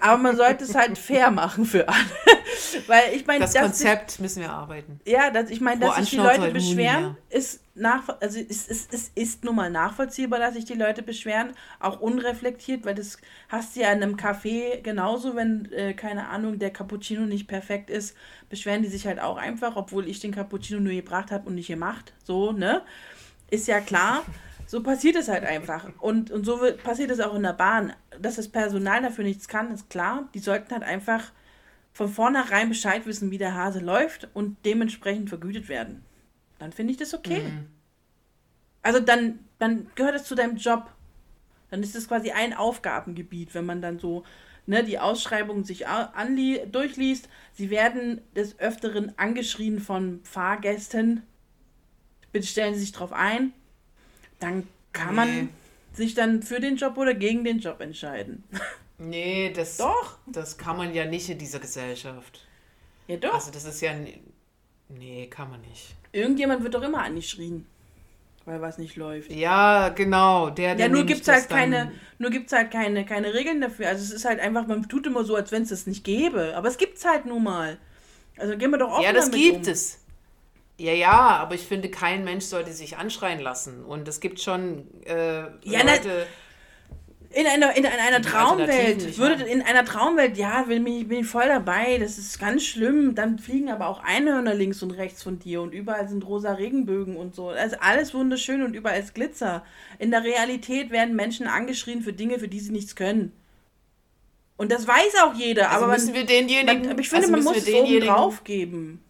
Aber 0.00 0.18
man 0.20 0.36
sollte 0.36 0.64
es 0.64 0.74
halt 0.74 0.98
fair 0.98 1.30
machen 1.30 1.64
für 1.64 1.88
alle. 1.88 1.98
Weil 2.86 3.14
ich 3.14 3.26
meine, 3.26 3.40
das 3.40 3.54
Konzept 3.54 4.12
sich, 4.12 4.20
müssen 4.20 4.42
wir 4.42 4.50
arbeiten. 4.50 5.00
Ja, 5.04 5.30
das, 5.30 5.50
ich 5.50 5.60
meine, 5.60 5.80
dass 5.80 5.96
sich 5.96 6.10
die 6.10 6.16
Leute 6.16 6.50
beschweren, 6.50 7.16
ist 7.28 7.60
nach, 7.76 8.08
also 8.20 8.40
es, 8.40 8.68
es, 8.68 8.88
es 8.90 9.10
ist 9.14 9.44
nun 9.44 9.56
mal 9.56 9.70
nachvollziehbar, 9.70 10.38
dass 10.38 10.54
sich 10.54 10.64
die 10.64 10.74
Leute 10.74 11.02
beschweren, 11.02 11.52
auch 11.78 12.00
unreflektiert, 12.00 12.84
weil 12.84 12.94
das 12.94 13.18
hast 13.48 13.76
du 13.76 13.80
ja 13.80 13.92
in 13.92 14.02
einem 14.02 14.16
Café 14.16 14.80
genauso, 14.82 15.36
wenn, 15.36 15.70
äh, 15.72 15.94
keine 15.94 16.28
Ahnung, 16.28 16.58
der 16.58 16.70
Cappuccino 16.70 17.26
nicht 17.26 17.46
perfekt 17.46 17.90
ist, 17.90 18.16
beschweren 18.48 18.82
die 18.82 18.88
sich 18.88 19.06
halt 19.06 19.20
auch 19.20 19.36
einfach, 19.36 19.76
obwohl 19.76 20.08
ich 20.08 20.20
den 20.20 20.32
Cappuccino 20.32 20.80
nur 20.80 20.92
gebracht 20.92 21.30
habe 21.30 21.48
und 21.48 21.54
nicht 21.54 21.68
gemacht. 21.68 22.14
So, 22.24 22.52
ne? 22.52 22.82
Ist 23.50 23.68
ja 23.68 23.80
klar. 23.80 24.24
So 24.68 24.82
passiert 24.82 25.14
es 25.14 25.28
halt 25.28 25.44
einfach. 25.44 25.86
Und, 26.00 26.32
und 26.32 26.44
so 26.44 26.60
wird, 26.60 26.82
passiert 26.82 27.12
es 27.12 27.20
auch 27.20 27.36
in 27.36 27.44
der 27.44 27.52
Bahn. 27.52 27.92
Dass 28.20 28.34
das 28.34 28.48
Personal 28.48 29.00
dafür 29.00 29.22
nichts 29.22 29.46
kann, 29.46 29.70
ist 29.70 29.88
klar. 29.90 30.28
Die 30.34 30.40
sollten 30.40 30.72
halt 30.72 30.82
einfach 30.82 31.30
von 31.92 32.08
vornherein 32.08 32.68
Bescheid 32.68 33.06
wissen, 33.06 33.30
wie 33.30 33.38
der 33.38 33.54
Hase 33.54 33.78
läuft 33.78 34.26
und 34.34 34.56
dementsprechend 34.64 35.28
vergütet 35.28 35.68
werden. 35.68 36.04
Dann 36.58 36.72
finde 36.72 36.92
ich 36.92 36.98
das 36.98 37.14
okay. 37.14 37.42
Mhm. 37.42 37.66
Also 38.82 39.00
dann, 39.00 39.40
dann 39.58 39.90
gehört 39.94 40.14
es 40.14 40.24
zu 40.24 40.34
deinem 40.34 40.56
Job. 40.56 40.90
Dann 41.70 41.82
ist 41.82 41.96
es 41.96 42.08
quasi 42.08 42.30
ein 42.30 42.54
Aufgabengebiet, 42.54 43.54
wenn 43.54 43.66
man 43.66 43.82
dann 43.82 43.98
so 43.98 44.24
ne, 44.66 44.84
die 44.84 44.98
Ausschreibung 44.98 45.64
sich 45.64 45.84
durchliest. 46.70 47.28
Sie 47.52 47.70
werden 47.70 48.20
des 48.34 48.58
Öfteren 48.58 49.12
angeschrien 49.18 49.80
von 49.80 50.20
Fahrgästen. 50.22 51.22
Bitte 52.32 52.46
stellen 52.46 52.74
Sie 52.74 52.80
sich 52.80 52.92
darauf 52.92 53.12
ein 53.12 53.52
dann 54.40 54.66
kann 54.92 55.08
nee. 55.08 55.14
man 55.14 55.48
sich 55.92 56.14
dann 56.14 56.42
für 56.42 56.60
den 56.60 56.76
Job 56.76 56.96
oder 56.96 57.14
gegen 57.14 57.44
den 57.44 57.58
Job 57.58 57.80
entscheiden. 57.80 58.44
Nee, 58.98 59.52
das, 59.52 59.76
doch. 59.76 60.16
das 60.26 60.56
kann 60.56 60.78
man 60.78 60.94
ja 60.94 61.04
nicht 61.04 61.28
in 61.28 61.38
dieser 61.38 61.58
Gesellschaft. 61.58 62.46
Ja, 63.08 63.18
doch. 63.18 63.34
Also, 63.34 63.50
das 63.50 63.64
ist 63.64 63.82
ja. 63.82 63.94
Nee, 64.88 65.26
kann 65.26 65.50
man 65.50 65.60
nicht. 65.60 65.94
Irgendjemand 66.16 66.62
wird 66.62 66.74
doch 66.74 66.82
immer 66.82 67.02
angeschrien, 67.02 67.66
weil 68.46 68.62
was 68.62 68.78
nicht 68.78 68.96
läuft. 68.96 69.30
Ja, 69.30 69.90
genau. 69.90 70.48
Der, 70.48 70.74
der 70.74 70.86
ja, 70.86 70.92
nur 70.92 71.04
gibt 71.04 71.22
es 71.22 71.28
halt, 71.28 71.48
keine, 71.48 71.92
halt 72.18 72.70
keine, 72.70 73.04
keine 73.04 73.34
Regeln 73.34 73.60
dafür. 73.60 73.88
Also, 73.88 74.02
es 74.02 74.12
ist 74.12 74.24
halt 74.24 74.40
einfach, 74.40 74.66
man 74.66 74.88
tut 74.88 75.06
immer 75.06 75.24
so, 75.24 75.36
als 75.36 75.52
wenn 75.52 75.62
es 75.62 75.68
das 75.68 75.86
nicht 75.86 76.04
gäbe. 76.04 76.56
Aber 76.56 76.68
es 76.68 76.78
gibt 76.78 76.96
es 76.96 77.04
halt 77.04 77.26
nun 77.26 77.44
mal. 77.44 77.76
Also, 78.38 78.56
gehen 78.56 78.70
wir 78.70 78.78
doch 78.78 78.92
offen 78.92 79.04
Ja, 79.04 79.12
das 79.12 79.30
gibt 79.30 79.66
um. 79.66 79.72
es. 79.72 79.98
Ja, 80.78 80.92
ja, 80.92 81.10
aber 81.12 81.54
ich 81.54 81.66
finde, 81.66 81.90
kein 81.90 82.24
Mensch 82.24 82.44
sollte 82.44 82.72
sich 82.72 82.96
anschreien 82.96 83.40
lassen. 83.40 83.84
Und 83.84 84.08
es 84.08 84.20
gibt 84.20 84.40
schon 84.40 84.86
äh, 85.04 85.40
ja, 85.62 85.82
Leute. 85.82 86.26
In 87.36 87.46
einer, 87.46 87.76
in 87.76 87.84
einer 87.84 88.22
Traumwelt, 88.22 89.18
würde 89.18 89.44
in 89.44 89.60
einer 89.60 89.84
Traumwelt, 89.84 90.38
ja, 90.38 90.62
bin 90.62 90.86
ich, 90.86 91.06
bin 91.06 91.20
ich 91.20 91.26
voll 91.26 91.46
dabei, 91.46 91.98
das 91.98 92.16
ist 92.16 92.38
ganz 92.38 92.64
schlimm. 92.64 93.14
Dann 93.14 93.38
fliegen 93.38 93.68
aber 93.68 93.88
auch 93.88 94.02
Einhörner 94.02 94.54
links 94.54 94.82
und 94.82 94.92
rechts 94.92 95.22
von 95.22 95.38
dir 95.38 95.60
und 95.60 95.74
überall 95.74 96.08
sind 96.08 96.26
rosa 96.26 96.52
Regenbögen 96.52 97.14
und 97.14 97.34
so. 97.34 97.50
Also 97.50 97.76
alles 97.80 98.14
wunderschön 98.14 98.62
und 98.62 98.72
überall 98.72 98.98
ist 98.98 99.14
Glitzer. 99.14 99.66
In 99.98 100.10
der 100.10 100.24
Realität 100.24 100.90
werden 100.90 101.14
Menschen 101.14 101.46
angeschrien 101.46 102.00
für 102.00 102.14
Dinge, 102.14 102.38
für 102.38 102.48
die 102.48 102.58
sie 102.58 102.72
nichts 102.72 102.96
können. 102.96 103.32
Und 104.56 104.72
das 104.72 104.88
weiß 104.88 105.16
auch 105.22 105.34
jeder. 105.34 105.70
Also 105.70 105.84
aber 105.84 105.92
müssen 105.92 106.12
man, 106.12 106.14
wir 106.14 106.24
denjenigen. 106.24 106.82
Man, 106.84 106.90
aber 106.90 107.00
ich 107.00 107.10
finde, 107.10 107.26
also 107.26 107.36
man 107.36 107.44
muss 107.44 107.58
es 107.58 107.70
oben 107.70 108.00
drauf 108.00 108.44
geben. 108.44 109.04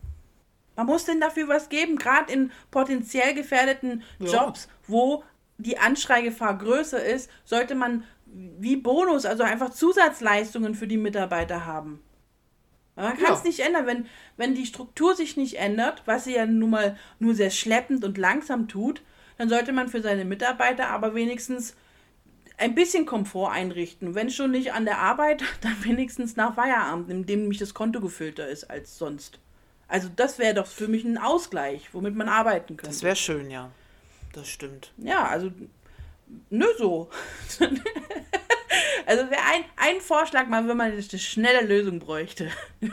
Man 0.74 0.86
muss 0.86 1.04
denn 1.04 1.20
dafür 1.20 1.46
was 1.46 1.68
geben, 1.68 1.96
gerade 1.96 2.32
in 2.32 2.50
potenziell 2.72 3.34
gefährdeten 3.34 4.02
ja. 4.18 4.32
Jobs, 4.32 4.68
wo 4.88 5.22
die 5.58 5.78
Anschreigefahr 5.78 6.58
größer 6.58 7.02
ist, 7.02 7.30
sollte 7.44 7.74
man 7.74 8.04
wie 8.58 8.76
Bonus, 8.76 9.24
also 9.24 9.42
einfach 9.42 9.70
Zusatzleistungen 9.70 10.74
für 10.74 10.86
die 10.86 10.98
Mitarbeiter 10.98 11.64
haben. 11.64 12.02
Man 12.96 13.16
kann 13.18 13.34
es 13.34 13.40
ja. 13.40 13.46
nicht 13.46 13.60
ändern, 13.60 13.86
wenn, 13.86 14.06
wenn 14.36 14.54
die 14.54 14.64
Struktur 14.64 15.14
sich 15.14 15.36
nicht 15.36 15.58
ändert, 15.58 16.02
was 16.06 16.24
sie 16.24 16.34
ja 16.34 16.46
nun 16.46 16.70
mal 16.70 16.96
nur 17.18 17.34
sehr 17.34 17.50
schleppend 17.50 18.04
und 18.04 18.16
langsam 18.16 18.68
tut, 18.68 19.02
dann 19.36 19.50
sollte 19.50 19.72
man 19.72 19.88
für 19.88 20.00
seine 20.00 20.24
Mitarbeiter 20.24 20.88
aber 20.88 21.14
wenigstens 21.14 21.76
ein 22.56 22.74
bisschen 22.74 23.04
Komfort 23.04 23.50
einrichten. 23.50 24.14
Wenn 24.14 24.30
schon 24.30 24.50
nicht 24.50 24.72
an 24.72 24.86
der 24.86 24.98
Arbeit, 24.98 25.42
dann 25.60 25.84
wenigstens 25.84 26.36
nach 26.36 26.54
Feierabend, 26.54 27.10
in 27.10 27.26
dem 27.26 27.40
nämlich 27.40 27.58
das 27.58 27.74
Konto 27.74 28.00
gefüllter 28.00 28.48
ist 28.48 28.64
als 28.64 28.96
sonst. 28.96 29.38
Also 29.88 30.08
das 30.14 30.38
wäre 30.38 30.54
doch 30.54 30.66
für 30.66 30.88
mich 30.88 31.04
ein 31.04 31.18
Ausgleich, 31.18 31.92
womit 31.92 32.16
man 32.16 32.28
arbeiten 32.28 32.76
könnte. 32.76 32.90
Das 32.90 33.02
wäre 33.02 33.14
schön, 33.14 33.50
ja. 33.50 33.70
Das 34.32 34.48
stimmt. 34.48 34.92
Ja, 34.96 35.26
also 35.26 35.50
nö 36.50 36.66
so. 36.78 37.10
also 39.06 39.30
wäre 39.30 39.42
ein, 39.52 39.64
ein 39.76 40.00
Vorschlag 40.00 40.48
mal, 40.48 40.66
wenn 40.68 40.76
man 40.76 40.92
eine 40.92 41.02
schnelle 41.02 41.66
Lösung 41.66 41.98
bräuchte. 41.98 42.50
ich 42.80 42.92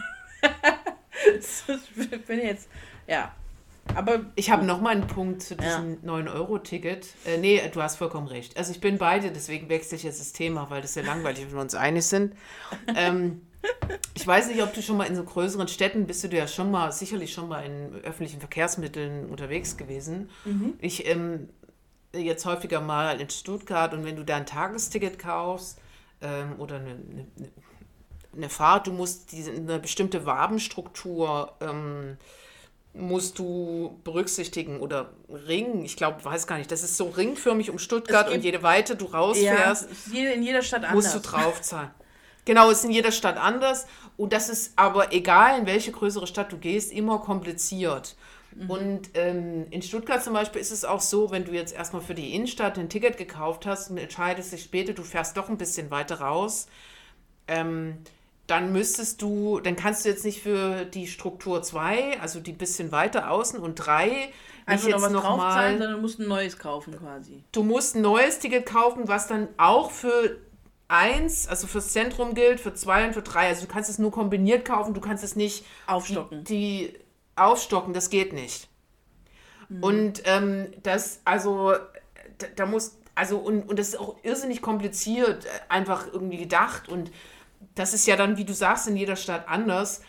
bin 2.26 2.40
jetzt, 2.40 2.70
ja. 3.08 3.34
Aber 3.96 4.22
ich 4.36 4.50
habe 4.50 4.66
noch 4.66 4.80
mal 4.80 4.92
einen 4.92 5.08
Punkt 5.08 5.42
zu 5.42 5.56
diesem 5.56 5.98
ja. 6.04 6.12
9-Euro-Ticket. 6.12 7.06
Äh, 7.26 7.38
nee, 7.38 7.62
du 7.72 7.82
hast 7.82 7.98
vollkommen 7.98 8.28
recht. 8.28 8.58
Also 8.58 8.72
ich 8.72 8.80
bin 8.80 8.98
beide, 8.98 9.32
deswegen 9.32 9.68
wechsle 9.68 9.98
ich 9.98 10.04
jetzt 10.04 10.22
das 10.22 10.32
Thema, 10.32 10.70
weil 10.70 10.82
das 10.82 10.92
ist 10.92 10.96
ja 10.96 11.04
langweilig, 11.04 11.48
wenn 11.48 11.54
wir 11.54 11.62
uns 11.62 11.76
einig 11.76 12.06
sind. 12.06 12.34
Ähm, 12.96 13.42
ich 14.14 14.26
weiß 14.26 14.48
nicht, 14.48 14.62
ob 14.62 14.74
du 14.74 14.82
schon 14.82 14.98
mal 14.98 15.06
in 15.06 15.16
so 15.16 15.24
größeren 15.24 15.68
Städten 15.68 16.08
bist, 16.08 16.24
du 16.24 16.36
ja 16.36 16.48
schon 16.48 16.72
mal, 16.72 16.92
sicherlich 16.92 17.34
schon 17.34 17.50
mal 17.50 17.66
in 17.66 17.94
öffentlichen 18.04 18.40
Verkehrsmitteln 18.40 19.26
unterwegs 19.26 19.78
gewesen. 19.78 20.30
Mhm. 20.46 20.74
Ich 20.80 21.08
ähm, 21.08 21.50
jetzt 22.14 22.46
häufiger 22.46 22.82
mal 22.82 23.20
in 23.20 23.30
Stuttgart 23.30 23.94
und 23.94 24.06
wenn 24.06 24.16
du 24.16 24.24
da 24.24 24.38
ein 24.38 24.46
Tagesticket 24.46 25.18
kaufst 25.18 25.80
ähm, 26.22 26.56
oder 26.60 26.76
eine, 26.76 26.92
eine, 26.92 27.28
eine, 28.36 28.50
Fahrt, 28.50 28.88
du 28.88 28.92
musst 28.92 29.32
diese, 29.32 29.52
eine 29.52 29.80
bestimmte 29.80 30.26
Wabenstruktur 30.26 31.54
ähm, 31.60 32.18
musst 32.94 33.40
du 33.40 34.00
berücksichtigen 34.04 34.80
oder 34.80 35.10
Ring, 35.30 35.84
ich 35.84 35.98
glaube, 35.98 36.24
weiß 36.24 36.46
gar 36.46 36.58
nicht, 36.58 36.72
das 36.72 36.84
ist 36.84 36.96
so 36.96 37.10
ringförmig 37.10 37.72
um 37.72 37.80
Stuttgart 37.80 38.30
und 38.30 38.44
jede 38.44 38.62
Weite 38.62 38.96
du 38.96 39.06
rausfährst, 39.06 39.88
ja, 40.12 40.30
in 40.30 40.44
jeder 40.44 40.62
Stadt 40.62 40.84
anders. 40.84 40.94
musst 40.94 41.16
du 41.16 41.20
draufzahlen. 41.20 41.90
Genau, 42.46 42.70
ist 42.70 42.84
in 42.84 42.92
jeder 42.92 43.12
Stadt 43.12 43.38
anders 43.38 43.88
und 44.16 44.34
das 44.34 44.50
ist 44.50 44.74
aber 44.76 45.12
egal, 45.14 45.60
in 45.60 45.66
welche 45.66 45.92
größere 45.92 46.28
Stadt 46.28 46.52
du 46.52 46.58
gehst, 46.58 46.92
immer 46.92 47.20
kompliziert. 47.20 48.16
Mhm. 48.56 48.70
Und 48.70 49.10
ähm, 49.14 49.66
in 49.70 49.82
Stuttgart 49.82 50.24
zum 50.24 50.34
Beispiel 50.34 50.62
ist 50.62 50.72
es 50.72 50.86
auch 50.86 51.02
so, 51.02 51.32
wenn 51.32 51.46
du 51.46 51.52
jetzt 51.52 51.74
erstmal 51.74 52.02
für 52.02 52.16
die 52.16 52.36
Innenstadt 52.36 52.78
ein 52.78 52.90
Ticket 52.90 53.18
gekauft 53.18 53.66
hast 53.66 53.90
und 53.90 53.98
entscheidest 53.98 54.52
dich 54.52 54.64
später, 54.64 54.94
du 54.94 55.04
fährst 55.04 55.38
doch 55.38 55.50
ein 55.50 55.58
bisschen 55.58 55.92
weiter 55.92 56.22
raus, 56.22 56.68
ähm, 57.48 57.98
dann 58.48 58.74
müsstest 58.74 59.22
du, 59.22 59.60
dann 59.62 59.76
kannst 59.76 60.04
du 60.04 60.10
jetzt 60.10 60.26
nicht 60.26 60.42
für 60.42 60.86
die 60.86 61.08
Struktur 61.08 61.64
2, 61.64 62.20
also 62.20 62.40
die 62.40 62.52
bisschen 62.52 62.92
weiter 62.92 63.32
außen 63.32 63.60
und 63.60 63.76
3, 63.76 64.30
also 64.66 64.90
jetzt 64.90 65.12
noch 65.12 65.38
mal, 65.38 65.72
sondern 65.72 65.94
du 65.94 65.98
musst 66.00 66.20
ein 66.20 66.28
neues 66.28 66.58
kaufen 66.58 66.98
quasi. 66.98 67.44
Du 67.52 67.64
musst 67.64 67.96
ein 67.96 68.02
neues 68.02 68.40
Ticket 68.40 68.66
kaufen, 68.66 69.08
was 69.08 69.28
dann 69.28 69.48
auch 69.58 69.92
für 69.92 70.38
1, 70.90 71.48
also 71.48 71.68
fürs 71.68 71.90
Zentrum 71.90 72.34
gilt, 72.34 72.60
für 72.60 72.74
2 72.74 73.08
und 73.08 73.14
für 73.14 73.22
3. 73.22 73.48
Also 73.48 73.66
du 73.66 73.72
kannst 73.72 73.90
es 73.90 73.98
nur 73.98 74.12
kombiniert 74.12 74.66
kaufen, 74.66 74.94
du 74.94 75.02
kannst 75.02 75.24
es 75.24 75.36
nicht 75.36 75.66
aufstocken. 75.88 76.44
Die, 76.44 76.94
die 76.94 77.03
aufstocken, 77.36 77.94
das 77.94 78.10
geht 78.10 78.34
nicht. 78.34 78.68
Mhm. 79.70 79.84
Und 79.84 80.24
ähm, 80.26 80.68
das, 80.84 81.22
also, 81.26 81.74
da, 82.38 82.48
da, 82.56 82.66
muss, 82.66 82.98
also, 83.16 83.38
und, 83.38 83.70
und 83.70 83.80
das 83.80 83.90
ist 83.90 84.00
auch 84.00 84.18
irrsinnig 84.24 84.62
kompliziert, 84.62 85.46
äh, 85.46 85.50
einfach 85.70 86.08
irgendwie 86.12 86.38
gedacht. 86.38 86.90
Und 86.90 87.12
das 87.76 87.94
ist 87.94 88.08
ja 88.08 88.16
dann, 88.16 88.38
wie 88.38 88.46
du 88.46 88.54
sagst, 88.54 88.88
in 88.88 88.96
jeder 88.96 89.16
Stadt 89.16 89.48
anders. 89.48 90.02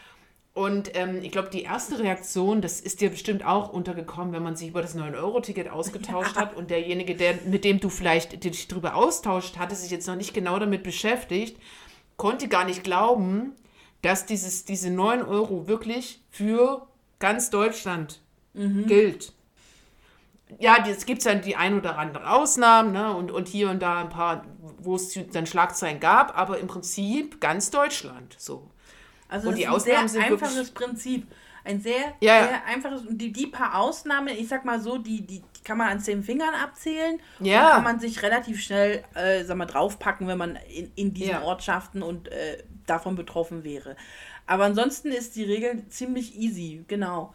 Und 0.54 0.96
ähm, 0.96 1.18
ich 1.22 1.32
glaube, 1.32 1.50
die 1.50 1.62
erste 1.62 1.98
Reaktion, 1.98 2.60
das 2.60 2.80
ist 2.80 3.00
dir 3.00 3.10
bestimmt 3.10 3.44
auch 3.44 3.72
untergekommen, 3.72 4.32
wenn 4.32 4.44
man 4.44 4.54
sich 4.54 4.68
über 4.68 4.82
das 4.82 4.96
9-Euro-Ticket 4.96 5.68
ausgetauscht 5.68 6.36
ja. 6.36 6.42
hat 6.42 6.54
und 6.56 6.70
derjenige, 6.70 7.16
der, 7.16 7.34
mit 7.46 7.64
dem 7.64 7.80
du 7.80 7.88
vielleicht 7.88 8.44
dich 8.44 8.68
darüber 8.68 8.94
austauscht, 8.94 9.58
hatte 9.58 9.74
sich 9.74 9.90
jetzt 9.90 10.06
noch 10.06 10.14
nicht 10.14 10.32
genau 10.32 10.58
damit 10.60 10.84
beschäftigt, 10.84 11.58
konnte 12.16 12.46
gar 12.46 12.64
nicht 12.64 12.84
glauben, 12.84 13.56
dass 14.00 14.26
dieses, 14.26 14.64
diese 14.64 14.90
9 14.90 15.22
Euro 15.22 15.66
wirklich 15.66 16.22
für 16.30 16.86
ganz 17.24 17.48
Deutschland 17.48 18.20
mhm. 18.52 18.86
gilt. 18.86 19.32
Ja, 20.58 20.76
es 20.86 21.06
gibt 21.06 21.24
dann 21.24 21.40
die 21.40 21.56
ein 21.56 21.78
oder 21.78 21.98
andere 21.98 22.30
Ausnahmen 22.30 22.92
ne? 22.92 23.16
und, 23.16 23.30
und 23.30 23.48
hier 23.48 23.70
und 23.70 23.80
da 23.80 24.02
ein 24.02 24.10
paar, 24.10 24.44
wo 24.78 24.94
es 24.96 25.18
dann 25.32 25.46
Schlagzeilen 25.46 26.00
gab, 26.00 26.36
aber 26.38 26.58
im 26.58 26.66
Prinzip 26.66 27.40
ganz 27.40 27.70
Deutschland 27.70 28.36
so. 28.38 28.70
Also 29.26 29.48
und 29.48 29.56
die 29.56 29.66
Ausnahmen 29.66 30.04
ist 30.04 30.16
ein 30.16 30.20
sehr 30.20 30.32
einfaches 30.32 30.70
Prinzip. 30.70 31.26
Ein 31.64 31.80
sehr, 31.80 32.12
ja. 32.20 32.46
sehr 32.46 32.66
einfaches, 32.66 33.06
und 33.06 33.16
die, 33.16 33.32
die 33.32 33.46
paar 33.46 33.80
Ausnahmen, 33.80 34.28
ich 34.28 34.48
sag 34.48 34.66
mal 34.66 34.78
so, 34.78 34.98
die, 34.98 35.26
die 35.26 35.42
kann 35.64 35.78
man 35.78 35.88
an 35.88 36.00
zehn 36.00 36.22
Fingern 36.22 36.54
abzählen. 36.54 37.18
Ja. 37.40 37.68
Und 37.68 37.72
kann 37.72 37.84
man 37.84 38.00
sich 38.00 38.22
relativ 38.22 38.60
schnell, 38.60 39.02
äh, 39.14 39.44
sag 39.44 39.56
mal, 39.56 39.64
draufpacken, 39.64 40.28
wenn 40.28 40.36
man 40.36 40.56
in, 40.68 40.92
in 40.94 41.14
diesen 41.14 41.30
ja. 41.30 41.42
Ortschaften 41.42 42.02
und 42.02 42.28
äh, 42.28 42.62
davon 42.86 43.16
betroffen 43.16 43.64
wäre. 43.64 43.96
Aber 44.46 44.64
ansonsten 44.64 45.08
ist 45.08 45.36
die 45.36 45.44
Regel 45.44 45.86
ziemlich 45.88 46.36
easy, 46.36 46.84
genau. 46.88 47.34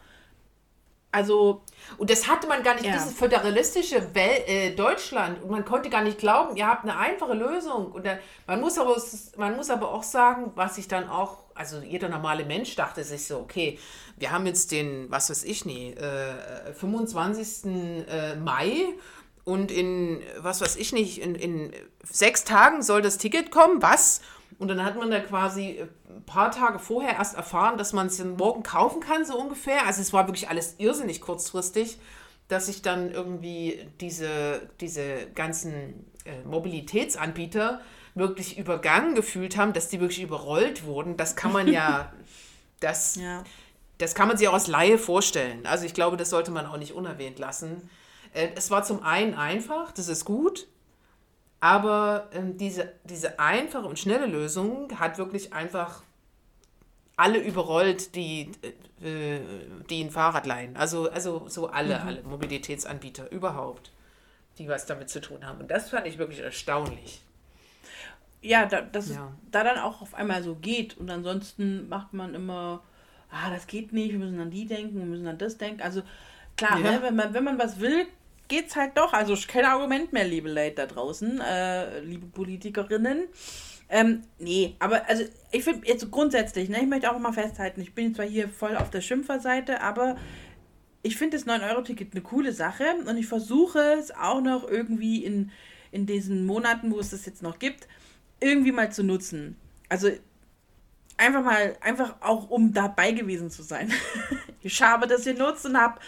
Also. 1.11 1.63
Und 1.97 2.11
das 2.11 2.27
hatte 2.27 2.47
man 2.47 2.61
gar 2.61 2.75
nicht, 2.75 2.85
ja. 2.85 2.93
dieses 2.93 3.13
föderalistische 3.13 4.13
Wel 4.13 4.43
äh, 4.45 4.75
Deutschland. 4.75 5.41
Und 5.41 5.49
man 5.49 5.65
konnte 5.65 5.89
gar 5.89 6.03
nicht 6.03 6.19
glauben, 6.19 6.55
ihr 6.55 6.67
habt 6.67 6.83
eine 6.83 6.97
einfache 6.97 7.33
Lösung. 7.33 7.91
Und 7.91 8.05
da, 8.05 8.19
man, 8.45 8.61
muss 8.61 8.77
aber, 8.77 8.95
man 9.37 9.55
muss 9.55 9.71
aber 9.71 9.91
auch 9.91 10.03
sagen, 10.03 10.51
was 10.55 10.77
ich 10.77 10.87
dann 10.87 11.09
auch, 11.09 11.45
also 11.55 11.79
jeder 11.79 12.09
normale 12.09 12.45
Mensch 12.45 12.75
dachte 12.75 13.03
sich 13.03 13.25
so, 13.25 13.39
okay, 13.39 13.79
wir 14.17 14.31
haben 14.31 14.45
jetzt 14.45 14.71
den, 14.71 15.09
was 15.09 15.31
weiß 15.31 15.45
ich 15.45 15.65
nie, 15.65 15.93
äh, 15.93 16.73
25. 16.73 17.65
Äh, 18.07 18.35
Mai. 18.35 18.93
Und 19.45 19.71
in, 19.71 20.21
was 20.37 20.61
weiß 20.61 20.75
ich 20.75 20.93
nicht, 20.93 21.21
in, 21.21 21.33
in 21.33 21.73
sechs 22.03 22.43
Tagen 22.43 22.83
soll 22.83 23.01
das 23.01 23.17
Ticket 23.17 23.49
kommen. 23.49 23.81
Was? 23.81 24.21
Und 24.57 24.67
dann 24.67 24.83
hat 24.83 24.97
man 24.97 25.11
da 25.11 25.19
quasi 25.19 25.71
äh, 25.71 25.87
ein 26.09 26.23
paar 26.25 26.51
Tage 26.51 26.79
vorher 26.79 27.13
erst 27.13 27.35
erfahren, 27.35 27.77
dass 27.77 27.93
man 27.93 28.07
es 28.07 28.23
morgen 28.23 28.63
kaufen 28.63 28.99
kann, 28.99 29.25
so 29.25 29.37
ungefähr. 29.37 29.85
Also 29.85 30.01
es 30.01 30.11
war 30.11 30.27
wirklich 30.27 30.49
alles 30.49 30.75
irrsinnig 30.79 31.21
kurzfristig, 31.21 31.97
dass 32.47 32.65
sich 32.65 32.81
dann 32.81 33.11
irgendwie 33.11 33.85
diese, 34.01 34.69
diese 34.81 35.27
ganzen 35.35 36.05
äh, 36.25 36.43
Mobilitätsanbieter 36.45 37.81
wirklich 38.15 38.57
übergangen 38.57 39.15
gefühlt 39.15 39.55
haben, 39.55 39.73
dass 39.73 39.87
die 39.87 39.99
wirklich 39.99 40.21
überrollt 40.21 40.83
wurden. 40.83 41.15
Das 41.15 41.35
kann 41.35 41.53
man 41.53 41.67
ja, 41.67 42.11
das, 42.79 43.15
ja. 43.15 43.43
das 43.97 44.15
kann 44.15 44.27
man 44.27 44.37
sich 44.37 44.47
auch 44.47 44.53
als 44.53 44.67
Laie 44.67 44.97
vorstellen. 44.97 45.65
Also 45.65 45.85
ich 45.85 45.93
glaube, 45.93 46.17
das 46.17 46.29
sollte 46.29 46.51
man 46.51 46.65
auch 46.65 46.77
nicht 46.77 46.93
unerwähnt 46.93 47.39
lassen. 47.39 47.89
Äh, 48.33 48.49
es 48.55 48.71
war 48.71 48.83
zum 48.83 49.03
einen 49.03 49.35
einfach, 49.35 49.91
das 49.91 50.07
ist 50.07 50.25
gut. 50.25 50.67
Aber 51.59 52.29
ähm, 52.33 52.57
diese, 52.57 52.93
diese 53.03 53.39
einfache 53.39 53.85
und 53.85 53.99
schnelle 53.99 54.27
Lösung 54.27 54.97
hat 54.99 55.17
wirklich 55.17 55.53
einfach 55.53 56.03
alle 57.17 57.39
überrollt, 57.39 58.15
die, 58.15 58.49
äh, 59.03 59.39
die 59.89 60.03
ein 60.03 60.09
Fahrrad 60.09 60.45
leihen. 60.45 60.77
Also, 60.77 61.11
also 61.11 61.49
so 61.49 61.67
alle, 61.67 61.99
mhm. 61.99 62.07
alle 62.07 62.23
Mobilitätsanbieter 62.23 63.29
überhaupt, 63.31 63.91
die 64.57 64.69
was 64.69 64.85
damit 64.85 65.09
zu 65.09 65.19
tun 65.19 65.45
haben. 65.45 65.59
Und 65.59 65.69
das 65.69 65.89
fand 65.89 66.07
ich 66.07 66.17
wirklich 66.17 66.39
erstaunlich. 66.39 67.21
Ja, 68.41 68.65
da, 68.65 68.79
dass 68.81 69.09
ja. 69.09 69.15
es 69.15 69.51
da 69.51 69.65
dann 69.65 69.79
auch 69.79 70.01
auf 70.01 70.13
einmal 70.13 70.43
so 70.43 70.55
geht. 70.55 70.97
Und 70.97 71.09
ansonsten 71.09 71.89
macht 71.89 72.13
man 72.13 72.35
immer, 72.35 72.81
ah, 73.31 73.49
das 73.49 73.67
geht 73.67 73.91
nicht, 73.91 74.13
wir 74.13 74.19
müssen 74.19 74.39
an 74.39 74.49
die 74.49 74.65
denken, 74.65 74.97
wir 74.97 75.05
müssen 75.05 75.27
an 75.27 75.37
das 75.37 75.57
denken. 75.57 75.81
Also 75.81 76.03
klar, 76.55 76.79
ja. 76.79 76.91
ne, 76.91 77.01
wenn, 77.01 77.17
man, 77.17 77.33
wenn 77.33 77.43
man 77.43 77.59
was 77.59 77.81
will, 77.81 78.07
geht's 78.49 78.75
halt 78.75 78.97
doch. 78.97 79.13
Also 79.13 79.37
kein 79.47 79.63
Argument 79.63 80.11
mehr, 80.11 80.25
liebe 80.25 80.51
Leute 80.51 80.75
da 80.75 80.85
draußen, 80.87 81.39
äh, 81.39 82.01
liebe 82.01 82.25
Politikerinnen. 82.25 83.29
Ähm, 83.87 84.23
nee, 84.37 84.75
aber 84.79 85.07
also 85.07 85.23
ich 85.51 85.63
finde 85.63 85.87
jetzt 85.87 86.11
grundsätzlich, 86.11 86.69
ne, 86.69 86.81
ich 86.81 86.87
möchte 86.87 87.11
auch 87.11 87.17
mal 87.17 87.31
festhalten, 87.33 87.81
ich 87.81 87.95
bin 87.95 88.13
zwar 88.13 88.25
hier 88.25 88.47
voll 88.49 88.75
auf 88.75 88.91
der 88.91 89.01
Schimpferseite, 89.01 89.81
aber 89.81 90.15
ich 91.01 91.17
finde 91.17 91.37
das 91.37 91.47
9-Euro-Ticket 91.47 92.13
eine 92.13 92.21
coole 92.21 92.51
Sache 92.51 92.83
und 93.07 93.17
ich 93.17 93.25
versuche 93.25 93.79
es 93.99 94.11
auch 94.11 94.41
noch 94.41 94.67
irgendwie 94.67 95.23
in, 95.23 95.51
in 95.91 96.05
diesen 96.05 96.45
Monaten, 96.45 96.91
wo 96.91 96.99
es 96.99 97.09
das 97.09 97.25
jetzt 97.25 97.41
noch 97.41 97.57
gibt, 97.57 97.87
irgendwie 98.39 98.71
mal 98.71 98.91
zu 98.91 99.03
nutzen. 99.03 99.55
Also 99.87 100.09
einfach 101.17 101.43
mal, 101.43 101.75
einfach 101.81 102.15
auch 102.21 102.49
um 102.49 102.73
dabei 102.73 103.11
gewesen 103.11 103.49
zu 103.49 103.63
sein. 103.63 103.91
ich 104.61 104.81
habe 104.81 105.07
das 105.07 105.25
genutzt 105.25 105.65
und 105.65 105.77
hab, 105.77 105.99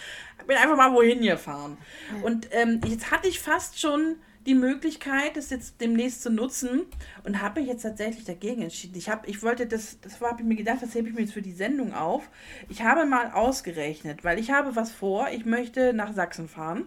bin 0.51 0.59
einfach 0.59 0.75
mal 0.75 0.93
wohin 0.93 1.21
gefahren. 1.21 1.77
Und 2.23 2.49
ähm, 2.51 2.81
jetzt 2.85 3.09
hatte 3.09 3.29
ich 3.29 3.39
fast 3.39 3.79
schon 3.79 4.17
die 4.45 4.53
Möglichkeit, 4.53 5.37
das 5.37 5.49
jetzt 5.49 5.79
demnächst 5.79 6.23
zu 6.23 6.29
nutzen 6.29 6.81
und 7.23 7.41
habe 7.41 7.61
mich 7.61 7.69
jetzt 7.69 7.83
tatsächlich 7.83 8.25
dagegen 8.25 8.61
entschieden. 8.63 8.97
Ich 8.97 9.07
habe, 9.07 9.25
ich 9.27 9.41
wollte 9.43 9.65
das, 9.65 10.01
das 10.01 10.19
habe 10.19 10.41
ich 10.41 10.45
mir 10.45 10.55
gedacht, 10.55 10.79
das 10.81 10.93
hebe 10.93 11.07
ich 11.07 11.13
mir 11.13 11.21
jetzt 11.21 11.31
für 11.33 11.41
die 11.41 11.53
Sendung 11.53 11.93
auf. 11.93 12.29
Ich 12.67 12.81
habe 12.81 13.05
mal 13.05 13.31
ausgerechnet, 13.31 14.25
weil 14.25 14.39
ich 14.39 14.51
habe 14.51 14.75
was 14.75 14.91
vor. 14.91 15.29
Ich 15.31 15.45
möchte 15.45 15.93
nach 15.93 16.11
Sachsen 16.11 16.49
fahren. 16.49 16.85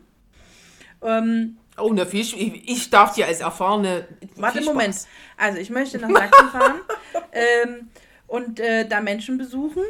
Ähm, 1.00 1.56
oh, 1.78 1.90
na 1.94 2.04
viel, 2.04 2.20
ich, 2.20 2.68
ich 2.68 2.90
darf 2.90 3.14
dir 3.14 3.26
als 3.26 3.40
erfahrene. 3.40 4.06
Warte, 4.36 4.60
Moment. 4.60 4.94
Also 5.38 5.58
ich 5.58 5.70
möchte 5.70 5.98
nach 6.00 6.10
Sachsen 6.10 6.48
fahren. 6.50 6.80
ähm, 7.32 7.88
und 8.26 8.60
äh, 8.60 8.86
da 8.86 9.00
Menschen 9.00 9.38
besuchen 9.38 9.84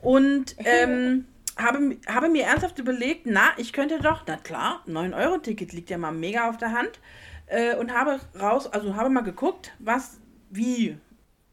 und 0.00 0.56
ähm, 0.64 1.26
habe, 1.58 1.96
habe 2.06 2.28
mir 2.28 2.44
ernsthaft 2.44 2.78
überlegt, 2.78 3.26
na, 3.26 3.50
ich 3.56 3.72
könnte 3.72 4.00
doch, 4.00 4.22
na 4.26 4.36
klar, 4.36 4.82
9-Euro-Ticket 4.86 5.72
liegt 5.72 5.90
ja 5.90 5.98
mal 5.98 6.12
mega 6.12 6.48
auf 6.48 6.56
der 6.56 6.72
Hand 6.72 7.00
äh, 7.46 7.74
und 7.76 7.92
habe 7.92 8.20
raus, 8.40 8.66
also 8.66 8.96
habe 8.96 9.10
mal 9.10 9.22
geguckt, 9.22 9.72
was, 9.78 10.18
wie, 10.50 10.96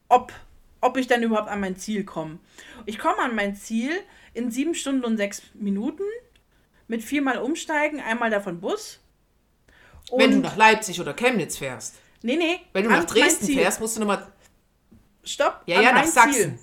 ob, 0.07 0.31
ob 0.81 0.97
ich 0.97 1.07
dann 1.07 1.23
überhaupt 1.23 1.49
an 1.49 1.59
mein 1.59 1.75
Ziel 1.75 2.03
komme. 2.03 2.39
Ich 2.85 2.99
komme 2.99 3.19
an 3.19 3.35
mein 3.35 3.55
Ziel 3.55 3.91
in 4.33 4.51
sieben 4.51 4.75
Stunden 4.75 5.03
und 5.03 5.17
sechs 5.17 5.41
Minuten 5.53 6.03
mit 6.87 7.03
viermal 7.03 7.39
umsteigen, 7.39 7.99
einmal 7.99 8.29
davon 8.29 8.61
Bus. 8.61 8.99
Wenn 10.15 10.31
du 10.31 10.37
nach 10.37 10.55
Leipzig 10.55 11.01
oder 11.01 11.15
Chemnitz 11.15 11.57
fährst. 11.57 11.95
Nee, 12.21 12.35
nee. 12.35 12.59
Wenn 12.73 12.83
du 12.83 12.91
nach 12.91 13.05
Dresden 13.05 13.47
fährst, 13.47 13.79
musst 13.79 13.95
du 13.95 14.01
nochmal 14.01 14.27
Stopp. 15.23 15.63
Ja, 15.65 15.81
ja, 15.81 15.91
nach 15.91 16.05
Sachsen. 16.05 16.57
Ziel. 16.57 16.59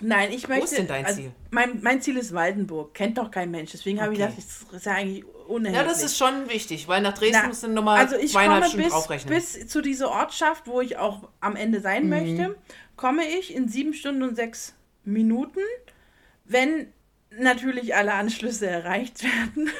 Nein, 0.00 0.32
ich 0.32 0.48
möchte. 0.48 0.62
Wo 0.62 0.64
ist 0.64 0.78
denn 0.78 0.88
dein 0.88 1.06
also, 1.06 1.20
Ziel? 1.20 1.32
Mein, 1.50 1.80
mein 1.82 2.02
Ziel 2.02 2.16
ist 2.16 2.34
Waldenburg. 2.34 2.94
Kennt 2.94 3.16
doch 3.18 3.30
kein 3.30 3.50
Mensch. 3.50 3.72
Deswegen 3.72 3.98
okay. 3.98 4.04
habe 4.04 4.14
ich 4.14 4.20
gedacht, 4.20 4.38
das 4.38 4.80
ist 4.80 4.86
ja 4.86 4.92
eigentlich 4.92 5.24
unerheblich. 5.46 5.82
Ja, 5.82 5.88
das 5.88 6.02
ist 6.02 6.18
schon 6.18 6.48
wichtig, 6.48 6.88
weil 6.88 7.00
nach 7.00 7.16
Dresden 7.16 7.46
musst 7.46 7.62
du 7.62 7.68
nochmal 7.68 8.00
also 8.00 8.16
ich 8.16 8.32
zweieinhalb 8.32 8.64
Stunden 8.64 8.84
bis, 8.84 8.92
draufrechnen. 8.92 9.34
Bis 9.34 9.68
zu 9.68 9.80
dieser 9.80 10.10
Ortschaft, 10.10 10.66
wo 10.66 10.80
ich 10.80 10.96
auch 10.96 11.28
am 11.40 11.54
Ende 11.54 11.80
sein 11.80 12.04
mhm. 12.04 12.08
möchte, 12.08 12.56
komme 12.96 13.22
ich 13.24 13.54
in 13.54 13.68
sieben 13.68 13.94
Stunden 13.94 14.22
und 14.22 14.36
sechs 14.36 14.74
Minuten, 15.04 15.60
wenn 16.44 16.92
natürlich 17.30 17.94
alle 17.94 18.14
Anschlüsse 18.14 18.66
erreicht 18.66 19.22
werden. 19.22 19.70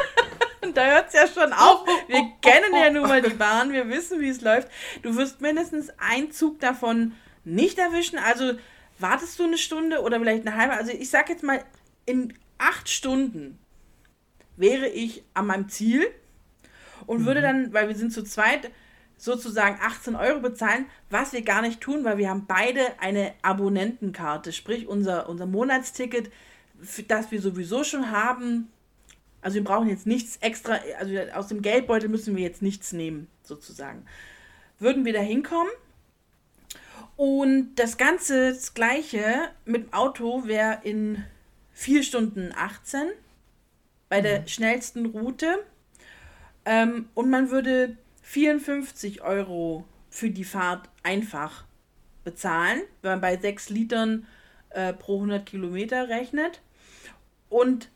da 0.74 0.86
hört 0.86 1.08
es 1.08 1.14
ja 1.14 1.26
schon 1.26 1.52
auf. 1.52 1.84
Wir 2.06 2.32
kennen 2.42 2.74
ja 2.74 2.90
nun 2.90 3.08
mal 3.08 3.22
die 3.22 3.34
Bahn, 3.34 3.72
wir 3.72 3.88
wissen, 3.88 4.20
wie 4.20 4.28
es 4.28 4.40
läuft. 4.40 4.68
Du 5.02 5.16
wirst 5.16 5.40
mindestens 5.40 5.90
einen 5.98 6.30
Zug 6.30 6.60
davon 6.60 7.12
nicht 7.44 7.78
erwischen. 7.78 8.18
Also 8.18 8.54
wartest 9.00 9.38
du 9.38 9.44
eine 9.44 9.58
Stunde 9.58 10.02
oder 10.02 10.18
vielleicht 10.18 10.46
eine 10.46 10.56
halbe. 10.56 10.74
Also 10.74 10.92
ich 10.92 11.10
sag 11.10 11.28
jetzt 11.28 11.42
mal, 11.42 11.64
in 12.06 12.34
acht 12.58 12.88
Stunden 12.88 13.58
wäre 14.56 14.88
ich 14.88 15.24
an 15.34 15.46
meinem 15.46 15.68
Ziel 15.68 16.06
und 17.06 17.22
mhm. 17.22 17.26
würde 17.26 17.40
dann, 17.40 17.72
weil 17.72 17.88
wir 17.88 17.94
sind 17.94 18.12
zu 18.12 18.22
zweit, 18.22 18.70
sozusagen 19.16 19.78
18 19.82 20.14
Euro 20.14 20.40
bezahlen, 20.40 20.86
was 21.10 21.32
wir 21.32 21.42
gar 21.42 21.60
nicht 21.60 21.80
tun, 21.80 22.04
weil 22.04 22.18
wir 22.18 22.30
haben 22.30 22.46
beide 22.46 23.00
eine 23.00 23.34
Abonnentenkarte, 23.42 24.52
sprich 24.52 24.86
unser, 24.86 25.28
unser 25.28 25.46
Monatsticket, 25.46 26.30
das 27.08 27.30
wir 27.32 27.40
sowieso 27.40 27.82
schon 27.82 28.12
haben. 28.12 28.70
Also 29.40 29.56
wir 29.56 29.64
brauchen 29.64 29.88
jetzt 29.88 30.06
nichts 30.06 30.36
extra, 30.36 30.78
also 30.98 31.18
aus 31.34 31.48
dem 31.48 31.62
Geldbeutel 31.62 32.08
müssen 32.08 32.36
wir 32.36 32.44
jetzt 32.44 32.62
nichts 32.62 32.92
nehmen, 32.92 33.26
sozusagen. 33.42 34.04
Würden 34.78 35.04
wir 35.04 35.12
da 35.12 35.20
hinkommen, 35.20 35.72
und 37.18 37.74
das 37.74 37.96
Ganze, 37.96 38.50
das 38.50 38.74
Gleiche 38.74 39.50
mit 39.64 39.86
dem 39.86 39.92
Auto 39.92 40.46
wäre 40.46 40.78
in 40.84 41.24
4 41.72 42.04
Stunden 42.04 42.52
18 42.56 43.08
bei 44.08 44.20
der 44.20 44.42
mhm. 44.42 44.46
schnellsten 44.46 45.06
Route. 45.06 45.58
Ähm, 46.64 47.08
und 47.14 47.28
man 47.28 47.50
würde 47.50 47.96
54 48.22 49.22
Euro 49.22 49.84
für 50.10 50.30
die 50.30 50.44
Fahrt 50.44 50.88
einfach 51.02 51.64
bezahlen, 52.22 52.82
wenn 53.02 53.10
man 53.10 53.20
bei 53.20 53.36
6 53.36 53.70
Litern 53.70 54.24
äh, 54.70 54.92
pro 54.92 55.16
100 55.16 55.44
Kilometer 55.44 56.08
rechnet. 56.08 56.62
Und 57.48 57.90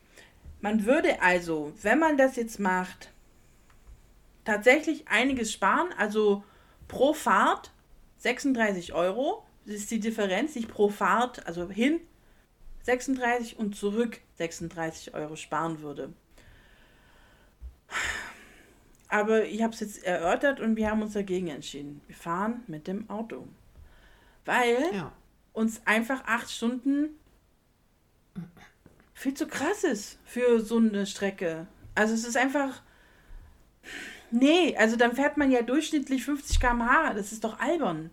man 0.60 0.84
würde 0.84 1.22
also, 1.22 1.72
wenn 1.82 2.00
man 2.00 2.16
das 2.16 2.34
jetzt 2.34 2.58
macht, 2.58 3.12
tatsächlich 4.44 5.06
einiges 5.06 5.52
sparen. 5.52 5.90
Also 5.96 6.42
pro 6.88 7.14
Fahrt 7.14 7.71
36 8.22 8.92
Euro. 8.94 9.44
Ist 9.64 9.90
die 9.90 10.00
Differenz, 10.00 10.54
die 10.54 10.60
ich 10.60 10.68
pro 10.68 10.88
Fahrt, 10.88 11.46
also 11.46 11.68
hin 11.68 12.00
36 12.82 13.58
und 13.58 13.76
zurück 13.76 14.20
36 14.34 15.14
Euro 15.14 15.36
sparen 15.36 15.82
würde. 15.82 16.12
Aber 19.08 19.44
ich 19.44 19.62
habe 19.62 19.72
es 19.72 19.80
jetzt 19.80 20.02
erörtert 20.04 20.58
und 20.58 20.76
wir 20.76 20.90
haben 20.90 21.02
uns 21.02 21.12
dagegen 21.12 21.48
entschieden. 21.48 22.00
Wir 22.06 22.16
fahren 22.16 22.62
mit 22.66 22.88
dem 22.88 23.08
Auto. 23.10 23.46
Weil 24.44 24.78
ja. 24.92 25.12
uns 25.52 25.82
einfach 25.84 26.24
acht 26.24 26.50
Stunden 26.50 27.10
viel 29.12 29.34
zu 29.34 29.46
krass 29.46 29.84
ist 29.84 30.18
für 30.24 30.60
so 30.60 30.78
eine 30.78 31.06
Strecke. 31.06 31.66
Also 31.94 32.14
es 32.14 32.24
ist 32.24 32.36
einfach. 32.36 32.82
Nee, 34.32 34.74
also 34.78 34.96
dann 34.96 35.14
fährt 35.14 35.36
man 35.36 35.50
ja 35.50 35.62
durchschnittlich 35.62 36.24
50 36.24 36.58
km/h. 36.58 37.12
Das 37.14 37.32
ist 37.32 37.44
doch 37.44 37.60
albern. 37.60 38.10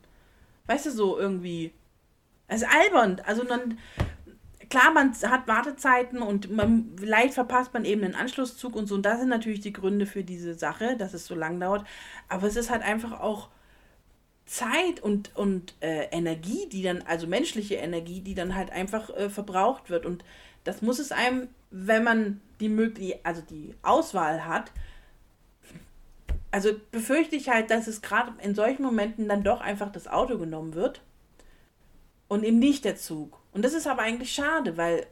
Weißt 0.68 0.86
du, 0.86 0.92
so 0.92 1.18
irgendwie. 1.18 1.72
Es 2.48 2.62
ist 2.62 2.68
albern. 2.70 3.22
Also 3.26 3.44
dann, 3.44 3.78
klar, 4.70 4.92
man 4.92 5.14
hat 5.14 5.48
Wartezeiten 5.48 6.22
und 6.22 6.52
man, 6.52 6.92
vielleicht 7.00 7.36
verpasst 7.36 7.74
man 7.74 7.86
eben 7.86 8.02
den 8.02 8.16
Anschlusszug 8.16 8.76
und 8.76 8.88
so. 8.88 8.96
Und 8.96 9.06
das 9.06 9.20
sind 9.20 9.30
natürlich 9.30 9.62
die 9.62 9.72
Gründe 9.72 10.06
für 10.06 10.24
diese 10.24 10.56
Sache, 10.56 10.98
dass 10.98 11.14
es 11.14 11.26
so 11.26 11.36
lang 11.36 11.60
dauert. 11.60 11.86
Aber 12.28 12.48
es 12.48 12.58
ist 12.58 12.70
halt 12.70 12.84
einfach 12.84 13.22
auch 13.22 13.48
Zeit 14.46 15.00
und, 15.00 15.36
und 15.38 15.76
äh, 15.80 16.06
Energie, 16.12 16.68
die 16.70 16.82
dann, 16.82 17.04
also 17.04 17.28
menschliche 17.28 17.76
Energie, 17.76 18.20
die 18.20 18.36
dann 18.36 18.56
halt 18.56 18.72
einfach 18.72 19.10
äh, 19.12 19.30
verbraucht 19.30 19.90
wird. 19.90 20.06
Und 20.06 20.26
das 20.66 20.82
muss 20.82 21.00
es 21.00 21.14
einem, 21.14 21.48
wenn 21.72 22.04
man 22.04 22.42
die 22.60 22.70
Möglichkeit, 22.70 23.22
also 23.24 23.42
die 23.42 23.74
Auswahl 23.84 24.46
hat, 24.46 24.72
also 26.52 26.72
befürchte 26.92 27.36
ich 27.36 27.50
halt, 27.50 27.70
dass 27.70 27.88
es 27.88 28.02
gerade 28.02 28.34
in 28.42 28.56
solchen 28.56 28.84
Momenten 28.84 29.28
dann 29.28 29.44
doch 29.44 29.62
einfach 29.62 29.92
das 29.92 30.08
Auto 30.08 30.38
genommen 30.38 30.74
wird 30.74 31.02
und 32.28 32.44
eben 32.44 32.60
nicht 32.60 32.86
der 32.86 32.96
Zug. 32.96 33.40
Und 33.52 33.64
das 33.64 33.74
ist 33.74 33.88
aber 33.88 34.02
eigentlich 34.02 34.32
schade, 34.32 34.78
weil 34.78 35.06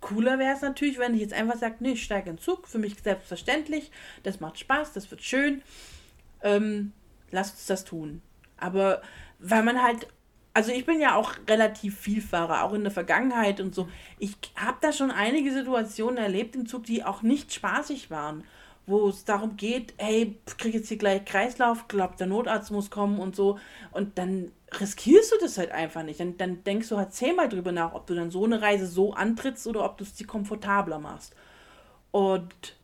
cooler 0.00 0.38
wäre 0.38 0.54
es 0.54 0.62
natürlich, 0.62 0.98
wenn 0.98 1.14
ich 1.14 1.20
jetzt 1.20 1.34
einfach 1.34 1.58
sage, 1.58 1.76
nee, 1.80 1.92
ich 1.92 2.02
steige 2.02 2.30
in 2.30 2.36
den 2.36 2.42
Zug, 2.42 2.66
für 2.66 2.78
mich 2.78 2.96
selbstverständlich, 3.02 3.90
das 4.22 4.40
macht 4.40 4.58
Spaß, 4.58 4.92
das 4.92 5.10
wird 5.10 5.22
schön, 5.22 5.62
ähm, 6.42 6.92
lasst 7.30 7.56
uns 7.56 7.66
das 7.66 7.84
tun. 7.84 8.22
Aber 8.56 9.02
weil 9.38 9.62
man 9.62 9.82
halt, 9.82 10.08
also 10.54 10.72
ich 10.72 10.86
bin 10.86 11.00
ja 11.00 11.14
auch 11.14 11.34
relativ 11.48 11.98
Vielfahrer, 11.98 12.64
auch 12.64 12.72
in 12.72 12.82
der 12.82 12.90
Vergangenheit 12.90 13.60
und 13.60 13.74
so. 13.74 13.88
Ich 14.18 14.36
habe 14.56 14.78
da 14.80 14.92
schon 14.92 15.10
einige 15.10 15.52
Situationen 15.52 16.16
erlebt 16.16 16.56
im 16.56 16.66
Zug, 16.66 16.84
die 16.84 17.04
auch 17.04 17.22
nicht 17.22 17.52
spaßig 17.52 18.10
waren 18.10 18.44
wo 18.90 19.08
es 19.08 19.24
darum 19.24 19.56
geht, 19.56 19.94
hey, 19.96 20.38
krieg 20.58 20.74
jetzt 20.74 20.88
hier 20.88 20.98
gleich 20.98 21.24
Kreislauf, 21.24 21.88
glaubt 21.88 22.20
der 22.20 22.26
Notarzt 22.26 22.70
muss 22.70 22.90
kommen 22.90 23.18
und 23.18 23.34
so. 23.34 23.58
Und 23.92 24.18
dann 24.18 24.52
riskierst 24.78 25.32
du 25.32 25.36
das 25.40 25.58
halt 25.58 25.70
einfach 25.70 26.02
nicht. 26.02 26.20
Dann, 26.20 26.36
dann 26.36 26.64
denkst 26.64 26.88
du 26.88 26.96
halt 26.96 27.12
zehnmal 27.12 27.48
drüber 27.48 27.72
nach, 27.72 27.94
ob 27.94 28.06
du 28.06 28.14
dann 28.14 28.30
so 28.30 28.44
eine 28.44 28.60
Reise 28.60 28.86
so 28.86 29.14
antrittst 29.14 29.66
oder 29.66 29.84
ob 29.84 29.98
du 29.98 30.04
es 30.04 30.14
dir 30.14 30.26
komfortabler 30.26 30.98
machst. 30.98 31.34
Und 32.10 32.76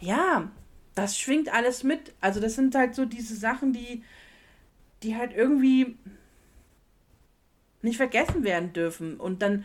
ja, 0.00 0.50
das 0.94 1.18
schwingt 1.18 1.52
alles 1.52 1.84
mit. 1.84 2.12
Also 2.20 2.40
das 2.40 2.54
sind 2.54 2.74
halt 2.74 2.94
so 2.94 3.04
diese 3.04 3.36
Sachen, 3.36 3.72
die, 3.72 4.02
die 5.02 5.16
halt 5.16 5.32
irgendwie 5.34 5.96
nicht 7.82 7.96
vergessen 7.96 8.44
werden 8.44 8.72
dürfen. 8.72 9.18
Und 9.18 9.42
dann 9.42 9.64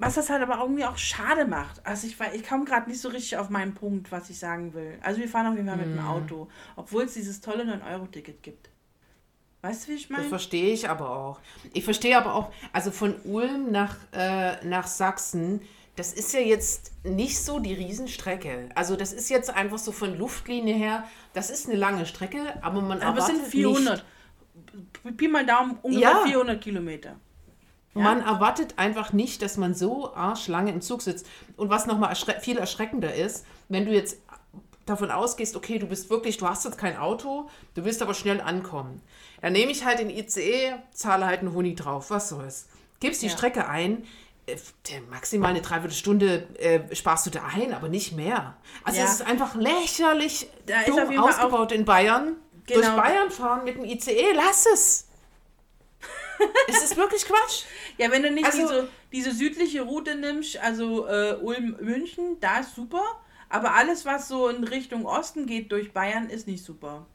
was 0.00 0.14
das 0.14 0.30
halt 0.30 0.42
aber 0.42 0.62
irgendwie 0.62 0.84
auch 0.86 0.96
schade 0.96 1.44
macht. 1.44 1.86
Also 1.86 2.06
ich, 2.06 2.16
ich 2.32 2.48
komme 2.48 2.64
gerade 2.64 2.88
nicht 2.88 3.00
so 3.00 3.10
richtig 3.10 3.36
auf 3.36 3.50
meinen 3.50 3.74
Punkt, 3.74 4.10
was 4.10 4.30
ich 4.30 4.38
sagen 4.38 4.72
will. 4.72 4.98
Also 5.02 5.20
wir 5.20 5.28
fahren 5.28 5.46
auf 5.46 5.54
jeden 5.54 5.68
Fall 5.68 5.76
mit 5.76 5.86
dem 5.86 6.00
mhm. 6.00 6.06
Auto, 6.06 6.48
obwohl 6.74 7.04
es 7.04 7.12
dieses 7.12 7.42
tolle 7.42 7.64
9-Euro-Ticket 7.64 8.42
gibt. 8.42 8.70
Weißt 9.60 9.86
du, 9.86 9.92
wie 9.92 9.96
ich 9.96 10.08
meine? 10.08 10.22
Das 10.22 10.30
verstehe 10.30 10.72
ich 10.72 10.88
aber 10.88 11.10
auch. 11.10 11.40
Ich 11.74 11.84
verstehe 11.84 12.16
aber 12.16 12.34
auch, 12.34 12.50
also 12.72 12.90
von 12.90 13.14
Ulm 13.24 13.70
nach, 13.70 13.98
äh, 14.12 14.64
nach 14.66 14.86
Sachsen, 14.86 15.60
das 15.96 16.14
ist 16.14 16.32
ja 16.32 16.40
jetzt 16.40 16.92
nicht 17.04 17.38
so 17.38 17.58
die 17.58 17.74
Riesenstrecke. 17.74 18.70
Also 18.74 18.96
das 18.96 19.12
ist 19.12 19.28
jetzt 19.28 19.54
einfach 19.54 19.76
so 19.76 19.92
von 19.92 20.16
Luftlinie 20.16 20.74
her, 20.74 21.04
das 21.34 21.50
ist 21.50 21.68
eine 21.68 21.76
lange 21.76 22.06
Strecke, 22.06 22.54
aber 22.62 22.80
man 22.80 23.02
aber 23.02 23.18
erwartet 23.18 23.36
es 23.36 23.42
sind 23.42 23.50
400. 23.50 24.04
Nicht. 25.04 25.16
Pi 25.18 25.28
mal 25.28 25.44
Daumen, 25.44 25.78
ungefähr 25.82 26.10
ja. 26.10 26.22
400 26.24 26.58
Kilometer. 26.58 27.16
Ja? 27.94 28.02
Man 28.02 28.22
erwartet 28.22 28.74
einfach 28.78 29.12
nicht, 29.12 29.42
dass 29.42 29.56
man 29.56 29.74
so 29.74 30.14
arschlange 30.14 30.72
im 30.72 30.80
Zug 30.80 31.02
sitzt. 31.02 31.26
Und 31.56 31.70
was 31.70 31.86
nochmal 31.86 32.10
erschre 32.10 32.40
viel 32.40 32.58
erschreckender 32.58 33.14
ist, 33.14 33.44
wenn 33.68 33.84
du 33.84 33.92
jetzt 33.92 34.18
davon 34.86 35.10
ausgehst, 35.10 35.56
okay, 35.56 35.78
du 35.78 35.86
bist 35.86 36.10
wirklich, 36.10 36.36
du 36.38 36.48
hast 36.48 36.64
jetzt 36.64 36.78
kein 36.78 36.96
Auto, 36.96 37.48
du 37.74 37.84
willst 37.84 38.02
aber 38.02 38.14
schnell 38.14 38.40
ankommen. 38.40 39.00
Dann 39.40 39.52
nehme 39.52 39.72
ich 39.72 39.84
halt 39.84 39.98
den 39.98 40.10
ICE, 40.10 40.74
zahle 40.92 41.26
halt 41.26 41.40
einen 41.40 41.54
Huni 41.54 41.74
drauf, 41.74 42.10
was 42.10 42.28
soll's. 42.28 42.68
Gibst 43.00 43.22
die 43.22 43.26
ja. 43.26 43.32
Strecke 43.32 43.68
ein, 43.68 44.04
äh, 44.46 44.56
maximal 45.08 45.50
eine 45.50 45.60
Dreiviertelstunde 45.60 46.48
äh, 46.58 46.94
sparst 46.94 47.26
du 47.26 47.30
da 47.30 47.42
ein, 47.54 47.72
aber 47.72 47.88
nicht 47.88 48.12
mehr. 48.12 48.56
Also 48.84 48.98
ja. 48.98 49.06
es 49.06 49.14
ist 49.14 49.22
einfach 49.22 49.54
lächerlich 49.54 50.48
da 50.66 50.82
dumm 50.86 51.18
ausgebaut 51.18 51.72
in 51.72 51.84
Bayern. 51.84 52.36
Genau. 52.66 52.80
Durch 52.80 52.96
Bayern 52.96 53.30
fahren 53.30 53.64
mit 53.64 53.76
dem 53.76 53.84
ICE, 53.84 54.32
lass 54.34 54.66
es 54.72 55.09
es 56.68 56.82
ist 56.82 56.96
wirklich 56.96 57.24
Quatsch. 57.24 57.64
Ja, 57.98 58.10
wenn 58.10 58.22
du 58.22 58.30
nicht 58.30 58.46
also, 58.46 58.58
diese, 58.58 58.88
diese 59.12 59.32
südliche 59.32 59.82
Route 59.82 60.14
nimmst, 60.14 60.58
also 60.58 61.06
äh, 61.06 61.36
Ulm-München, 61.40 62.38
da 62.40 62.60
ist 62.60 62.74
super. 62.74 63.02
Aber 63.48 63.74
alles, 63.74 64.04
was 64.04 64.28
so 64.28 64.48
in 64.48 64.64
Richtung 64.64 65.06
Osten 65.06 65.46
geht 65.46 65.72
durch 65.72 65.92
Bayern, 65.92 66.30
ist 66.30 66.46
nicht 66.46 66.64
super. 66.64 67.06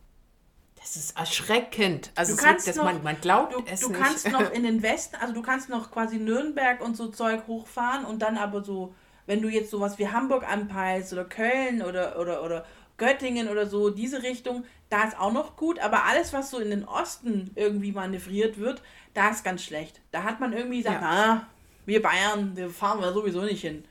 Das 0.76 0.98
ist 0.98 1.18
erschreckend. 1.18 2.12
Also 2.14 2.36
du 2.36 2.42
kannst 2.42 2.68
wird, 2.68 2.76
noch, 2.76 2.84
man, 2.84 3.02
man 3.04 3.20
glaubt 3.20 3.56
du, 3.56 3.64
es 3.66 3.80
du 3.80 3.90
nicht. 3.90 4.00
kannst 4.00 4.30
noch 4.32 4.52
in 4.54 4.64
den 4.64 4.84
Westen, 4.84 5.16
also 5.16 5.34
du 5.34 5.42
kannst 5.42 5.70
noch 5.70 5.90
quasi 5.90 6.18
Nürnberg 6.18 6.82
und 6.82 6.96
so 6.96 7.08
Zeug 7.08 7.48
hochfahren 7.48 8.06
und 8.06 8.22
dann 8.22 8.38
aber 8.38 8.64
so, 8.64 8.94
wenn 9.26 9.42
du 9.42 9.48
jetzt 9.48 9.72
sowas 9.72 9.98
wie 9.98 10.10
Hamburg 10.10 10.48
anpeilst 10.48 11.12
oder 11.14 11.26
Köln 11.26 11.82
oder, 11.82 12.20
oder, 12.20 12.44
oder 12.44 12.66
Göttingen 12.98 13.50
oder 13.50 13.68
so, 13.68 13.90
diese 13.90 14.24
Richtung, 14.24 14.64
da 14.90 15.04
ist 15.04 15.20
auch 15.20 15.34
noch 15.34 15.56
gut, 15.58 15.80
aber 15.80 16.06
alles, 16.06 16.34
was 16.34 16.50
so 16.50 16.60
in 16.60 16.70
den 16.70 16.86
Osten 16.86 17.52
irgendwie 17.56 17.92
manövriert 17.92 18.60
wird, 18.60 18.82
da 19.14 19.30
ist 19.30 19.44
ganz 19.44 19.64
schlecht. 19.64 20.00
Da 20.12 20.24
hat 20.24 20.40
man 20.40 20.54
irgendwie 20.54 20.78
gesagt, 20.78 21.02
ja. 21.02 21.10
ah, 21.10 21.48
wir 21.86 22.02
Bayern, 22.02 22.56
wir 22.56 22.70
fahren 22.70 23.02
wir 23.02 23.12
sowieso 23.12 23.42
nicht 23.42 23.62
hin. 23.62 23.84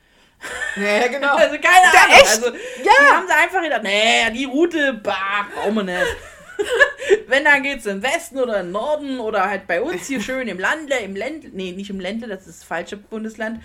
Ja, 0.75 1.07
genau. 1.07 1.35
Also 1.37 1.55
keine 1.55 1.87
Ahnung. 1.87 2.15
Echt? 2.15 2.27
Also, 2.27 2.47
ja. 2.47 2.53
Die 2.83 3.13
haben 3.13 3.27
sie 3.27 3.33
einfach 3.33 3.61
gedacht, 3.61 3.83
nee, 3.83 4.31
die 4.31 4.45
Route, 4.45 4.93
bah, 5.03 5.47
brauchen 5.53 5.75
wir 5.75 5.83
nicht. 5.83 6.15
Wenn, 7.27 7.43
dann 7.43 7.63
geht 7.63 7.79
es 7.79 7.85
im 7.85 8.01
Westen 8.01 8.39
oder 8.39 8.61
im 8.61 8.71
Norden 8.71 9.19
oder 9.19 9.49
halt 9.49 9.67
bei 9.67 9.81
uns 9.81 10.07
hier 10.07 10.21
schön 10.21 10.47
im 10.47 10.59
Landle, 10.59 10.99
im 10.99 11.15
Ländle, 11.15 11.49
nee, 11.53 11.71
nicht 11.71 11.89
im 11.89 11.99
Ländle, 11.99 12.27
das 12.27 12.47
ist 12.47 12.61
das 12.61 12.67
falsche 12.67 12.97
Bundesland. 12.97 13.61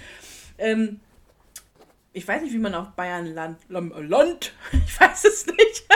Ähm, 0.59 1.01
ich 2.13 2.27
weiß 2.27 2.43
nicht, 2.43 2.53
wie 2.53 2.59
man 2.59 2.75
auf 2.75 2.89
Bayern 2.91 3.27
Land, 3.35 3.59
Land, 3.69 4.53
ich 4.73 5.01
weiß 5.01 5.25
es 5.25 5.47
nicht. 5.47 5.87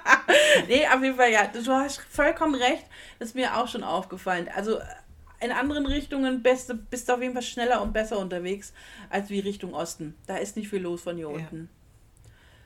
nee, 0.68 0.86
auf 0.86 1.02
jeden 1.02 1.16
Fall, 1.16 1.30
ja, 1.30 1.46
du 1.46 1.64
hast 1.72 2.00
vollkommen 2.10 2.54
recht, 2.54 2.84
das 3.18 3.30
ist 3.30 3.34
mir 3.34 3.56
auch 3.56 3.68
schon 3.68 3.84
aufgefallen. 3.84 4.48
Also 4.54 4.78
in 5.40 5.52
anderen 5.52 5.86
Richtungen 5.86 6.42
bist 6.42 6.68
du, 6.68 6.74
bist 6.74 7.08
du 7.08 7.14
auf 7.14 7.20
jeden 7.20 7.34
Fall 7.34 7.42
schneller 7.42 7.82
und 7.82 7.92
besser 7.92 8.18
unterwegs 8.18 8.72
als 9.10 9.30
wie 9.30 9.40
Richtung 9.40 9.74
Osten. 9.74 10.14
Da 10.26 10.36
ist 10.36 10.56
nicht 10.56 10.68
viel 10.68 10.82
los 10.82 11.02
von 11.02 11.16
hier 11.16 11.28
ja. 11.28 11.34
unten. 11.34 11.68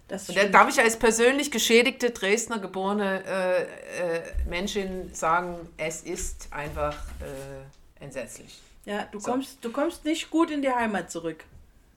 Das 0.08 0.28
und 0.28 0.36
da 0.36 0.44
darf 0.44 0.68
ich 0.68 0.78
als 0.78 0.96
persönlich 0.96 1.50
geschädigte 1.50 2.10
Dresdner 2.10 2.60
geborene 2.60 3.24
äh, 3.24 3.62
äh, 3.62 4.22
Menschin 4.48 5.12
sagen, 5.12 5.56
es 5.76 6.02
ist 6.02 6.48
einfach 6.52 6.96
äh, 7.20 8.04
entsetzlich. 8.04 8.60
Ja, 8.84 9.08
du, 9.10 9.18
so. 9.18 9.32
kommst, 9.32 9.64
du 9.64 9.72
kommst 9.72 10.04
nicht 10.04 10.30
gut 10.30 10.52
in 10.52 10.62
die 10.62 10.70
Heimat 10.70 11.10
zurück. 11.10 11.44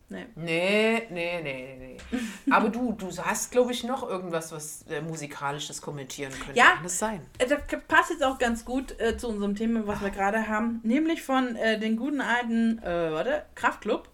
Nee. 0.09 0.25
Nee, 0.35 1.07
nee, 1.11 1.41
nee, 1.43 1.77
nee. 1.79 2.21
Aber 2.51 2.69
du, 2.69 2.93
du 2.93 3.15
hast, 3.17 3.51
glaube 3.51 3.71
ich, 3.71 3.83
noch 3.83 4.07
irgendwas, 4.07 4.51
was 4.51 4.81
äh, 4.89 5.01
musikalisches 5.01 5.81
kommentieren 5.81 6.31
könnte. 6.31 6.57
Ja, 6.57 6.71
Kann 6.73 6.83
das 6.83 6.97
sein? 6.97 7.25
Äh, 7.37 7.47
das 7.47 7.59
passt 7.87 8.09
jetzt 8.09 8.23
auch 8.23 8.39
ganz 8.39 8.65
gut 8.65 8.99
äh, 8.99 9.17
zu 9.17 9.27
unserem 9.27 9.55
Thema, 9.55 9.85
was 9.85 10.01
wir 10.01 10.09
gerade 10.09 10.47
haben. 10.47 10.79
Nämlich 10.83 11.21
von 11.21 11.55
äh, 11.55 11.79
den 11.79 11.95
guten 11.95 12.21
alten, 12.21 12.79
äh, 12.79 13.11
warte, 13.11 13.45
Kraftklub. 13.53 14.09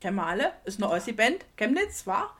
Kennen 0.00 0.16
wir 0.16 0.26
alle. 0.26 0.52
Ist 0.64 0.80
eine 0.80 0.90
Ossi-Band. 0.92 1.44
Chemnitz, 1.56 2.06
war? 2.06 2.36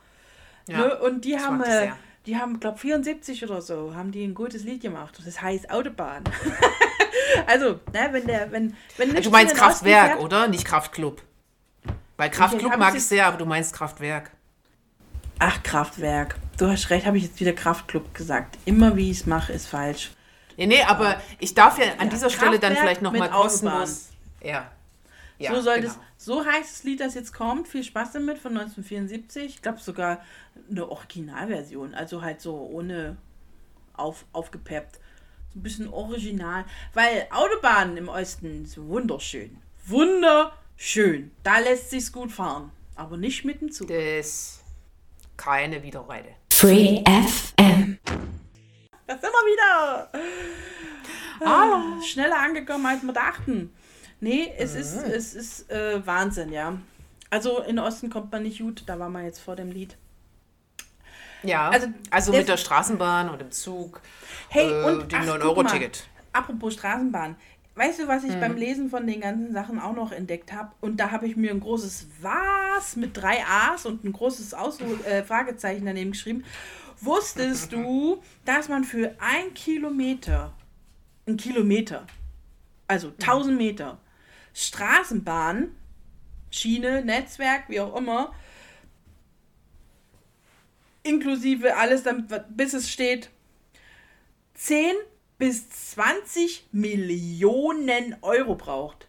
Ja, 0.68 0.78
ne? 0.78 0.98
Und 1.00 1.24
die 1.24 1.36
haben, 1.38 1.62
äh, 1.64 1.90
die 2.26 2.36
haben, 2.36 2.60
glaube 2.60 2.78
74 2.78 3.42
oder 3.42 3.60
so, 3.60 3.94
haben 3.96 4.12
die 4.12 4.24
ein 4.24 4.34
gutes 4.34 4.62
Lied 4.62 4.82
gemacht. 4.82 5.18
Das 5.24 5.42
heißt 5.42 5.70
Autobahn. 5.70 6.22
also, 7.46 7.80
ne, 7.92 8.08
wenn 8.12 8.26
der, 8.26 8.52
wenn, 8.52 8.76
wenn 8.96 9.14
Du 9.20 9.30
meinst 9.30 9.56
Kraftwerk, 9.56 10.20
oder? 10.20 10.46
Nicht 10.46 10.64
Kraftklub. 10.64 11.22
Bei 12.16 12.28
Kraftklub 12.28 12.76
mag 12.76 12.94
ich 12.94 13.04
sehr, 13.04 13.26
aber 13.26 13.38
du 13.38 13.46
meinst 13.46 13.74
Kraftwerk. 13.74 14.30
Ach, 15.38 15.62
Kraftwerk. 15.62 16.36
Du 16.58 16.68
hast 16.68 16.90
recht, 16.90 17.06
habe 17.06 17.16
ich 17.16 17.24
jetzt 17.24 17.40
wieder 17.40 17.52
Kraftklub 17.52 18.14
gesagt. 18.14 18.56
Immer 18.64 18.96
wie 18.96 19.10
ich 19.10 19.20
es 19.20 19.26
mache, 19.26 19.52
ist 19.52 19.66
falsch. 19.66 20.12
Nee, 20.56 20.66
nee, 20.66 20.82
aber 20.82 21.20
ich 21.40 21.54
darf 21.54 21.78
ja 21.78 21.86
an 21.94 22.06
ja, 22.06 22.06
dieser 22.06 22.30
Stelle 22.30 22.60
dann 22.60 22.76
vielleicht 22.76 23.02
nochmal 23.02 23.30
kostenlos. 23.30 24.10
Ja. 24.40 24.70
ja. 25.38 25.52
so, 25.52 25.60
soll 25.60 25.80
genau. 25.80 25.88
das, 25.88 25.98
so 26.16 26.44
heißt 26.44 26.70
das 26.70 26.84
Lied, 26.84 27.00
das 27.00 27.14
jetzt 27.14 27.32
kommt. 27.32 27.66
Viel 27.66 27.82
Spaß 27.82 28.12
damit 28.12 28.38
von 28.38 28.52
1974. 28.52 29.44
Ich 29.46 29.62
glaube 29.62 29.80
sogar 29.80 30.20
eine 30.70 30.88
Originalversion. 30.88 31.94
Also 31.94 32.22
halt 32.22 32.40
so 32.40 32.54
ohne 32.54 33.16
auf, 33.94 34.24
aufgepeppt. 34.32 35.00
So 35.52 35.58
ein 35.58 35.62
bisschen 35.64 35.92
original. 35.92 36.64
Weil 36.92 37.26
Autobahnen 37.32 37.96
im 37.96 38.08
Osten 38.08 38.64
sind 38.66 38.86
wunderschön. 38.86 39.58
Wunderschön 39.86 40.52
schön. 40.76 41.30
Da 41.42 41.58
lässt 41.58 41.90
sich's 41.90 42.12
gut 42.12 42.32
fahren. 42.32 42.70
Aber 42.94 43.16
nicht 43.16 43.44
mit 43.44 43.60
dem 43.60 43.72
Zug. 43.72 43.88
Das 43.88 44.60
keine 45.36 45.82
Widerrede. 45.82 46.28
Free 46.52 47.02
FM. 47.04 47.98
Das 49.06 49.20
sind 49.20 49.30
wir 49.30 49.52
wieder. 49.52 50.10
Ah, 51.44 52.00
schneller 52.02 52.38
angekommen, 52.38 52.86
als 52.86 53.02
wir 53.02 53.12
dachten. 53.12 53.74
Nee, 54.20 54.52
es 54.56 54.74
mhm. 54.74 54.80
ist, 54.80 54.94
es 54.94 55.34
ist 55.34 55.70
äh, 55.70 56.06
Wahnsinn, 56.06 56.52
ja. 56.52 56.78
Also 57.30 57.60
in 57.62 57.78
Osten 57.78 58.10
kommt 58.10 58.30
man 58.32 58.44
nicht 58.44 58.60
gut, 58.60 58.84
da 58.86 58.98
war 58.98 59.08
man 59.08 59.24
jetzt 59.24 59.40
vor 59.40 59.56
dem 59.56 59.70
Lied. 59.70 59.96
Ja, 61.42 61.68
also, 61.68 61.88
also 62.10 62.32
mit 62.32 62.48
der 62.48 62.56
Straßenbahn 62.56 63.28
und 63.28 63.40
dem 63.40 63.50
Zug. 63.50 64.00
Hey, 64.48 64.70
äh, 64.70 64.84
und 64.84 65.12
dem 65.12 65.20
9-Euro-Ticket. 65.20 66.06
Apropos 66.32 66.74
Straßenbahn. 66.74 67.36
Weißt 67.76 67.98
du, 67.98 68.08
was 68.08 68.22
ich 68.22 68.32
hm. 68.32 68.40
beim 68.40 68.56
Lesen 68.56 68.88
von 68.88 69.06
den 69.06 69.20
ganzen 69.20 69.52
Sachen 69.52 69.80
auch 69.80 69.94
noch 69.94 70.12
entdeckt 70.12 70.52
habe? 70.52 70.72
Und 70.80 70.98
da 70.98 71.10
habe 71.10 71.26
ich 71.26 71.36
mir 71.36 71.50
ein 71.50 71.60
großes 71.60 72.06
Was 72.20 72.96
mit 72.96 73.16
drei 73.16 73.44
A's 73.44 73.84
und 73.84 74.04
ein 74.04 74.12
großes 74.12 74.54
Ausru 74.54 74.94
äh, 75.04 75.24
Fragezeichen 75.24 75.84
daneben 75.84 76.12
geschrieben. 76.12 76.44
Wusstest 77.00 77.72
du, 77.72 78.22
dass 78.44 78.68
man 78.68 78.84
für 78.84 79.16
ein 79.18 79.52
Kilometer, 79.54 80.52
ein 81.26 81.36
Kilometer, 81.36 82.06
also 82.86 83.08
1000 83.08 83.58
Meter, 83.58 83.98
Straßenbahn, 84.54 85.74
Schiene, 86.50 87.04
Netzwerk, 87.04 87.68
wie 87.68 87.80
auch 87.80 87.96
immer, 87.96 88.32
inklusive 91.02 91.76
alles, 91.76 92.04
bis 92.50 92.74
es 92.74 92.90
steht, 92.90 93.30
10 94.54 94.94
bis 95.38 95.68
20 95.70 96.68
Millionen 96.72 98.16
Euro 98.22 98.54
braucht. 98.54 99.08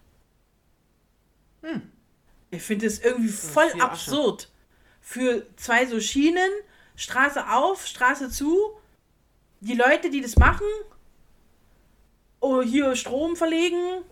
Hm. 1.62 1.92
Ich 2.52 2.64
finde 2.64 2.88
es 2.88 3.00
irgendwie 3.00 3.30
voll 3.30 3.72
absurd. 3.80 4.52
Für 5.02 5.46
zwei 5.56 5.86
so 5.86 6.00
Schienen, 6.00 6.50
Straße 6.96 7.50
auf, 7.50 7.86
Straße 7.86 8.30
zu, 8.30 8.58
die 9.60 9.76
Leute, 9.76 10.10
die 10.10 10.22
das 10.22 10.38
machen, 10.38 10.66
oh, 12.40 12.62
hier 12.62 12.96
Strom 12.96 13.36
verlegen, 13.36 14.04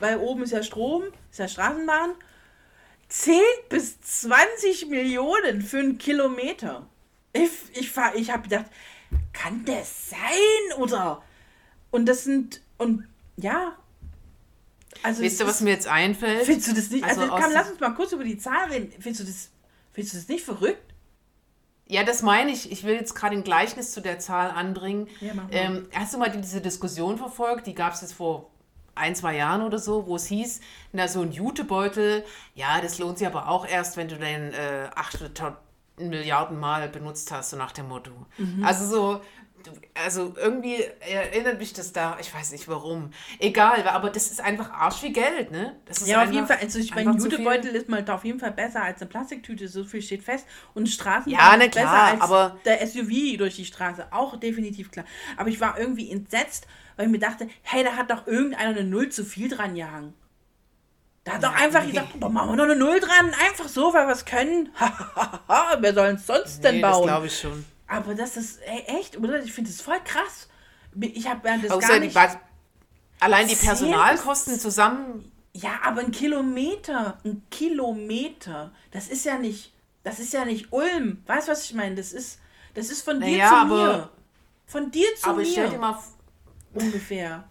weil 0.00 0.18
oben 0.18 0.42
ist 0.42 0.52
ja 0.52 0.62
Strom, 0.62 1.04
ist 1.30 1.38
ja 1.38 1.48
Straßenbahn. 1.48 2.14
10 3.08 3.40
bis 3.68 4.00
20 4.00 4.86
Millionen 4.86 5.60
für 5.60 5.78
einen 5.78 5.98
Kilometer. 5.98 6.86
Ich, 7.32 7.50
ich, 7.74 7.92
ich 8.14 8.30
habe 8.30 8.42
gedacht, 8.44 8.66
kann 9.32 9.64
das 9.64 10.10
sein? 10.10 10.78
Oder 10.78 11.22
und 11.92 12.06
das 12.06 12.24
sind, 12.24 12.60
und 12.78 13.06
ja. 13.36 13.76
Also 15.04 15.22
weißt 15.22 15.40
du, 15.40 15.46
was 15.46 15.60
mir 15.60 15.70
jetzt 15.70 15.86
einfällt? 15.86 16.44
Findest 16.44 16.68
du 16.68 16.74
das 16.74 16.90
nicht? 16.90 17.04
Also, 17.04 17.20
also 17.22 17.34
komm, 17.34 17.52
lass 17.52 17.70
uns 17.70 17.78
mal 17.78 17.94
kurz 17.94 18.12
über 18.12 18.24
die 18.24 18.38
Zahl 18.38 18.68
reden. 18.70 18.92
Findest 18.98 19.20
du 19.20 19.24
das, 19.24 19.50
findest 19.92 20.14
du 20.14 20.18
das 20.18 20.28
nicht 20.28 20.44
verrückt? 20.44 20.92
Ja, 21.86 22.04
das 22.04 22.22
meine 22.22 22.50
ich. 22.50 22.72
Ich 22.72 22.84
will 22.84 22.94
jetzt 22.94 23.14
gerade 23.14 23.36
ein 23.36 23.44
Gleichnis 23.44 23.92
zu 23.92 24.00
der 24.00 24.18
Zahl 24.18 24.50
anbringen. 24.50 25.08
Ja, 25.20 25.32
ähm, 25.50 25.88
hast 25.94 26.14
du 26.14 26.18
mal 26.18 26.30
diese 26.30 26.60
Diskussion 26.60 27.18
verfolgt? 27.18 27.66
Die 27.66 27.74
gab 27.74 27.92
es 27.92 28.00
jetzt 28.00 28.14
vor 28.14 28.50
ein, 28.94 29.14
zwei 29.14 29.36
Jahren 29.36 29.62
oder 29.62 29.78
so, 29.78 30.06
wo 30.06 30.16
es 30.16 30.26
hieß, 30.26 30.60
na, 30.92 31.08
so 31.08 31.22
ein 31.22 31.32
Jutebeutel, 31.32 32.24
ja, 32.54 32.80
das 32.80 32.98
lohnt 32.98 33.18
sich 33.18 33.26
aber 33.26 33.48
auch 33.48 33.66
erst, 33.66 33.96
wenn 33.96 34.08
du 34.08 34.16
den 34.16 34.52
äh, 34.52 34.88
8 34.94 35.32
Milliarden 35.98 36.58
Mal 36.58 36.88
benutzt 36.88 37.32
hast, 37.32 37.50
so 37.50 37.56
nach 37.56 37.72
dem 37.72 37.88
Motto. 37.88 38.12
Mhm. 38.38 38.64
Also 38.64 38.86
so, 38.86 39.20
also 39.94 40.34
irgendwie 40.36 40.82
erinnert 41.00 41.58
mich 41.58 41.72
das 41.72 41.92
da, 41.92 42.16
ich 42.20 42.32
weiß 42.34 42.52
nicht 42.52 42.68
warum. 42.68 43.10
Egal, 43.38 43.86
aber 43.88 44.10
das 44.10 44.30
ist 44.30 44.40
einfach 44.40 44.70
arsch 44.70 45.00
viel 45.00 45.12
Geld, 45.12 45.50
ne? 45.50 45.76
ja, 46.04 46.22
auf 46.22 46.30
jeden 46.30 46.46
Fall. 46.46 46.58
Also 46.60 46.78
ich 46.78 46.94
meine, 46.94 47.12
Jutebeutel 47.12 47.74
ist 47.74 47.88
mal 47.88 48.08
auf 48.10 48.24
jeden 48.24 48.40
Fall 48.40 48.52
besser 48.52 48.82
als 48.82 49.00
eine 49.00 49.10
Plastiktüte, 49.10 49.68
so 49.68 49.84
viel 49.84 50.02
steht 50.02 50.22
fest. 50.22 50.46
Und 50.74 50.88
Straßenbahn 50.88 51.60
ja, 51.60 51.66
ist 51.66 51.72
klar, 51.72 51.84
besser 51.84 52.02
als 52.02 52.20
aber 52.20 52.56
der 52.64 52.86
SUV 52.86 53.38
durch 53.38 53.56
die 53.56 53.64
Straße, 53.64 54.06
auch 54.10 54.38
definitiv 54.38 54.90
klar. 54.90 55.04
Aber 55.36 55.48
ich 55.48 55.60
war 55.60 55.78
irgendwie 55.78 56.10
entsetzt, 56.10 56.66
weil 56.96 57.06
ich 57.06 57.12
mir 57.12 57.18
dachte, 57.18 57.48
hey, 57.62 57.84
da 57.84 57.96
hat 57.96 58.10
doch 58.10 58.26
irgendeiner 58.26 58.70
eine 58.70 58.84
Null 58.84 59.08
zu 59.08 59.24
viel 59.24 59.48
dran 59.48 59.74
gehangen. 59.74 60.14
Da 61.24 61.34
hat 61.34 61.42
ja, 61.42 61.50
doch 61.50 61.56
einfach 61.56 61.82
nee. 61.82 61.90
gesagt, 61.90 62.20
machen 62.20 62.50
wir 62.50 62.56
noch 62.56 62.64
eine 62.64 62.76
Null 62.76 62.98
dran, 63.00 63.32
einfach 63.46 63.68
so, 63.68 63.94
weil 63.94 64.06
wir 64.06 64.12
es 64.12 64.24
können. 64.24 64.70
Wer 65.80 65.94
soll 65.94 66.08
es 66.08 66.26
sonst 66.26 66.62
nee, 66.62 66.70
denn 66.70 66.80
bauen? 66.80 67.02
Das 67.02 67.06
glaube 67.06 67.26
ich 67.26 67.38
schon. 67.38 67.64
Aber 67.92 68.14
das 68.14 68.36
ist 68.36 68.60
echt, 68.86 69.18
oder? 69.18 69.42
Ich 69.42 69.52
finde 69.52 69.70
das 69.70 69.80
voll 69.82 70.00
krass. 70.02 70.48
Ich 70.98 71.28
habe 71.28 71.48
das 71.60 71.70
Außer 71.70 71.88
gar 71.88 71.98
nicht... 71.98 72.16
Die 72.16 72.28
allein 73.20 73.46
die 73.46 73.54
Personalkosten 73.54 74.58
zusammen... 74.58 75.30
Ja, 75.54 75.80
aber 75.84 76.00
ein 76.00 76.10
Kilometer, 76.10 77.18
ein 77.24 77.42
Kilometer, 77.50 78.72
das 78.90 79.08
ist 79.08 79.26
ja 79.26 79.36
nicht, 79.36 79.74
das 80.02 80.18
ist 80.18 80.32
ja 80.32 80.46
nicht 80.46 80.72
Ulm. 80.72 81.22
Weißt 81.26 81.46
du, 81.46 81.52
was 81.52 81.64
ich 81.64 81.74
meine? 81.74 81.94
Das 81.94 82.14
ist, 82.14 82.40
das 82.72 82.88
ist 82.88 83.02
von 83.02 83.20
dir 83.20 83.36
naja, 83.36 83.60
zu 83.60 83.66
mir. 83.66 84.10
Von 84.64 84.90
dir 84.90 85.08
zu 85.16 85.28
aber 85.28 85.36
mir. 85.36 85.42
Aber 85.42 85.52
stell 85.52 85.68
dir 85.68 85.78
mal... 85.78 85.98
Ungefähr. 86.72 87.44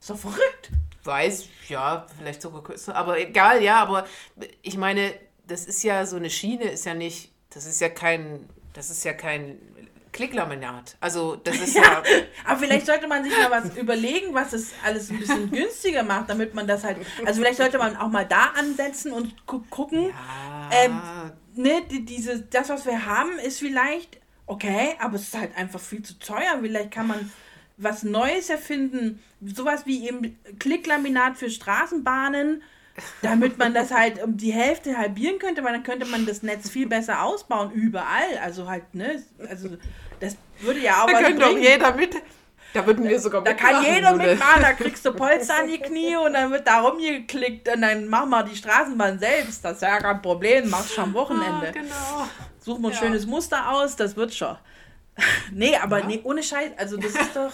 Ist 0.00 0.10
doch 0.10 0.18
verrückt. 0.18 0.70
Weiß, 1.04 1.46
ja, 1.68 2.06
vielleicht 2.18 2.42
sogar 2.42 2.64
kürzer. 2.64 2.96
Aber 2.96 3.20
egal, 3.20 3.62
ja, 3.62 3.76
aber 3.76 4.04
ich 4.62 4.76
meine, 4.76 5.14
das 5.46 5.66
ist 5.66 5.84
ja 5.84 6.04
so 6.06 6.16
eine 6.16 6.28
Schiene, 6.30 6.64
ist 6.64 6.86
ja 6.86 6.94
nicht, 6.94 7.32
das 7.50 7.66
ist 7.66 7.80
ja 7.80 7.88
kein 7.88 8.48
das 8.72 8.90
ist 8.90 9.04
ja 9.04 9.12
kein 9.12 9.58
Klicklaminat. 10.12 10.96
Also 11.00 11.36
das 11.36 11.56
ist 11.56 11.74
ja, 11.74 11.82
ja. 11.82 12.02
Aber 12.44 12.60
vielleicht 12.60 12.86
sollte 12.86 13.08
man 13.08 13.24
sich 13.24 13.32
mal 13.36 13.50
was 13.50 13.76
überlegen, 13.76 14.34
was 14.34 14.52
es 14.52 14.72
alles 14.84 15.10
ein 15.10 15.18
bisschen 15.18 15.50
günstiger 15.50 16.02
macht, 16.02 16.30
damit 16.30 16.54
man 16.54 16.66
das 16.66 16.84
halt. 16.84 16.98
Also 17.24 17.40
vielleicht 17.40 17.58
sollte 17.58 17.78
man 17.78 17.96
auch 17.96 18.08
mal 18.08 18.26
da 18.26 18.52
ansetzen 18.58 19.12
und 19.12 19.46
gu 19.46 19.62
gucken. 19.70 20.10
Ja. 20.10 20.70
Ähm, 20.72 21.00
ne, 21.54 21.82
die, 21.90 22.04
diese, 22.04 22.42
das, 22.42 22.68
was 22.68 22.86
wir 22.86 23.06
haben, 23.06 23.38
ist 23.38 23.58
vielleicht 23.58 24.20
okay, 24.46 24.96
aber 24.98 25.16
es 25.16 25.22
ist 25.22 25.38
halt 25.38 25.56
einfach 25.56 25.80
viel 25.80 26.02
zu 26.02 26.18
teuer. 26.18 26.58
Vielleicht 26.60 26.90
kann 26.90 27.06
man 27.06 27.32
was 27.78 28.02
Neues 28.02 28.50
erfinden. 28.50 29.22
Sowas 29.40 29.86
wie 29.86 30.06
eben 30.06 30.38
Klicklaminat 30.58 31.38
für 31.38 31.50
Straßenbahnen 31.50 32.62
damit 33.22 33.58
man 33.58 33.74
das 33.74 33.90
halt 33.90 34.22
um 34.22 34.36
die 34.36 34.52
Hälfte 34.52 34.96
halbieren 34.98 35.38
könnte, 35.38 35.64
weil 35.64 35.72
dann 35.72 35.82
könnte 35.82 36.06
man 36.06 36.26
das 36.26 36.42
Netz 36.42 36.68
viel 36.68 36.86
besser 36.86 37.22
ausbauen, 37.22 37.70
überall. 37.72 38.38
Also 38.42 38.68
halt, 38.68 38.94
ne? 38.94 39.22
Also 39.48 39.70
das 40.20 40.36
würde 40.60 40.80
ja 40.80 41.02
auch 41.02 41.06
da 41.06 41.14
was 41.14 41.22
könnte 41.22 41.44
bringen. 41.44 41.62
Doch 41.62 41.70
jeder 41.70 41.94
mit, 41.94 42.16
Da 42.74 42.86
würden 42.86 43.08
wir 43.08 43.18
sogar 43.18 43.42
Da 43.42 43.54
kann 43.54 43.82
jeder 43.84 44.14
mitmachen, 44.14 44.62
da 44.62 44.72
kriegst 44.72 45.04
du 45.04 45.12
Polster 45.12 45.60
an 45.60 45.68
die 45.68 45.78
Knie 45.78 46.16
und 46.16 46.34
dann 46.34 46.50
wird 46.50 46.66
da 46.66 46.80
rumgeklickt 46.80 47.68
und 47.68 47.82
dann 47.82 48.08
machen 48.08 48.30
wir 48.30 48.42
die 48.44 48.56
Straßenbahn 48.56 49.18
selbst. 49.18 49.64
Das 49.64 49.76
ist 49.76 49.82
ja 49.82 49.98
kein 49.98 50.22
Problem, 50.22 50.68
machst 50.68 50.94
schon 50.94 51.04
am 51.04 51.14
Wochenende. 51.14 51.68
Ah, 51.68 51.72
genau. 51.72 52.28
Such 52.58 52.78
mal 52.78 52.88
ein 52.88 52.94
ja. 52.94 53.00
schönes 53.00 53.26
Muster 53.26 53.70
aus, 53.70 53.96
das 53.96 54.16
wird 54.16 54.34
schon. 54.34 54.56
nee, 55.52 55.76
aber 55.76 56.00
ja. 56.00 56.06
nee, 56.06 56.20
ohne 56.24 56.42
Scheiß, 56.42 56.72
also 56.76 56.96
das 56.96 57.12
ist 57.14 57.36
doch. 57.36 57.52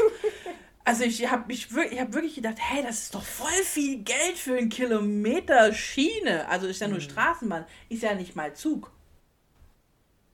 Also 0.89 1.05
ich 1.05 1.31
habe 1.31 1.49
mich 1.49 1.75
wirklich, 1.75 1.93
ich 1.93 2.01
hab 2.01 2.15
wirklich 2.15 2.35
gedacht, 2.37 2.57
hey, 2.59 2.83
das 2.83 3.03
ist 3.03 3.15
doch 3.15 3.23
voll 3.23 3.63
viel 3.63 3.99
Geld 4.05 4.39
für 4.39 4.57
einen 4.57 4.71
Kilometer 4.71 5.75
Schiene. 5.75 6.49
Also 6.49 6.67
ist 6.67 6.81
ja 6.81 6.89
nur 6.89 6.97
mhm. 6.97 7.03
Straßenbahn, 7.03 7.67
ist 7.91 8.03
ja 8.03 8.15
nicht 8.15 8.35
mal 8.37 8.55
Zug. 8.55 8.91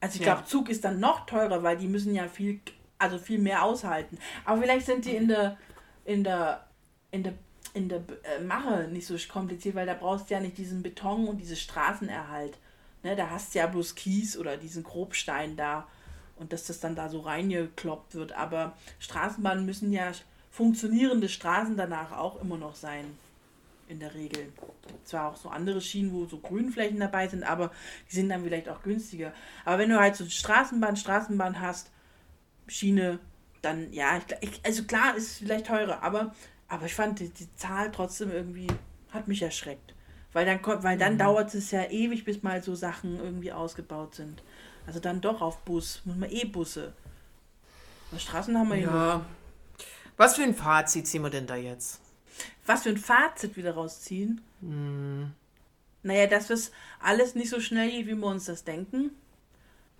Also 0.01 0.15
ich 0.15 0.25
ja. 0.25 0.33
glaube, 0.33 0.47
Zug 0.47 0.69
ist 0.69 0.85
dann 0.85 1.01
noch 1.01 1.27
teurer, 1.27 1.65
weil 1.65 1.77
die 1.77 1.89
müssen 1.89 2.15
ja 2.15 2.29
viel, 2.29 2.61
also 2.99 3.19
viel 3.19 3.41
mehr 3.41 3.65
aushalten. 3.65 4.17
Aber 4.45 4.63
vielleicht 4.63 4.87
sind 4.87 5.07
die 5.07 5.17
in 5.17 5.27
der, 5.27 5.59
in 6.05 6.23
der, 6.23 6.65
in 7.11 7.25
der, 7.25 7.35
in 7.73 7.89
der 7.89 8.05
äh, 8.23 8.41
Mache 8.41 8.87
nicht 8.93 9.09
so 9.09 9.17
kompliziert, 9.29 9.75
weil 9.75 9.87
da 9.87 9.95
brauchst 9.95 10.31
du 10.31 10.35
ja 10.35 10.41
nicht 10.41 10.57
diesen 10.57 10.85
Beton 10.85 11.27
und 11.27 11.39
diese 11.39 11.57
Straßenerhalt. 11.57 12.59
Ne, 13.03 13.17
da 13.17 13.29
hast 13.29 13.57
du 13.57 13.59
ja 13.59 13.67
bloß 13.67 13.97
Kies 13.97 14.39
oder 14.39 14.57
diesen 14.57 14.85
Grobstein 14.85 15.57
da 15.57 15.89
und 16.37 16.53
dass 16.53 16.65
das 16.65 16.79
dann 16.79 16.95
da 16.95 17.09
so 17.09 17.23
reingekloppt 17.23 18.15
wird. 18.15 18.35
Aber 18.35 18.77
Straßenbahnen 19.01 19.67
müssen 19.67 19.93
ja 19.93 20.13
funktionierende 20.55 21.29
Straßen 21.29 21.77
danach 21.77 22.13
auch 22.13 22.41
immer 22.41 22.57
noch 22.57 22.77
sein. 22.77 23.19
In 23.87 24.01
der 24.01 24.15
Regel. 24.15 24.51
Zwar 25.05 25.31
auch 25.31 25.37
so 25.37 25.51
andere 25.51 25.83
Schienen, 25.83 26.11
wo 26.15 26.25
so 26.25 26.39
Grünflächen 26.39 26.99
dabei 26.99 27.29
sind, 27.29 27.43
aber 27.43 27.71
die 28.11 28.15
sind 28.15 28.31
dann 28.31 28.43
vielleicht 28.43 28.67
auch 28.71 28.83
günstiger. 28.83 29.35
Aber 29.67 29.79
wenn 29.79 29.91
du 29.91 30.01
halt 30.01 30.17
so 30.17 30.25
Straßenbahn, 30.25 30.97
Straßenbahn 30.97 31.61
hast, 31.61 31.91
Schiene, 32.67 33.19
dann 33.61 33.93
ja, 33.93 34.19
ich, 34.41 34.61
also 34.65 34.85
klar 34.85 35.15
ist 35.17 35.25
es 35.25 35.39
vielleicht 35.39 35.67
teurer, 35.67 36.03
aber, 36.03 36.35
aber 36.67 36.87
ich 36.87 36.95
fand 36.95 37.21
die, 37.21 37.29
die 37.29 37.55
Zahl 37.57 37.93
trotzdem 37.93 38.31
irgendwie, 38.31 38.69
hat 39.11 39.29
mich 39.29 39.43
erschreckt. 39.43 39.93
Weil 40.33 40.47
dann, 40.47 40.63
kommt, 40.63 40.83
weil 40.83 40.97
dann 40.97 41.15
mhm. 41.15 41.19
dauert 41.19 41.55
es 41.55 41.71
ja 41.71 41.85
ewig, 41.91 42.25
bis 42.25 42.43
mal 42.43 42.63
so 42.63 42.75
Sachen 42.75 43.19
irgendwie 43.19 43.53
ausgebaut 43.53 44.15
sind. 44.15 44.43
Also 44.87 44.99
dann 44.99 45.21
doch 45.21 45.43
auf 45.43 45.59
Bus, 45.59 46.01
muss 46.07 46.17
man 46.17 46.31
eh 46.31 46.47
Busse. 46.47 46.95
Straßen 48.17 48.57
haben 48.57 48.71
wir 48.71 48.79
ja. 48.79 48.87
ja. 48.89 49.27
Was 50.17 50.37
für 50.37 50.43
ein 50.43 50.55
Fazit 50.55 51.07
ziehen 51.07 51.23
wir 51.23 51.31
denn 51.31 51.47
da 51.47 51.57
jetzt? 51.57 52.01
Was 52.67 52.83
für 52.85 52.91
ein 52.91 52.99
Fazit 52.99 53.57
wieder 53.57 53.75
rausziehen? 53.75 54.41
Hm. 54.61 55.33
Naja, 56.03 56.27
dass 56.27 56.51
es 56.51 56.71
alles 57.01 57.35
nicht 57.35 57.51
so 57.51 57.61
schnell 57.61 57.91
geht, 57.91 58.07
wie 58.07 58.15
wir 58.15 58.27
uns 58.27 58.45
das 58.45 58.65
denken. 58.65 59.11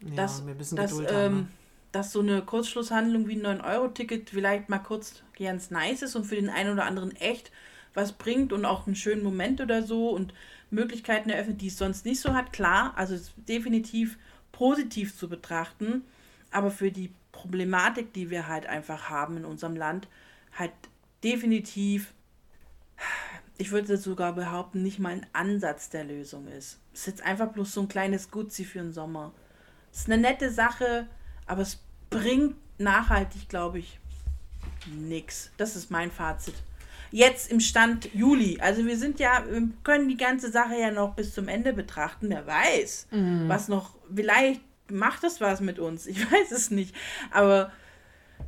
Ja, 0.01 0.17
dass, 0.17 0.47
wir 0.47 0.55
müssen 0.55 0.77
dass, 0.77 0.91
Geduld 0.91 1.11
ähm, 1.11 1.17
haben. 1.17 1.37
Ne? 1.37 1.49
Dass 1.93 2.13
so 2.13 2.21
eine 2.21 2.43
Kurzschlusshandlung 2.43 3.29
wie 3.29 3.43
ein 3.43 3.61
9-Euro-Ticket 3.61 4.31
vielleicht 4.31 4.69
mal 4.69 4.79
kurz 4.79 5.23
ganz 5.39 5.71
nice 5.71 6.03
ist 6.03 6.17
und 6.17 6.25
für 6.25 6.35
den 6.35 6.51
einen 6.51 6.73
oder 6.73 6.85
anderen 6.85 7.15
echt 7.17 7.51
was 7.95 8.13
bringt 8.13 8.53
und 8.53 8.65
auch 8.65 8.87
einen 8.87 8.97
schönen 8.97 9.23
Moment 9.23 9.61
oder 9.61 9.83
so 9.83 10.11
und 10.11 10.35
Möglichkeiten 10.71 11.31
eröffnet, 11.31 11.61
die 11.61 11.69
es 11.69 11.79
sonst 11.79 12.05
nicht 12.05 12.21
so 12.21 12.35
hat. 12.35 12.53
Klar, 12.53 12.93
also 12.97 13.17
definitiv 13.49 14.19
positiv 14.53 15.17
zu 15.17 15.29
betrachten, 15.29 16.03
aber 16.51 16.71
für 16.71 16.91
die 16.91 17.13
Problematik, 17.45 18.15
die 18.15 18.31
wir 18.31 18.49
halt 18.49 18.65
einfach 18.65 19.11
haben 19.11 19.37
in 19.37 19.45
unserem 19.45 19.77
Land, 19.77 20.09
halt 20.57 20.73
definitiv, 21.23 22.15
ich 23.59 23.71
würde 23.71 23.99
sogar 23.99 24.33
behaupten, 24.33 24.83
nicht 24.83 24.99
mal 24.99 25.13
ein 25.13 25.27
Ansatz 25.35 25.91
der 25.91 26.05
Lösung 26.05 26.49
ist. 26.49 26.81
Es 26.95 27.01
ist 27.01 27.07
jetzt 27.07 27.23
einfach 27.23 27.53
bloß 27.53 27.75
so 27.75 27.83
ein 27.83 27.89
kleines 27.89 28.31
Gutzi 28.31 28.65
für 28.65 28.79
den 28.79 28.93
Sommer. 28.93 29.33
Es 29.93 30.01
ist 30.01 30.11
eine 30.11 30.23
nette 30.23 30.51
Sache, 30.51 31.07
aber 31.47 31.61
es 31.61 31.81
bringt 32.09 32.57
nachhaltig, 32.79 33.51
glaube 33.51 33.79
ich, 33.79 34.01
nichts. 34.87 35.51
Das 35.59 35.77
ist 35.77 35.91
mein 35.91 36.11
Fazit. 36.11 36.55
Jetzt 37.11 37.53
im 37.53 37.61
Stand 37.61 38.13
Juli. 38.15 38.59
Also 38.61 38.87
wir 38.87 38.97
sind 38.97 39.21
ja, 39.21 39.45
wir 39.49 39.69
können 39.85 40.09
die 40.09 40.17
ganze 40.17 40.51
Sache 40.51 40.77
ja 40.81 40.91
noch 40.91 41.15
bis 41.15 41.35
zum 41.35 41.47
Ende 41.47 41.75
betrachten. 41.75 42.31
Wer 42.31 42.47
weiß, 42.47 43.09
mhm. 43.11 43.49
was 43.49 43.69
noch, 43.69 43.91
vielleicht 44.13 44.63
macht 44.91 45.23
das 45.23 45.41
was 45.41 45.61
mit 45.61 45.79
uns. 45.79 46.07
Ich 46.07 46.21
weiß 46.33 46.53
es 46.53 46.71
nicht. 46.71 46.95
Aber 47.31 47.73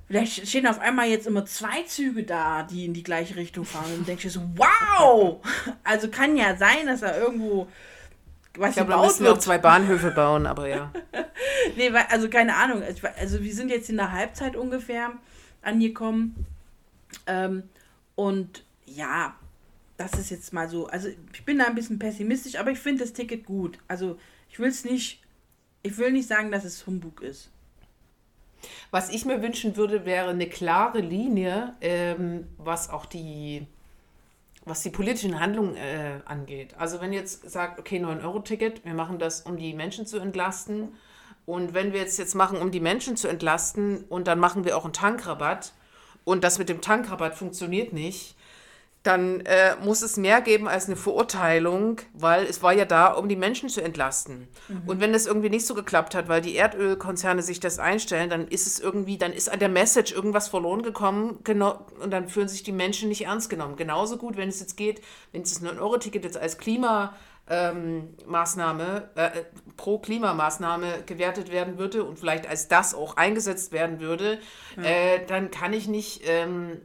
vielleicht 0.07 0.47
stehen 0.47 0.67
auf 0.67 0.79
einmal 0.79 1.09
jetzt 1.09 1.27
immer 1.27 1.47
zwei 1.47 1.83
Züge 1.83 2.25
da, 2.25 2.63
die 2.63 2.85
in 2.85 2.95
die 2.95 3.03
gleiche 3.03 3.37
Richtung 3.37 3.65
fahren. 3.65 3.93
Und 3.97 4.09
denkst 4.09 4.25
du 4.25 4.31
so, 4.31 4.43
wow! 4.57 5.41
Also 5.85 6.09
kann 6.09 6.37
ja 6.37 6.57
sein, 6.57 6.87
dass 6.87 7.03
er 7.03 7.19
irgendwo. 7.19 7.69
Was 8.59 8.71
ich 8.71 8.77
glaube, 8.77 8.93
da 8.93 9.03
müssen 9.03 9.25
wir 9.25 9.33
noch 9.33 9.39
zwei 9.39 9.59
Bahnhöfe 9.59 10.11
bauen, 10.13 10.47
aber 10.47 10.67
ja. 10.67 10.91
nee, 11.77 11.91
also 11.91 12.31
keine 12.31 12.57
Ahnung. 12.57 12.83
Also 13.19 13.43
wir 13.43 13.55
sind 13.55 13.69
jetzt 13.69 13.91
in 13.91 13.97
der 13.97 14.13
Halbzeit 14.13 14.57
ungefähr 14.57 15.13
angekommen. 15.61 16.47
Ähm, 17.27 17.65
und 18.15 18.65
ja, 18.87 19.35
das 19.99 20.15
ist 20.15 20.31
jetzt 20.31 20.53
mal 20.53 20.69
so. 20.69 20.87
Also 20.87 21.09
ich 21.33 21.45
bin 21.45 21.59
da 21.59 21.67
ein 21.67 21.75
bisschen 21.75 21.99
pessimistisch, 21.99 22.57
aber 22.57 22.71
ich 22.71 22.79
finde 22.79 23.05
das 23.05 23.13
Ticket 23.13 23.45
gut. 23.45 23.79
Also 23.89 24.19
ich 24.49 24.59
will 24.59 24.69
es 24.69 24.85
nicht 24.85 25.21
ich 25.87 25.99
will 25.99 26.13
nicht 26.13 26.29
sagen, 26.29 26.51
dass 26.51 26.65
es 26.65 26.87
Humbug 26.87 27.23
ist. 27.23 27.51
Was 28.91 29.11
ich 29.11 29.25
mir 29.25 29.43
wünschen 29.43 29.77
würde, 29.77 30.05
wäre 30.05 30.31
eine 30.31 30.49
klare 30.49 31.01
Linie, 31.01 31.75
ähm, 31.81 32.49
was 32.59 32.91
auch 32.91 33.07
die, 33.07 33.67
was 34.65 34.83
die 34.83 34.91
politischen 34.91 35.39
Handlungen 35.39 35.77
äh, 35.77 36.21
angeht. 36.25 36.75
Also 36.79 37.01
wenn 37.01 37.13
jetzt 37.13 37.49
sagt, 37.49 37.79
okay, 37.79 37.99
9-Euro-Ticket, 37.99 38.85
wir 38.85 38.95
machen 38.95 39.19
das, 39.19 39.43
um 39.43 39.57
die 39.57 39.75
Menschen 39.75 40.07
zu 40.07 40.19
entlasten. 40.19 40.89
Und 41.45 41.75
wenn 41.75 41.93
wir 41.93 42.03
es 42.03 42.17
jetzt 42.17 42.35
machen, 42.35 42.59
um 42.59 42.73
die 42.73 42.81
Menschen 42.81 43.17
zu 43.17 43.29
entlasten, 43.29 44.05
und 44.09 44.27
dann 44.27 44.41
machen 44.41 44.65
wir 44.65 44.77
auch 44.77 44.85
einen 44.85 44.93
Tankrabatt, 44.93 45.73
und 46.25 46.43
das 46.43 46.59
mit 46.59 46.69
dem 46.69 46.81
Tankrabatt 46.81 47.37
funktioniert 47.37 47.93
nicht, 47.93 48.36
dann 49.07 49.41
äh, 49.41 49.77
muss 49.83 50.03
es 50.03 50.17
mehr 50.17 50.41
geben 50.41 50.69
als 50.69 50.87
eine 50.87 50.97
Verurteilung, 50.97 52.01
weil 52.13 52.45
es 52.45 52.63
war 52.63 52.73
ja 52.73 52.85
da, 52.85 53.13
um 53.13 53.29
die 53.29 53.37
Menschen 53.37 53.69
zu 53.69 53.83
entlasten. 53.83 54.49
Mhm. 54.69 54.83
Und 54.87 55.01
wenn 55.01 55.13
das 55.13 55.27
irgendwie 55.27 55.51
nicht 55.51 55.67
so 55.67 55.75
geklappt 55.75 56.15
hat, 56.15 56.29
weil 56.29 56.41
die 56.41 56.55
Erdölkonzerne 56.55 57.43
sich 57.43 57.61
das 57.61 57.79
einstellen, 57.79 58.31
dann 58.31 58.49
ist 58.49 58.67
es 58.67 58.81
irgendwie, 58.81 59.19
dann 59.19 59.33
ist 59.33 59.51
an 59.51 59.59
der 59.59 59.69
Message 59.69 60.13
irgendwas 60.13 60.49
verloren 60.49 60.83
gekommen 60.83 61.39
genau, 61.45 61.87
und 62.01 62.11
dann 62.11 62.29
fühlen 62.29 62.49
sich 62.49 62.63
die 62.63 62.73
Menschen 62.73 63.09
nicht 63.09 63.25
ernst 63.25 63.51
genommen. 63.51 63.77
Genauso 63.77 64.17
gut, 64.17 64.37
wenn 64.37 64.49
es 64.49 64.61
jetzt 64.61 64.77
geht, 64.77 65.01
wenn 65.33 65.43
es 65.43 65.63
ein 65.63 65.79
Euro-Ticket 65.79 66.25
jetzt 66.25 66.39
als 66.39 66.59
Klima 66.59 67.15
ähm, 67.49 68.15
Maßnahme, 68.27 69.11
äh, 69.15 69.31
pro 69.77 69.99
Klimamaßnahme 69.99 71.05
gewertet 71.07 71.51
werden 71.51 71.79
würde 71.79 72.03
und 72.05 72.19
vielleicht 72.19 72.49
als 72.49 72.69
das 72.69 72.95
auch 72.95 73.17
eingesetzt 73.17 73.73
werden 73.73 74.01
würde, 74.01 74.39
ja. 74.77 74.83
äh, 74.83 75.27
dann 75.27 75.51
kann 75.51 75.73
ich 75.73 75.87
nicht 75.87 76.23
ähm, 76.27 76.81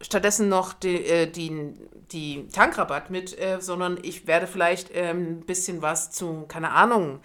stattdessen 0.00 0.48
noch 0.48 0.72
die, 0.72 1.04
äh, 1.06 1.26
die, 1.26 1.74
die 2.12 2.48
Tankrabatt 2.48 3.10
mit, 3.10 3.38
äh, 3.38 3.60
sondern 3.60 3.98
ich 4.02 4.26
werde 4.26 4.46
vielleicht 4.46 4.90
ähm, 4.94 5.38
ein 5.38 5.46
bisschen 5.46 5.82
was 5.82 6.10
zu, 6.10 6.44
keine 6.48 6.72
Ahnung, 6.72 7.20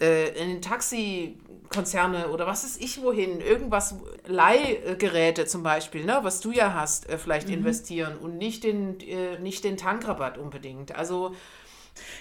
äh, 0.00 0.28
in 0.40 0.62
Taxikonzerne 0.62 2.28
oder 2.28 2.46
was 2.46 2.64
ist 2.64 2.80
ich 2.80 3.02
wohin, 3.02 3.40
irgendwas, 3.40 3.96
Leihgeräte 4.26 5.46
zum 5.46 5.62
Beispiel, 5.62 6.04
ne, 6.04 6.20
was 6.22 6.40
du 6.40 6.52
ja 6.52 6.74
hast, 6.74 7.08
äh, 7.08 7.18
vielleicht 7.18 7.48
mhm. 7.48 7.54
investieren 7.54 8.16
und 8.18 8.38
nicht 8.38 8.64
den, 8.64 9.00
äh, 9.00 9.38
nicht 9.38 9.64
den 9.64 9.76
Tankrabatt 9.76 10.38
unbedingt. 10.38 10.96
Also 10.96 11.34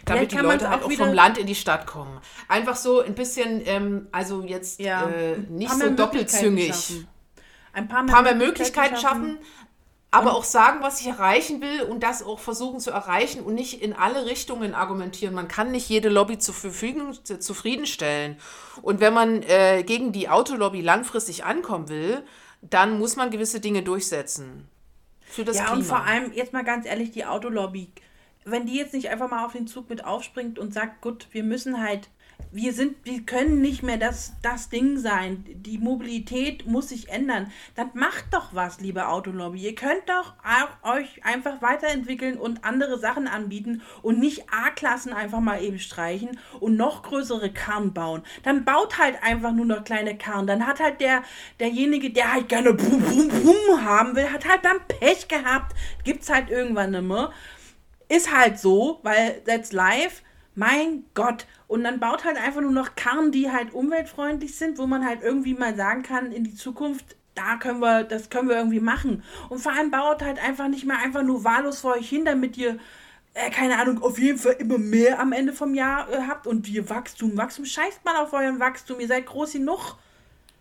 damit 0.06 0.32
die 0.32 0.38
Leute 0.38 0.70
halt 0.70 0.84
auch 0.84 0.92
vom 0.92 1.14
Land 1.14 1.38
in 1.38 1.48
die 1.48 1.56
Stadt 1.56 1.88
kommen. 1.88 2.20
Einfach 2.48 2.76
so 2.76 3.02
ein 3.02 3.16
bisschen, 3.16 3.62
ähm, 3.66 4.08
also 4.12 4.44
jetzt 4.44 4.80
ja, 4.80 5.10
äh, 5.10 5.38
nicht 5.38 5.72
so 5.72 5.90
doppelzüngig. 5.90 7.06
Ein 7.72 7.88
paar 7.88 8.04
mehr, 8.04 8.14
paar 8.14 8.24
mehr 8.24 8.36
Möglichkeiten 8.36 8.98
schaffen, 8.98 9.38
schaffen 9.38 9.40
aber 10.12 10.36
auch 10.36 10.44
sagen, 10.44 10.82
was 10.82 11.02
ich 11.02 11.08
erreichen 11.08 11.62
will 11.62 11.84
und 11.84 12.02
das 12.02 12.24
auch 12.24 12.40
versuchen 12.40 12.80
zu 12.80 12.90
erreichen 12.90 13.42
und 13.42 13.54
nicht 13.54 13.82
in 13.82 13.94
alle 13.94 14.26
Richtungen 14.26 14.74
argumentieren. 14.74 15.36
Man 15.36 15.48
kann 15.48 15.72
nicht 15.72 15.88
jede 15.88 16.10
Lobby 16.10 16.40
zur 16.40 16.56
Verfügung 16.56 17.14
zufriedenstellen. 17.24 18.38
Und 18.82 19.02
wenn 19.02 19.14
man 19.14 19.44
äh, 19.44 19.84
gegen 19.84 20.12
die 20.12 20.28
Autolobby 20.28 20.82
langfristig 20.82 21.46
ankommen 21.46 21.90
will, 21.90 22.24
dann 22.62 22.98
muss 22.98 23.18
man 23.18 23.30
gewisse 23.30 23.60
Dinge 23.60 23.84
durchsetzen. 23.84 24.68
Für 25.22 25.46
das 25.46 25.58
ja, 25.58 25.66
Klima. 25.66 25.78
und 25.78 25.84
vor 25.84 26.04
allem, 26.04 26.34
jetzt 26.34 26.54
mal 26.54 26.64
ganz 26.64 26.88
ehrlich, 26.88 27.12
die 27.12 27.26
Autolobby, 27.26 27.92
wenn 28.46 28.66
die 28.66 28.78
jetzt 28.78 28.96
nicht 28.96 29.10
einfach 29.10 29.30
mal 29.30 29.46
auf 29.46 29.52
den 29.52 29.68
Zug 29.68 29.90
mit 29.92 30.06
aufspringt 30.06 30.58
und 30.58 30.74
sagt, 30.74 31.02
gut, 31.02 31.28
wir 31.32 31.44
müssen 31.44 31.84
halt 31.84 32.10
wir 32.52 32.74
sind, 32.74 32.98
wir 33.04 33.22
können 33.22 33.62
nicht 33.62 33.84
mehr 33.84 33.98
das, 33.98 34.34
das 34.42 34.70
Ding 34.70 34.98
sein. 34.98 35.46
Die 35.48 35.78
Mobilität 35.78 36.66
muss 36.66 36.90
sich 36.90 37.10
ändern. 37.10 37.52
Dann 37.76 37.92
macht 37.94 38.26
doch 38.32 38.54
was, 38.54 38.80
liebe 38.80 39.08
Autolobby. 39.08 39.60
Ihr 39.60 39.76
könnt 39.76 40.08
doch 40.08 40.34
euch 40.84 41.24
einfach 41.24 41.62
weiterentwickeln 41.62 42.38
und 42.38 42.66
andere 42.66 42.98
Sachen 42.98 43.28
anbieten 43.28 43.84
und 44.02 44.20
nicht 44.20 44.46
A-Klassen 44.52 45.14
einfach 45.14 45.40
mal 45.42 45.64
eben 45.64 45.78
streichen 45.78 46.40
und 46.60 46.76
noch 46.76 47.04
größere 47.04 47.52
Karren 47.52 47.94
bauen. 47.94 48.24
Dann 48.44 48.66
baut 48.66 48.98
halt 48.98 49.22
einfach 49.22 49.52
nur 49.52 49.66
noch 49.66 49.84
kleine 49.84 50.18
Karren. 50.18 50.48
Dann 50.48 50.66
hat 50.66 50.80
halt 50.80 51.02
der, 51.02 51.24
derjenige, 51.60 52.10
der 52.10 52.34
halt 52.34 52.50
gerne 52.50 52.74
Bum 52.74 53.00
Bum 53.00 53.30
Bum 53.30 53.86
haben 53.86 54.16
will, 54.16 54.32
hat 54.32 54.48
halt 54.48 54.66
dann 54.66 54.80
Pech 54.88 55.28
gehabt. 55.28 55.76
Gibt's 56.04 56.30
halt 56.30 56.50
irgendwann 56.50 56.92
nicht 56.92 57.04
mehr. 57.04 57.32
Ist 58.08 58.36
halt 58.36 58.58
so, 58.58 59.00
weil 59.04 59.42
that's 59.46 59.72
life. 59.72 60.24
Mein 60.56 61.06
Gott. 61.14 61.46
Und 61.68 61.84
dann 61.84 62.00
baut 62.00 62.26
halt 62.26 62.38
einfach 62.38 62.62
nur 62.62 62.72
noch 62.72 62.96
Karren, 62.96 63.32
die 63.32 63.52
halt 63.52 63.74
umweltfreundlich 63.74 64.56
sind, 64.56 64.78
wo 64.78 64.88
man 64.88 65.06
halt 65.06 65.22
irgendwie 65.22 65.54
mal 65.54 65.76
sagen 65.76 66.04
kann, 66.04 66.32
in 66.32 66.44
die 66.44 66.56
Zukunft, 66.56 67.16
da 67.36 67.56
können 67.58 67.80
wir, 67.80 68.04
das 68.04 68.30
können 68.30 68.50
wir 68.50 68.58
irgendwie 68.58 68.80
machen. 68.80 69.24
Und 69.50 69.60
vor 69.60 69.72
allem 69.72 69.92
baut 69.92 70.22
halt 70.22 70.40
einfach 70.44 70.68
nicht 70.68 70.86
mehr 70.86 70.98
einfach 70.98 71.24
nur 71.24 71.44
wahllos 71.44 71.82
vor 71.82 71.94
euch 71.94 72.10
hin, 72.10 72.26
damit 72.26 72.58
ihr, 72.58 72.78
äh, 73.34 73.50
keine 73.52 73.78
Ahnung, 73.78 74.02
auf 74.02 74.20
jeden 74.20 74.38
Fall 74.38 74.56
immer 74.60 74.78
mehr 74.78 75.20
am 75.20 75.32
Ende 75.32 75.54
vom 75.54 75.74
Jahr 75.74 76.12
äh, 76.12 76.22
habt 76.28 76.48
und 76.48 76.68
wir 76.68 76.90
Wachstum, 76.90 77.38
Wachstum, 77.38 77.66
scheißt 77.66 78.04
mal 78.04 78.18
auf 78.18 78.34
euren 78.34 78.60
Wachstum, 78.60 79.00
ihr 79.00 79.08
seid 79.08 79.26
groß 79.26 79.54
genug. 79.54 79.96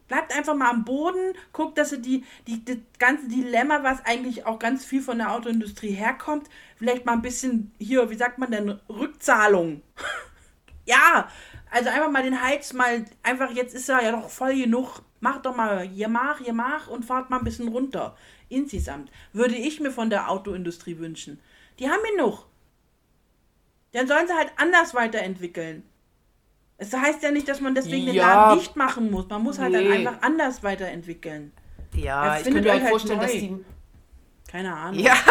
Bleibt 0.08 0.34
einfach 0.34 0.54
mal 0.54 0.70
am 0.70 0.84
Boden, 0.84 1.34
guckt, 1.52 1.76
dass 1.76 1.92
ihr 1.92 1.98
die, 1.98 2.24
die, 2.46 2.64
das 2.64 2.78
ganze 2.98 3.28
Dilemma, 3.28 3.82
was 3.84 4.04
eigentlich 4.06 4.46
auch 4.46 4.58
ganz 4.58 4.84
viel 4.84 5.02
von 5.02 5.18
der 5.18 5.32
Autoindustrie 5.32 5.90
herkommt, 5.90 6.48
vielleicht 6.76 7.04
mal 7.04 7.12
ein 7.12 7.22
bisschen 7.22 7.72
hier, 7.78 8.08
wie 8.10 8.16
sagt 8.16 8.38
man 8.38 8.50
denn, 8.50 8.80
Rückzahlung. 8.88 9.82
ja, 10.86 11.28
also 11.70 11.90
einfach 11.90 12.10
mal 12.10 12.22
den 12.22 12.42
Heiz 12.42 12.72
mal, 12.72 13.04
einfach 13.22 13.50
jetzt 13.50 13.74
ist 13.74 13.90
er 13.90 14.02
ja 14.02 14.12
doch 14.12 14.30
voll 14.30 14.56
genug. 14.56 15.02
Macht 15.20 15.46
doch 15.46 15.54
mal, 15.54 15.90
ihr 15.92 16.08
mach, 16.08 16.40
ihr 16.40 16.52
mach 16.52 16.88
und 16.88 17.04
fahrt 17.04 17.28
mal 17.28 17.38
ein 17.38 17.44
bisschen 17.44 17.68
runter. 17.68 18.16
Insgesamt 18.48 19.10
würde 19.32 19.56
ich 19.56 19.80
mir 19.80 19.90
von 19.90 20.10
der 20.10 20.30
Autoindustrie 20.30 20.98
wünschen. 20.98 21.40
Die 21.78 21.90
haben 21.90 22.00
genug. 22.16 22.46
Dann 23.92 24.06
sollen 24.06 24.26
sie 24.26 24.34
halt 24.34 24.52
anders 24.56 24.94
weiterentwickeln. 24.94 25.82
Es 26.80 26.92
heißt 26.92 27.24
ja 27.24 27.32
nicht, 27.32 27.48
dass 27.48 27.60
man 27.60 27.74
deswegen 27.74 28.06
ja. 28.06 28.12
den 28.12 28.16
Laden 28.16 28.58
dicht 28.60 28.76
machen 28.76 29.10
muss. 29.10 29.28
Man 29.28 29.42
muss 29.42 29.58
halt 29.58 29.72
nee. 29.72 29.82
dann 29.82 29.92
einfach 29.92 30.22
anders 30.22 30.62
weiterentwickeln. 30.62 31.52
Ja, 31.94 32.38
ich 32.38 32.44
könnte 32.44 32.62
mir 32.62 32.72
halt 32.72 32.88
vorstellen, 32.88 33.18
neu. 33.18 33.24
dass 33.24 33.32
die. 33.32 33.64
Keine 34.50 34.74
Ahnung. 34.74 35.00
Ja. 35.00 35.14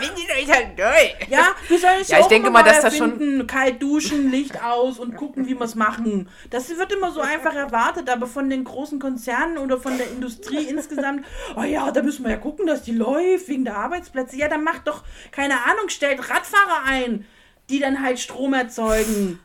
Finde 0.00 0.20
ich 0.20 0.48
euch 0.48 0.54
halt 0.54 0.78
neu. 0.78 1.26
Ja, 1.28 1.48
wir 1.68 1.78
sollen 1.78 2.00
es 2.00 2.08
ja, 2.08 2.20
ich 2.20 2.26
denke 2.26 2.50
mal, 2.50 2.62
dass 2.62 2.80
das 2.80 2.96
schon 2.96 3.46
kalt 3.46 3.82
duschen, 3.82 4.30
Licht 4.30 4.62
aus 4.62 4.98
und 4.98 5.14
gucken, 5.16 5.46
wie 5.46 5.54
wir 5.54 5.64
es 5.64 5.74
machen. 5.74 6.28
Das 6.50 6.70
wird 6.70 6.92
immer 6.92 7.10
so 7.10 7.20
einfach 7.20 7.54
erwartet, 7.54 8.08
aber 8.08 8.26
von 8.26 8.48
den 8.48 8.64
großen 8.64 8.98
Konzernen 8.98 9.58
oder 9.58 9.78
von 9.78 9.98
der 9.98 10.10
Industrie 10.10 10.64
insgesamt, 10.68 11.26
oh 11.56 11.62
ja, 11.62 11.90
da 11.90 12.02
müssen 12.02 12.24
wir 12.24 12.30
ja 12.30 12.38
gucken, 12.38 12.66
dass 12.66 12.82
die 12.82 12.92
läuft 12.92 13.48
wegen 13.48 13.64
der 13.64 13.76
Arbeitsplätze. 13.76 14.36
Ja, 14.36 14.48
dann 14.48 14.64
macht 14.64 14.86
doch 14.86 15.04
keine 15.32 15.64
Ahnung, 15.64 15.88
stellt 15.88 16.30
Radfahrer 16.30 16.84
ein, 16.86 17.26
die 17.68 17.80
dann 17.80 18.02
halt 18.02 18.18
Strom 18.20 18.54
erzeugen. 18.54 19.38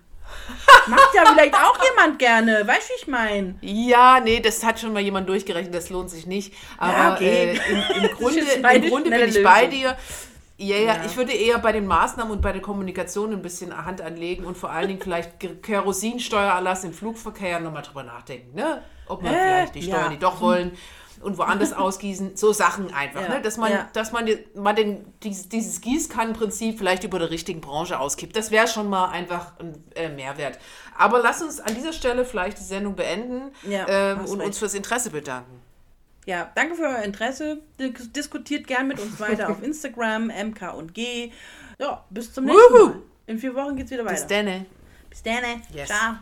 Macht 0.87 1.13
ja 1.13 1.25
vielleicht 1.25 1.53
auch 1.53 1.77
jemand 1.83 2.19
gerne, 2.19 2.67
weißt 2.67 2.89
du, 2.89 2.93
wie 2.93 2.97
ich 3.01 3.07
meine? 3.07 3.55
Ja, 3.61 4.19
nee, 4.19 4.39
das 4.39 4.63
hat 4.63 4.79
schon 4.79 4.93
mal 4.93 5.01
jemand 5.01 5.29
durchgerechnet, 5.29 5.73
das 5.73 5.89
lohnt 5.89 6.09
sich 6.09 6.25
nicht. 6.25 6.53
Aber 6.77 6.93
ja, 6.93 7.13
okay. 7.13 7.59
äh, 7.59 7.71
im, 7.71 8.03
im, 8.03 8.09
Grunde, 8.17 8.39
im 8.39 8.89
Grunde 8.89 9.09
bin 9.09 9.19
ich 9.19 9.35
Lösung. 9.35 9.43
bei 9.43 9.67
dir. 9.67 9.97
Ja, 10.61 10.75
ja, 10.75 10.93
ja, 10.93 11.05
ich 11.05 11.15
würde 11.15 11.31
eher 11.31 11.57
bei 11.59 11.71
den 11.71 11.87
Maßnahmen 11.87 12.33
und 12.33 12.41
bei 12.41 12.51
der 12.51 12.61
Kommunikation 12.61 13.31
ein 13.31 13.41
bisschen 13.41 13.85
Hand 13.85 14.01
anlegen 14.01 14.43
und 14.43 14.57
vor 14.57 14.71
allen 14.71 14.89
Dingen 14.89 14.99
vielleicht 15.01 15.39
Kerosinsteuererlass 15.63 16.83
im 16.83 16.91
Flugverkehr 16.91 17.61
nochmal 17.61 17.83
drüber 17.83 18.03
nachdenken, 18.03 18.55
ne? 18.55 18.83
Ob 19.07 19.23
man 19.23 19.33
äh, 19.33 19.37
vielleicht 19.37 19.75
die 19.75 19.81
Steuern, 19.83 20.03
ja. 20.03 20.09
die 20.09 20.19
doch 20.19 20.41
wollen, 20.41 20.73
und 21.21 21.37
woanders 21.37 21.73
ausgießen, 21.73 22.35
so 22.35 22.53
Sachen 22.53 22.93
einfach, 22.93 23.21
ja, 23.21 23.29
ne? 23.29 23.41
dass 23.41 23.57
man, 23.57 23.71
ja. 23.71 23.89
dass 23.93 24.11
man, 24.11 24.27
man 24.55 24.75
den, 24.75 25.05
dieses, 25.23 25.49
dieses 25.49 25.81
Gießkannenprinzip 25.81 26.77
vielleicht 26.77 27.03
über 27.03 27.19
der 27.19 27.29
richtigen 27.29 27.61
Branche 27.61 27.99
auskippt. 27.99 28.35
Das 28.35 28.51
wäre 28.51 28.67
schon 28.67 28.89
mal 28.89 29.09
einfach 29.09 29.53
ein 29.59 29.83
äh, 29.95 30.09
Mehrwert. 30.09 30.59
Aber 30.97 31.19
lass 31.21 31.41
uns 31.41 31.59
an 31.59 31.75
dieser 31.75 31.93
Stelle 31.93 32.25
vielleicht 32.25 32.59
die 32.59 32.63
Sendung 32.63 32.95
beenden 32.95 33.51
ja, 33.67 33.85
ähm, 33.87 34.25
und 34.25 34.39
recht. 34.39 34.47
uns 34.47 34.59
fürs 34.59 34.73
Interesse 34.73 35.09
bedanken. 35.09 35.61
Ja, 36.25 36.51
danke 36.53 36.75
für 36.75 36.83
euer 36.83 37.03
Interesse. 37.03 37.61
Diskutiert 38.15 38.67
gern 38.67 38.87
mit 38.87 38.99
uns 38.99 39.19
weiter 39.19 39.49
auf 39.49 39.63
Instagram, 39.63 40.27
MK 40.27 40.73
und 40.75 40.93
G. 40.93 41.31
Ja, 41.79 42.05
bis 42.09 42.33
zum 42.33 42.45
nächsten 42.45 42.73
Mal. 42.73 43.01
In 43.25 43.39
vier 43.39 43.55
Wochen 43.55 43.75
geht's 43.75 43.91
wieder 43.91 44.05
weiter. 44.05 44.15
Bis 44.15 44.27
dann. 44.27 44.65
Bis 45.09 45.23
dann. 45.23 45.61
Yes. 45.73 45.87
Ciao. 45.87 46.15